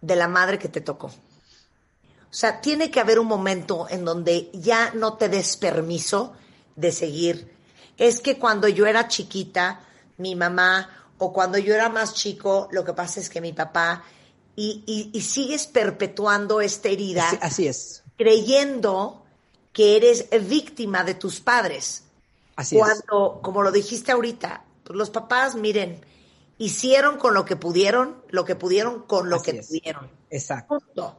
de 0.02 0.16
la 0.16 0.28
madre 0.28 0.58
que 0.58 0.70
te 0.70 0.82
tocó. 0.82 1.08
O 1.08 2.38
sea, 2.38 2.60
tiene 2.60 2.92
que 2.92 3.00
haber 3.00 3.20
un 3.20 3.28
momento 3.28 3.88
en 3.90 4.04
donde 4.04 4.50
ya 4.54 4.92
no 4.94 5.14
te 5.14 5.30
des 5.30 5.56
permiso 5.58 6.34
de 6.76 6.92
seguir 6.92 7.56
es 7.98 8.20
que 8.20 8.38
cuando 8.38 8.68
yo 8.68 8.86
era 8.86 9.08
chiquita, 9.08 9.82
mi 10.18 10.36
mamá, 10.36 10.90
o 11.18 11.32
cuando 11.32 11.58
yo 11.58 11.74
era 11.74 11.90
más 11.90 12.14
chico, 12.14 12.68
lo 12.72 12.84
que 12.84 12.94
pasa 12.94 13.20
es 13.20 13.30
que 13.30 13.42
mi 13.42 13.54
papá, 13.54 14.04
y, 14.58 15.12
y, 15.14 15.22
sigues 15.22 15.68
perpetuando 15.68 16.62
esta 16.62 16.88
herida. 16.88 17.28
Así, 17.42 17.68
es. 17.68 18.04
Creyendo 18.18 19.25
que 19.76 19.98
eres 19.98 20.30
víctima 20.48 21.04
de 21.04 21.16
tus 21.16 21.42
padres. 21.42 22.06
Así 22.56 22.78
Cuando, 22.78 23.42
como 23.44 23.62
lo 23.62 23.74
dijiste 23.74 24.14
ahorita, 24.14 24.64
pues 24.86 24.98
los 24.98 25.10
papás, 25.10 25.56
miren, 25.56 26.00
hicieron 26.58 27.18
con 27.18 27.34
lo 27.34 27.44
que 27.44 27.58
pudieron, 27.58 28.24
lo 28.30 28.46
que 28.46 28.56
pudieron 28.56 29.02
con 29.02 29.30
lo 29.30 29.42
que 29.42 29.56
pudieron. 29.56 30.10
Exacto. 30.30 31.18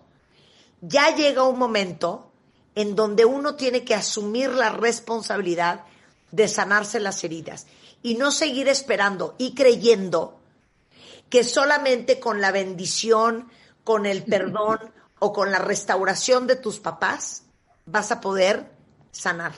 Ya 0.81 1.15
llega 1.15 1.43
un 1.43 1.59
momento 1.59 2.31
en 2.75 2.97
donde 2.97 3.27
uno 3.27 3.57
tiene 3.57 3.85
que 3.85 3.95
asumir 3.95 4.49
la 4.49 4.71
responsabilidad 4.71 5.85
de 6.31 6.49
sanarse 6.49 6.99
las 6.99 7.23
heridas 7.25 7.67
y 8.03 8.15
no 8.15 8.31
seguir 8.31 8.69
esperando 8.69 9.35
y 9.37 9.55
creyendo 9.55 10.41
que 11.29 11.45
solamente 11.45 12.19
con 12.19 12.41
la 12.41 12.53
bendición, 12.53 13.51
con 13.85 14.07
el 14.07 14.23
perdón 14.25 14.79
o 15.19 15.35
con 15.35 15.53
la 15.53 15.59
restauración 15.59 16.47
de 16.47 16.57
tus 16.57 16.81
papás 16.81 17.43
vas 17.87 18.13
a 18.13 18.21
poder 18.21 18.71
sanar. 19.11 19.53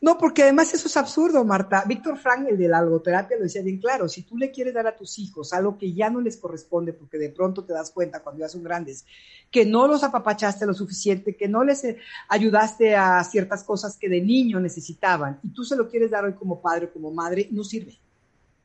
No, 0.00 0.18
porque 0.18 0.42
además 0.42 0.72
eso 0.74 0.88
es 0.88 0.96
absurdo, 0.96 1.44
Marta. 1.44 1.84
Víctor 1.86 2.18
Frank, 2.18 2.46
el 2.48 2.58
de 2.58 2.68
la 2.68 2.82
logoterapia, 2.82 3.36
lo 3.36 3.44
decía 3.44 3.62
bien 3.62 3.78
claro. 3.78 4.08
Si 4.08 4.22
tú 4.22 4.36
le 4.36 4.50
quieres 4.50 4.74
dar 4.74 4.86
a 4.86 4.96
tus 4.96 5.18
hijos 5.18 5.52
algo 5.52 5.78
que 5.78 5.92
ya 5.92 6.10
no 6.10 6.20
les 6.20 6.36
corresponde, 6.36 6.92
porque 6.92 7.18
de 7.18 7.30
pronto 7.30 7.64
te 7.64 7.72
das 7.72 7.90
cuenta 7.90 8.22
cuando 8.22 8.40
ya 8.40 8.48
son 8.48 8.62
grandes, 8.62 9.04
que 9.50 9.64
no 9.64 9.86
los 9.86 10.02
apapachaste 10.02 10.66
lo 10.66 10.74
suficiente, 10.74 11.36
que 11.36 11.48
no 11.48 11.64
les 11.64 11.84
eh, 11.84 11.98
ayudaste 12.28 12.94
a 12.94 13.22
ciertas 13.24 13.64
cosas 13.64 13.96
que 13.96 14.08
de 14.08 14.20
niño 14.20 14.60
necesitaban, 14.60 15.40
y 15.42 15.48
tú 15.48 15.64
se 15.64 15.76
lo 15.76 15.88
quieres 15.88 16.10
dar 16.10 16.24
hoy 16.24 16.34
como 16.34 16.60
padre 16.60 16.86
o 16.86 16.92
como 16.92 17.10
madre, 17.10 17.48
no 17.50 17.64
sirve. 17.64 17.98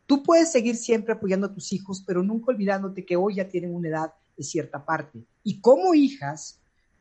Tú 0.05 0.21
puedes 0.21 0.51
seguir 0.51 0.75
siempre 0.75 1.13
apoyando 1.13 1.47
a 1.47 1.53
tus 1.53 1.73
hijos, 1.73 2.03
pero 2.05 2.23
nunca 2.23 2.51
olvidándote 2.51 3.05
que 3.05 3.15
hoy 3.15 3.35
ya 3.35 3.47
tienen 3.47 3.73
una 3.73 3.87
edad 3.87 4.13
de 4.37 4.43
cierta 4.43 4.83
parte. 4.85 5.23
Y 5.43 5.59
como 5.61 5.95
hijas 5.95 6.59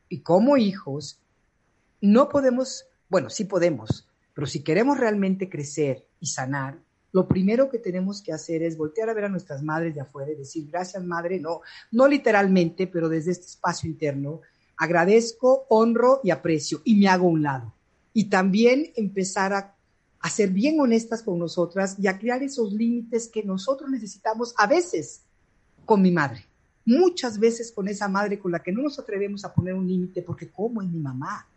y 0.09 0.21
como 0.21 0.57
hijos, 0.57 1.19
no 2.01 2.29
podemos, 2.29 2.85
bueno, 3.09 3.29
sí 3.29 3.45
podemos, 3.45 4.07
pero 4.33 4.47
si 4.47 4.63
queremos 4.63 4.97
realmente 4.97 5.49
crecer 5.49 6.05
y 6.19 6.27
sanar, 6.27 6.77
lo 7.15 7.29
primero 7.29 7.69
que 7.69 7.79
tenemos 7.79 8.21
que 8.21 8.33
hacer 8.33 8.61
es 8.61 8.75
voltear 8.75 9.09
a 9.09 9.13
ver 9.13 9.23
a 9.23 9.29
nuestras 9.29 9.63
madres 9.63 9.95
de 9.95 10.01
afuera 10.01 10.31
y 10.31 10.35
decir, 10.35 10.67
gracias 10.69 11.01
madre, 11.01 11.39
no, 11.39 11.61
no 11.91 12.09
literalmente, 12.09 12.87
pero 12.87 13.07
desde 13.07 13.31
este 13.31 13.45
espacio 13.45 13.89
interno, 13.89 14.41
agradezco, 14.75 15.65
honro 15.69 16.19
y 16.25 16.31
aprecio 16.31 16.81
y 16.83 16.95
me 16.95 17.07
hago 17.07 17.29
un 17.29 17.41
lado. 17.41 17.73
Y 18.13 18.25
también 18.25 18.91
empezar 18.97 19.53
a, 19.53 19.75
a 20.19 20.29
ser 20.29 20.49
bien 20.49 20.77
honestas 20.81 21.23
con 21.23 21.39
nosotras 21.39 21.95
y 21.97 22.07
a 22.07 22.19
crear 22.19 22.43
esos 22.43 22.73
límites 22.73 23.29
que 23.29 23.43
nosotros 23.43 23.89
necesitamos 23.89 24.53
a 24.57 24.67
veces 24.67 25.21
con 25.85 26.01
mi 26.01 26.11
madre. 26.11 26.45
Muchas 26.83 27.39
veces 27.39 27.71
con 27.71 27.87
esa 27.87 28.09
madre 28.09 28.39
con 28.39 28.51
la 28.51 28.59
que 28.59 28.73
no 28.73 28.81
nos 28.81 28.99
atrevemos 28.99 29.45
a 29.45 29.53
poner 29.53 29.73
un 29.73 29.87
límite 29.87 30.21
porque 30.21 30.49
como 30.49 30.81
es 30.81 30.89
mi 30.89 30.99
mamá, 30.99 31.47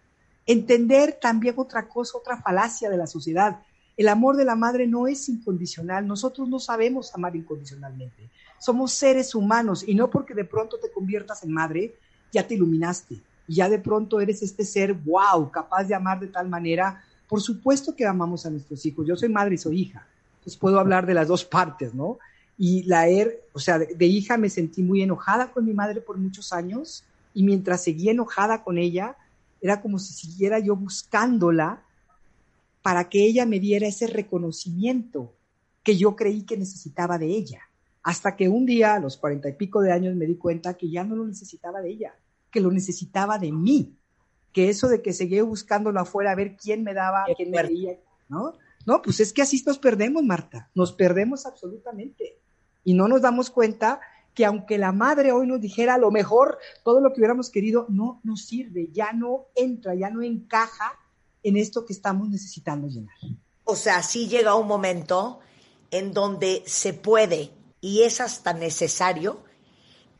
Entender 0.49 1.19
también 1.21 1.55
otra 1.59 1.87
cosa, 1.87 2.17
otra 2.17 2.41
falacia 2.41 2.89
de 2.89 2.97
la 2.97 3.07
sociedad. 3.07 3.61
El 3.99 4.09
amor 4.09 4.35
de 4.35 4.47
la 4.47 4.57
madre 4.57 4.87
no 4.87 5.07
es 5.07 5.29
incondicional. 5.29 6.07
Nosotros 6.07 6.49
no 6.49 6.59
sabemos 6.59 7.15
amar 7.15 7.37
incondicionalmente. 7.37 8.31
Somos 8.59 8.93
seres 8.93 9.35
humanos 9.35 9.85
y 9.87 9.95
no 9.95 10.09
porque 10.09 10.33
de 10.33 10.47
pronto 10.47 10.79
te 10.79 10.91
conviertas 10.91 11.45
en 11.45 11.53
madre, 11.53 11.95
ya 12.33 12.47
te 12.49 12.55
iluminaste. 12.55 13.21
Y 13.47 13.57
ya 13.57 13.69
de 13.69 13.79
pronto 13.79 14.21
eres 14.21 14.43
este 14.43 14.65
ser, 14.65 14.95
wow, 14.95 15.51
capaz 15.51 15.85
de 15.85 15.95
amar 15.95 16.19
de 16.19 16.29
tal 16.29 16.49
manera. 16.49 17.05
Por 17.29 17.43
supuesto 17.43 17.95
que 17.95 18.07
amamos 18.07 18.47
a 18.47 18.51
nuestros 18.51 18.87
hijos. 18.87 19.07
Yo 19.07 19.17
soy 19.17 19.29
madre 19.29 19.57
y 19.57 19.59
soy 19.59 19.83
hija. 19.83 20.07
Entonces 20.39 20.57
puedo 20.57 20.81
hablar 20.81 21.05
de 21.05 21.13
las 21.13 21.29
dos 21.29 21.45
partes, 21.45 21.93
¿no? 21.93 22.19
Y 22.57 22.85
la 22.85 23.07
er, 23.07 23.43
o 23.53 23.59
sea, 23.59 23.79
de 23.79 24.07
hija 24.07 24.39
me 24.39 24.49
sentí 24.49 24.83
muy 24.83 25.03
enojada 25.03 25.53
con 25.53 25.67
mi 25.67 25.75
madre 25.75 26.01
por 26.01 26.17
muchos 26.17 26.55
años 26.55 27.05
y 27.35 27.43
mientras 27.43 27.85
seguía 27.85 28.13
enojada 28.13 28.65
con 28.65 28.79
ella, 28.79 29.15
era 29.61 29.81
como 29.81 29.99
si 29.99 30.13
siguiera 30.13 30.59
yo 30.59 30.77
buscándola 30.77 31.85
para 32.83 33.09
que 33.09 33.25
ella 33.25 33.45
me 33.47 33.61
diera 33.61 33.87
ese 33.87 34.07
reconocimiento 34.07 35.35
que 35.83 35.97
yo 35.97 36.17
creí 36.17 36.43
que 36.43 36.57
necesitaba 36.57 37.19
de 37.19 37.27
ella. 37.27 37.63
Hasta 38.03 38.37
que 38.37 38.49
un 38.49 38.67
día, 38.67 38.95
a 38.95 39.01
los 39.01 39.17
cuarenta 39.17 39.49
y 39.49 39.55
pico 39.55 39.81
de 39.81 39.93
años, 39.93 40.15
me 40.15 40.27
di 40.27 40.37
cuenta 40.37 40.75
que 40.75 40.91
ya 40.91 41.05
no 41.05 41.17
lo 41.17 41.27
necesitaba 41.27 41.81
de 41.81 41.91
ella, 41.91 42.15
que 42.51 42.61
lo 42.61 42.71
necesitaba 42.71 43.39
de 43.39 43.53
mí. 43.53 43.95
Que 44.53 44.71
eso 44.71 44.89
de 44.89 45.03
que 45.03 45.13
seguía 45.13 45.43
buscándolo 45.43 46.01
afuera 46.01 46.33
a 46.33 46.35
ver 46.35 46.57
quién 46.57 46.83
me 46.83 46.95
daba, 46.95 47.27
quién 47.37 47.51
me 47.51 47.63
veía, 47.63 47.99
¿no? 48.29 48.55
No, 48.87 49.03
pues 49.03 49.21
es 49.21 49.33
que 49.33 49.43
así 49.43 49.63
nos 49.67 49.79
perdemos, 49.79 50.23
Marta. 50.23 50.71
Nos 50.75 50.93
perdemos 50.93 51.45
absolutamente. 51.45 52.39
Y 52.85 52.95
no 52.95 53.09
nos 53.09 53.21
damos 53.21 53.51
cuenta 53.51 54.01
que 54.39 54.45
aunque 54.45 54.79
la 54.79 54.93
madre 54.93 55.33
hoy 55.33 55.49
nos 55.49 55.61
dijera 55.61 55.95
a 55.95 55.99
lo 55.99 56.13
mejor 56.13 56.59
todo 56.85 57.01
lo 57.01 57.13
que 57.13 57.19
hubiéramos 57.19 57.51
querido, 57.51 57.87
no 57.89 58.21
nos 58.23 58.47
sirve, 58.47 58.89
ya 58.93 59.13
no 59.13 59.47
entra, 59.57 59.97
ya 59.97 60.11
no 60.11 60.23
encaja 60.23 60.93
en 61.43 61.57
esto 61.57 61.85
que 61.85 61.93
estamos 61.93 62.29
necesitando 62.29 62.87
llenar. 62.87 63.17
O 63.65 63.75
sea, 63.75 64.01
sí 64.05 64.29
llega 64.29 64.55
un 64.55 64.69
momento 64.69 65.41
en 65.91 66.13
donde 66.13 66.63
se 66.67 66.93
puede 66.93 67.51
y 67.81 68.03
es 68.03 68.21
hasta 68.21 68.53
necesario 68.53 69.43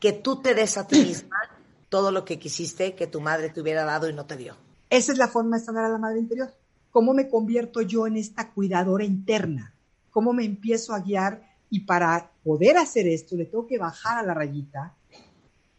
que 0.01 0.11
tú 0.11 0.41
te 0.41 0.53
des 0.53 0.75
a 0.77 0.85
ti 0.85 0.99
misma 0.99 1.37
todo 1.87 2.11
lo 2.11 2.25
que 2.25 2.39
quisiste 2.39 2.95
que 2.95 3.07
tu 3.07 3.21
madre 3.21 3.49
te 3.49 3.61
hubiera 3.61 3.85
dado 3.85 4.09
y 4.09 4.13
no 4.13 4.25
te 4.25 4.35
dio. 4.35 4.57
Esa 4.89 5.13
es 5.13 5.17
la 5.17 5.29
forma 5.29 5.59
de 5.59 5.63
sanar 5.63 5.85
a 5.85 5.89
la 5.89 5.97
madre 5.97 6.19
interior. 6.19 6.53
¿Cómo 6.91 7.13
me 7.13 7.29
convierto 7.29 7.79
yo 7.83 8.05
en 8.05 8.17
esta 8.17 8.51
cuidadora 8.51 9.05
interna? 9.05 9.73
¿Cómo 10.11 10.33
me 10.33 10.43
empiezo 10.43 10.93
a 10.93 10.99
guiar 10.99 11.48
y 11.69 11.81
para 11.81 12.31
poder 12.43 12.77
hacer 12.77 13.07
esto, 13.07 13.35
le 13.35 13.45
tengo 13.45 13.67
que 13.67 13.77
bajar 13.77 14.17
a 14.17 14.23
la 14.23 14.33
rayita, 14.33 14.95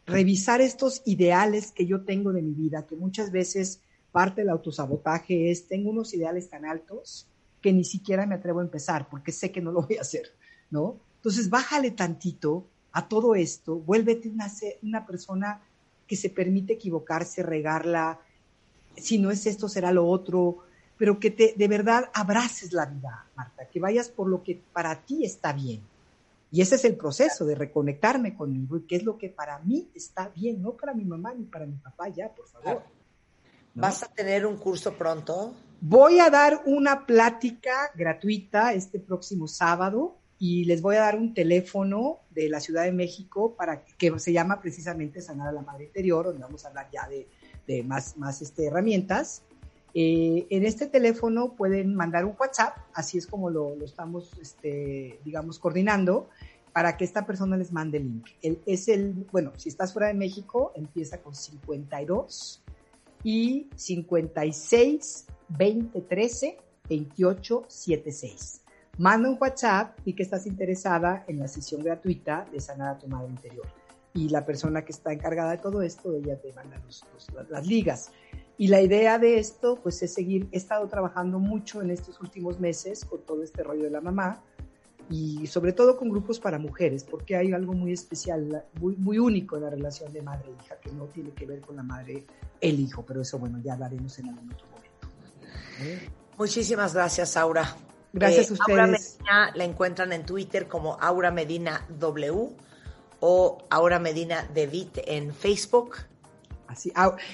revisar 0.06 0.60
estos 0.60 1.02
ideales 1.04 1.72
que 1.72 1.86
yo 1.86 2.02
tengo 2.02 2.32
de 2.32 2.42
mi 2.42 2.52
vida, 2.52 2.86
que 2.86 2.96
muchas 2.96 3.30
veces 3.32 3.80
parte 4.12 4.42
del 4.42 4.50
autosabotaje 4.50 5.50
es, 5.50 5.68
tengo 5.68 5.90
unos 5.90 6.14
ideales 6.14 6.48
tan 6.48 6.64
altos 6.64 7.26
que 7.60 7.72
ni 7.72 7.84
siquiera 7.84 8.26
me 8.26 8.36
atrevo 8.36 8.60
a 8.60 8.64
empezar 8.64 9.08
porque 9.08 9.32
sé 9.32 9.52
que 9.52 9.60
no 9.60 9.72
lo 9.72 9.82
voy 9.82 9.96
a 9.96 10.02
hacer, 10.02 10.32
¿no? 10.70 10.96
Entonces, 11.16 11.50
bájale 11.50 11.90
tantito 11.90 12.66
a 12.92 13.08
todo 13.08 13.34
esto, 13.34 13.76
vuélvete 13.76 14.28
una, 14.28 14.50
una 14.82 15.06
persona 15.06 15.60
que 16.06 16.16
se 16.16 16.30
permite 16.30 16.72
equivocarse, 16.72 17.42
regarla, 17.42 18.20
si 18.96 19.18
no 19.18 19.30
es 19.30 19.46
esto, 19.46 19.68
será 19.68 19.92
lo 19.92 20.08
otro, 20.08 20.58
pero 21.00 21.18
que 21.18 21.30
te, 21.30 21.54
de 21.56 21.66
verdad 21.66 22.10
abraces 22.12 22.74
la 22.74 22.84
vida, 22.84 23.24
Marta, 23.34 23.66
que 23.66 23.80
vayas 23.80 24.10
por 24.10 24.28
lo 24.28 24.42
que 24.42 24.60
para 24.70 24.94
ti 25.00 25.24
está 25.24 25.50
bien. 25.54 25.80
Y 26.50 26.60
ese 26.60 26.74
es 26.74 26.84
el 26.84 26.94
proceso 26.94 27.46
de 27.46 27.54
reconectarme 27.54 28.36
conmigo 28.36 28.76
y 28.76 28.82
qué 28.82 28.96
es 28.96 29.02
lo 29.04 29.16
que 29.16 29.30
para 29.30 29.60
mí 29.60 29.88
está 29.94 30.28
bien, 30.28 30.60
no 30.60 30.72
para 30.72 30.92
mi 30.92 31.06
mamá 31.06 31.32
ni 31.32 31.44
para 31.44 31.64
mi 31.64 31.76
papá, 31.76 32.10
ya, 32.10 32.28
por 32.28 32.46
favor. 32.48 32.82
¿Vas 33.74 34.02
a 34.02 34.08
tener 34.08 34.44
un 34.44 34.58
curso 34.58 34.92
pronto? 34.92 35.54
Voy 35.80 36.18
a 36.18 36.28
dar 36.28 36.64
una 36.66 37.06
plática 37.06 37.90
gratuita 37.94 38.74
este 38.74 39.00
próximo 39.00 39.48
sábado 39.48 40.18
y 40.38 40.66
les 40.66 40.82
voy 40.82 40.96
a 40.96 41.00
dar 41.00 41.16
un 41.16 41.32
teléfono 41.32 42.18
de 42.28 42.50
la 42.50 42.60
Ciudad 42.60 42.84
de 42.84 42.92
México 42.92 43.54
para 43.56 43.86
que, 43.86 44.18
se 44.18 44.34
llama 44.34 44.60
precisamente 44.60 45.22
Sanar 45.22 45.48
a 45.48 45.52
la 45.52 45.62
Madre 45.62 45.84
Interior, 45.84 46.26
donde 46.26 46.42
vamos 46.42 46.62
a 46.66 46.68
hablar 46.68 46.90
ya 46.92 47.08
de, 47.08 47.26
de 47.66 47.84
más, 47.84 48.18
más 48.18 48.42
este, 48.42 48.66
herramientas 48.66 49.44
eh, 49.94 50.46
en 50.50 50.64
este 50.64 50.86
teléfono 50.86 51.54
pueden 51.54 51.94
mandar 51.94 52.24
un 52.24 52.34
WhatsApp, 52.38 52.76
así 52.94 53.18
es 53.18 53.26
como 53.26 53.50
lo, 53.50 53.74
estamos, 53.84 54.30
este, 54.40 55.20
digamos, 55.24 55.58
coordinando, 55.58 56.28
para 56.72 56.96
que 56.96 57.04
esta 57.04 57.26
persona 57.26 57.56
les 57.56 57.72
mande 57.72 57.98
el 57.98 58.04
link. 58.04 58.26
es 58.66 58.88
el, 58.88 59.26
bueno, 59.32 59.52
si 59.56 59.68
estás 59.68 59.92
fuera 59.92 60.08
de 60.08 60.14
México, 60.14 60.72
empieza 60.76 61.18
con 61.18 61.34
52 61.34 62.62
y 63.24 63.68
56 63.74 65.26
20 65.48 66.00
13 66.02 66.58
28 66.88 67.64
76. 67.68 68.62
Manda 68.98 69.30
un 69.30 69.38
WhatsApp 69.40 69.98
y 70.04 70.12
que 70.12 70.22
estás 70.22 70.46
interesada 70.46 71.24
en 71.26 71.38
la 71.38 71.48
sesión 71.48 71.82
gratuita 71.82 72.46
de 72.52 72.60
sanar 72.60 72.96
a 72.96 72.98
tu 72.98 73.08
madre 73.08 73.30
interior. 73.30 73.66
Y 74.12 74.28
la 74.28 74.44
persona 74.44 74.84
que 74.84 74.92
está 74.92 75.12
encargada 75.12 75.52
de 75.52 75.58
todo 75.58 75.82
esto, 75.82 76.12
ella 76.14 76.38
te 76.40 76.52
manda 76.52 76.80
las 77.48 77.66
ligas. 77.66 78.10
Y 78.60 78.68
la 78.68 78.82
idea 78.82 79.18
de 79.18 79.38
esto, 79.38 79.80
pues 79.82 80.02
es 80.02 80.12
seguir, 80.12 80.46
he 80.52 80.58
estado 80.58 80.86
trabajando 80.86 81.38
mucho 81.38 81.80
en 81.80 81.90
estos 81.90 82.20
últimos 82.20 82.60
meses 82.60 83.06
con 83.06 83.22
todo 83.22 83.42
este 83.42 83.62
rollo 83.62 83.84
de 83.84 83.90
la 83.90 84.02
mamá 84.02 84.42
y 85.08 85.46
sobre 85.46 85.72
todo 85.72 85.96
con 85.96 86.10
grupos 86.10 86.38
para 86.38 86.58
mujeres, 86.58 87.02
porque 87.04 87.36
hay 87.36 87.54
algo 87.54 87.72
muy 87.72 87.94
especial, 87.94 88.62
muy, 88.78 88.96
muy 88.96 89.18
único 89.18 89.56
en 89.56 89.62
la 89.62 89.70
relación 89.70 90.12
de 90.12 90.20
madre 90.20 90.50
e 90.50 90.62
hija, 90.62 90.76
que 90.78 90.92
no 90.92 91.04
tiene 91.06 91.30
que 91.30 91.46
ver 91.46 91.62
con 91.62 91.74
la 91.74 91.82
madre, 91.82 92.26
el 92.60 92.78
hijo, 92.80 93.02
pero 93.02 93.22
eso, 93.22 93.38
bueno, 93.38 93.58
ya 93.64 93.72
hablaremos 93.72 94.18
en 94.18 94.28
algún 94.28 94.52
otro 94.52 94.66
momento. 94.66 96.12
Muchísimas 96.36 96.92
gracias, 96.92 97.38
Aura. 97.38 97.74
Gracias 98.12 98.50
a 98.50 98.50
eh, 98.50 98.52
ustedes. 98.60 98.78
Aura 98.78 98.86
Medina 98.88 99.52
la 99.54 99.64
encuentran 99.64 100.12
en 100.12 100.26
Twitter 100.26 100.68
como 100.68 100.98
Aura 101.00 101.30
Medina 101.30 101.86
W 101.98 102.50
o 103.20 103.58
Aura 103.70 103.98
Medina 103.98 104.46
David 104.54 104.88
en 105.06 105.32
Facebook. 105.32 106.09
Así, 106.70 106.92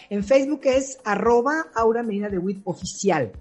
en 0.09 0.24
Facebook 0.24 0.62
es 0.64 0.99
arroba 1.05 1.66
Aura 1.74 2.03
Medina 2.03 2.28
de 2.30 2.39
WIT 2.39 2.62
oficial. 2.64 3.32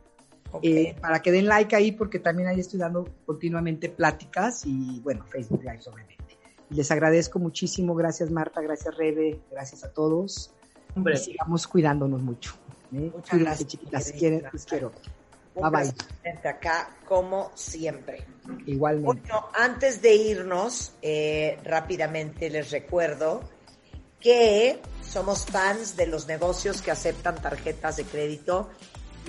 Eh, 0.61 0.95
para 1.01 1.21
que 1.21 1.31
den 1.31 1.47
like 1.47 1.75
ahí 1.75 1.91
porque 1.91 2.19
también 2.19 2.47
ahí 2.47 2.61
estoy 2.61 2.79
dando 2.79 3.05
continuamente 3.25 3.89
pláticas 3.89 4.65
y 4.65 5.01
bueno, 5.01 5.25
Facebook 5.25 5.61
Live 5.63 5.81
obviamente. 5.87 6.37
Les 6.69 6.89
agradezco 6.91 7.39
muchísimo. 7.39 7.93
Gracias, 7.95 8.31
Marta. 8.31 8.61
Gracias, 8.61 8.95
Rebe. 8.95 9.39
Gracias 9.51 9.83
a 9.83 9.91
todos. 9.91 10.51
Hombre. 10.95 11.15
Y 11.15 11.17
sigamos 11.17 11.67
cuidándonos 11.67 12.21
mucho. 12.21 12.55
¿eh? 12.93 13.11
Muchas 13.13 13.39
gracias, 13.39 13.69
chiquitas. 13.69 14.05
Si 14.05 14.13
quieren, 14.13 14.43
les 14.51 14.65
quiero. 14.65 14.91
Bye 15.55 15.69
bye. 15.69 16.49
acá, 16.49 16.89
como 17.05 17.51
siempre. 17.53 18.25
Igualmente. 18.65 19.21
Bueno, 19.29 19.47
antes 19.53 20.01
de 20.01 20.15
irnos, 20.15 20.93
eh, 21.01 21.57
rápidamente 21.63 22.49
les 22.49 22.71
recuerdo 22.71 23.41
que 24.25 24.81
somos 25.07 25.45
fans 25.45 25.95
de 25.95 26.07
los 26.07 26.25
negocios 26.25 26.81
que 26.81 26.89
aceptan 26.89 27.35
tarjetas 27.35 27.97
de 27.97 28.05
crédito 28.05 28.71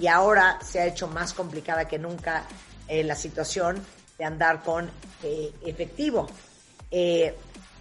y 0.01 0.07
ahora 0.07 0.59
se 0.65 0.81
ha 0.81 0.87
hecho 0.87 1.07
más 1.07 1.35
complicada 1.35 1.87
que 1.87 1.99
nunca 1.99 2.47
eh, 2.89 3.05
la 3.05 3.15
situación 3.15 3.85
de 4.17 4.25
andar 4.25 4.63
con 4.63 4.91
eh, 5.23 5.53
efectivo. 5.67 6.27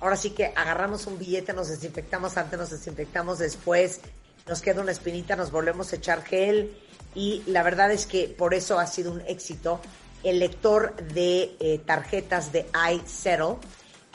ahora 0.02 0.18
sí 0.18 0.32
que 0.32 0.48
agarramos 0.48 1.08
un 1.08 1.18
billete, 1.18 1.54
nos 1.54 1.70
desinfectamos 1.70 2.36
antes, 2.36 2.60
nos 2.60 2.72
desinfectamos 2.72 3.40
después, 3.40 4.02
nos 4.46 4.62
queda 4.62 4.82
una 4.82 4.92
espinita, 4.92 5.38
nos 5.38 5.52
volvemos 5.52 5.94
a 5.94 5.96
echar 5.96 6.22
gel 6.22 6.78
y 7.16 7.44
la 7.48 7.64
verdad 7.64 7.94
es 7.94 8.06
que 8.06 8.28
por 8.28 8.54
eso 8.54 8.78
ha 8.78 8.88
sido 8.88 9.14
un 9.14 9.22
éxito 9.22 9.80
el 10.26 10.40
lector 10.40 10.96
de 11.14 11.56
eh, 11.62 11.80
tarjetas 11.86 12.52
de 12.52 12.66
iSettle, 12.92 13.56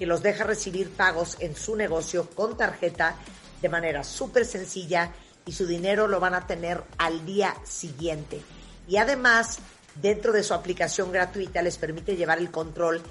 que 0.01 0.07
los 0.07 0.22
deja 0.22 0.44
recibir 0.44 0.88
pagos 0.90 1.36
en 1.40 1.55
su 1.55 1.76
negocio 1.76 2.30
con 2.30 2.57
tarjeta 2.57 3.16
de 3.61 3.68
manera 3.68 4.03
súper 4.03 4.46
sencilla 4.46 5.12
y 5.44 5.53
su 5.53 5.66
dinero 5.66 6.09
lo 6.09 6.20
van 6.20 6.32
a 6.32 6.46
tener 6.46 6.82
al 6.96 7.26
día 7.26 7.55
siguiente. 7.64 8.40
Y 8.88 8.96
además, 8.96 9.59
dentro 10.01 10.32
de 10.32 10.42
su 10.42 10.55
aplicación 10.55 11.12
gratuita 11.12 11.61
les 11.61 11.76
permite 11.76 12.16
llevar 12.16 12.38
el 12.38 12.51
control 12.51 13.03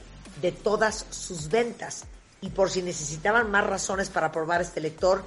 de 0.42 0.52
todas 0.52 1.06
sus 1.12 1.50
ventas. 1.50 2.06
Y 2.42 2.50
por 2.50 2.72
si 2.72 2.82
necesitaban 2.82 3.52
más 3.52 3.68
razones 3.68 4.10
para 4.10 4.32
probar 4.32 4.62
este 4.62 4.82
lector, 4.82 5.24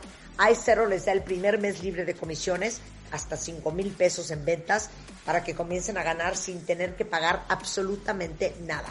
iSettle 0.50 0.88
les 0.88 1.04
da 1.04 1.12
el 1.12 1.22
primer 1.22 1.60
mes 1.60 1.80
libre 1.80 2.04
de 2.04 2.16
comisiones 2.16 2.80
hasta 3.12 3.36
5 3.36 3.70
mil 3.70 3.92
pesos 3.92 4.32
en 4.32 4.44
ventas 4.44 4.90
para 5.24 5.44
que 5.44 5.54
comiencen 5.54 5.96
a 5.96 6.02
ganar 6.02 6.36
sin 6.36 6.66
tener 6.66 6.96
que 6.96 7.04
pagar 7.04 7.44
absolutamente 7.48 8.52
nada. 8.66 8.88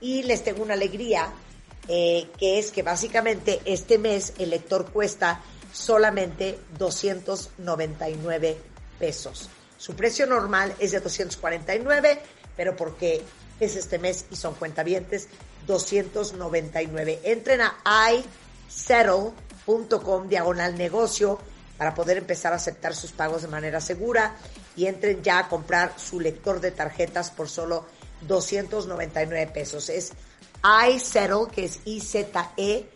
Y 0.00 0.22
les 0.22 0.44
tengo 0.44 0.62
una 0.62 0.74
alegría, 0.74 1.32
eh, 1.88 2.28
que 2.38 2.58
es 2.58 2.70
que 2.70 2.82
básicamente 2.82 3.60
este 3.64 3.98
mes 3.98 4.32
el 4.38 4.50
lector 4.50 4.90
cuesta 4.90 5.40
solamente 5.72 6.58
299 6.78 8.58
pesos. 8.98 9.48
Su 9.78 9.94
precio 9.94 10.26
normal 10.26 10.74
es 10.78 10.92
de 10.92 11.00
249, 11.00 12.20
pero 12.56 12.74
porque 12.76 13.22
es 13.60 13.76
este 13.76 13.98
mes 13.98 14.26
y 14.30 14.36
son 14.36 14.54
cuentavientes, 14.54 15.28
299. 15.66 17.20
Entren 17.24 17.60
a 17.60 18.10
isettle.com 18.68 20.28
diagonal 20.28 20.76
negocio 20.76 21.38
para 21.76 21.94
poder 21.94 22.16
empezar 22.18 22.52
a 22.52 22.56
aceptar 22.56 22.94
sus 22.94 23.12
pagos 23.12 23.42
de 23.42 23.48
manera 23.48 23.80
segura 23.80 24.36
y 24.76 24.86
entren 24.86 25.22
ya 25.22 25.40
a 25.40 25.48
comprar 25.48 25.92
su 25.98 26.20
lector 26.20 26.60
de 26.60 26.70
tarjetas 26.70 27.30
por 27.30 27.48
solo 27.48 27.84
299 28.22 29.50
pesos. 29.52 29.88
Es 29.90 30.12
iSettle, 30.88 31.48
que 31.52 31.64
es 31.64 31.80
i 31.84 32.00
z 32.00 32.50
e 32.56 32.86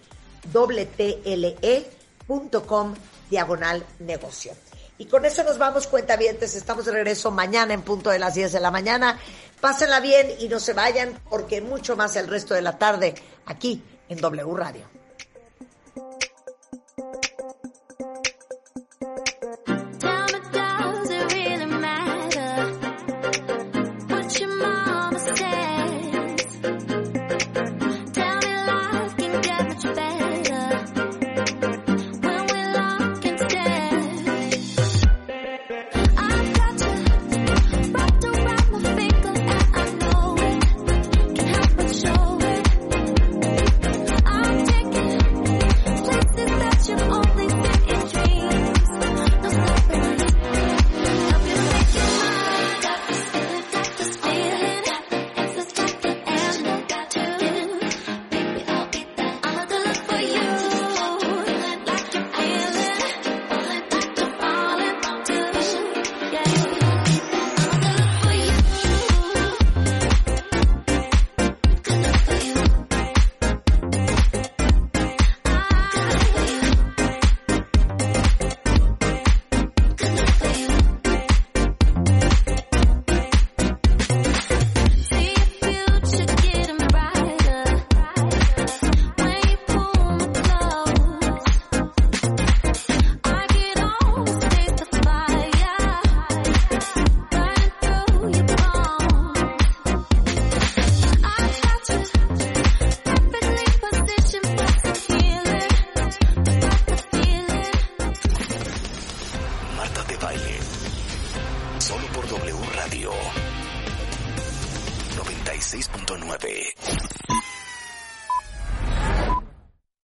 diagonal 3.30 3.86
negocio. 4.00 4.52
Y 4.98 5.06
con 5.06 5.24
eso 5.24 5.42
nos 5.44 5.56
vamos, 5.56 5.86
cuentavientes. 5.86 6.54
Estamos 6.54 6.84
de 6.84 6.92
regreso 6.92 7.30
mañana 7.30 7.72
en 7.72 7.82
punto 7.82 8.11
de 8.11 8.18
las 8.18 8.34
10 8.34 8.52
de 8.52 8.61
la 8.61 8.70
mañana. 8.70 9.18
Pásenla 9.61 10.00
bien 10.00 10.28
y 10.38 10.48
no 10.48 10.61
se 10.61 10.74
vayan 10.74 11.18
porque 11.30 11.62
mucho 11.62 11.96
más 11.96 12.16
el 12.16 12.28
resto 12.28 12.52
de 12.54 12.62
la 12.62 12.76
tarde 12.76 13.14
aquí 13.46 13.82
en 14.08 14.18
W 14.18 14.54
Radio. 14.54 14.99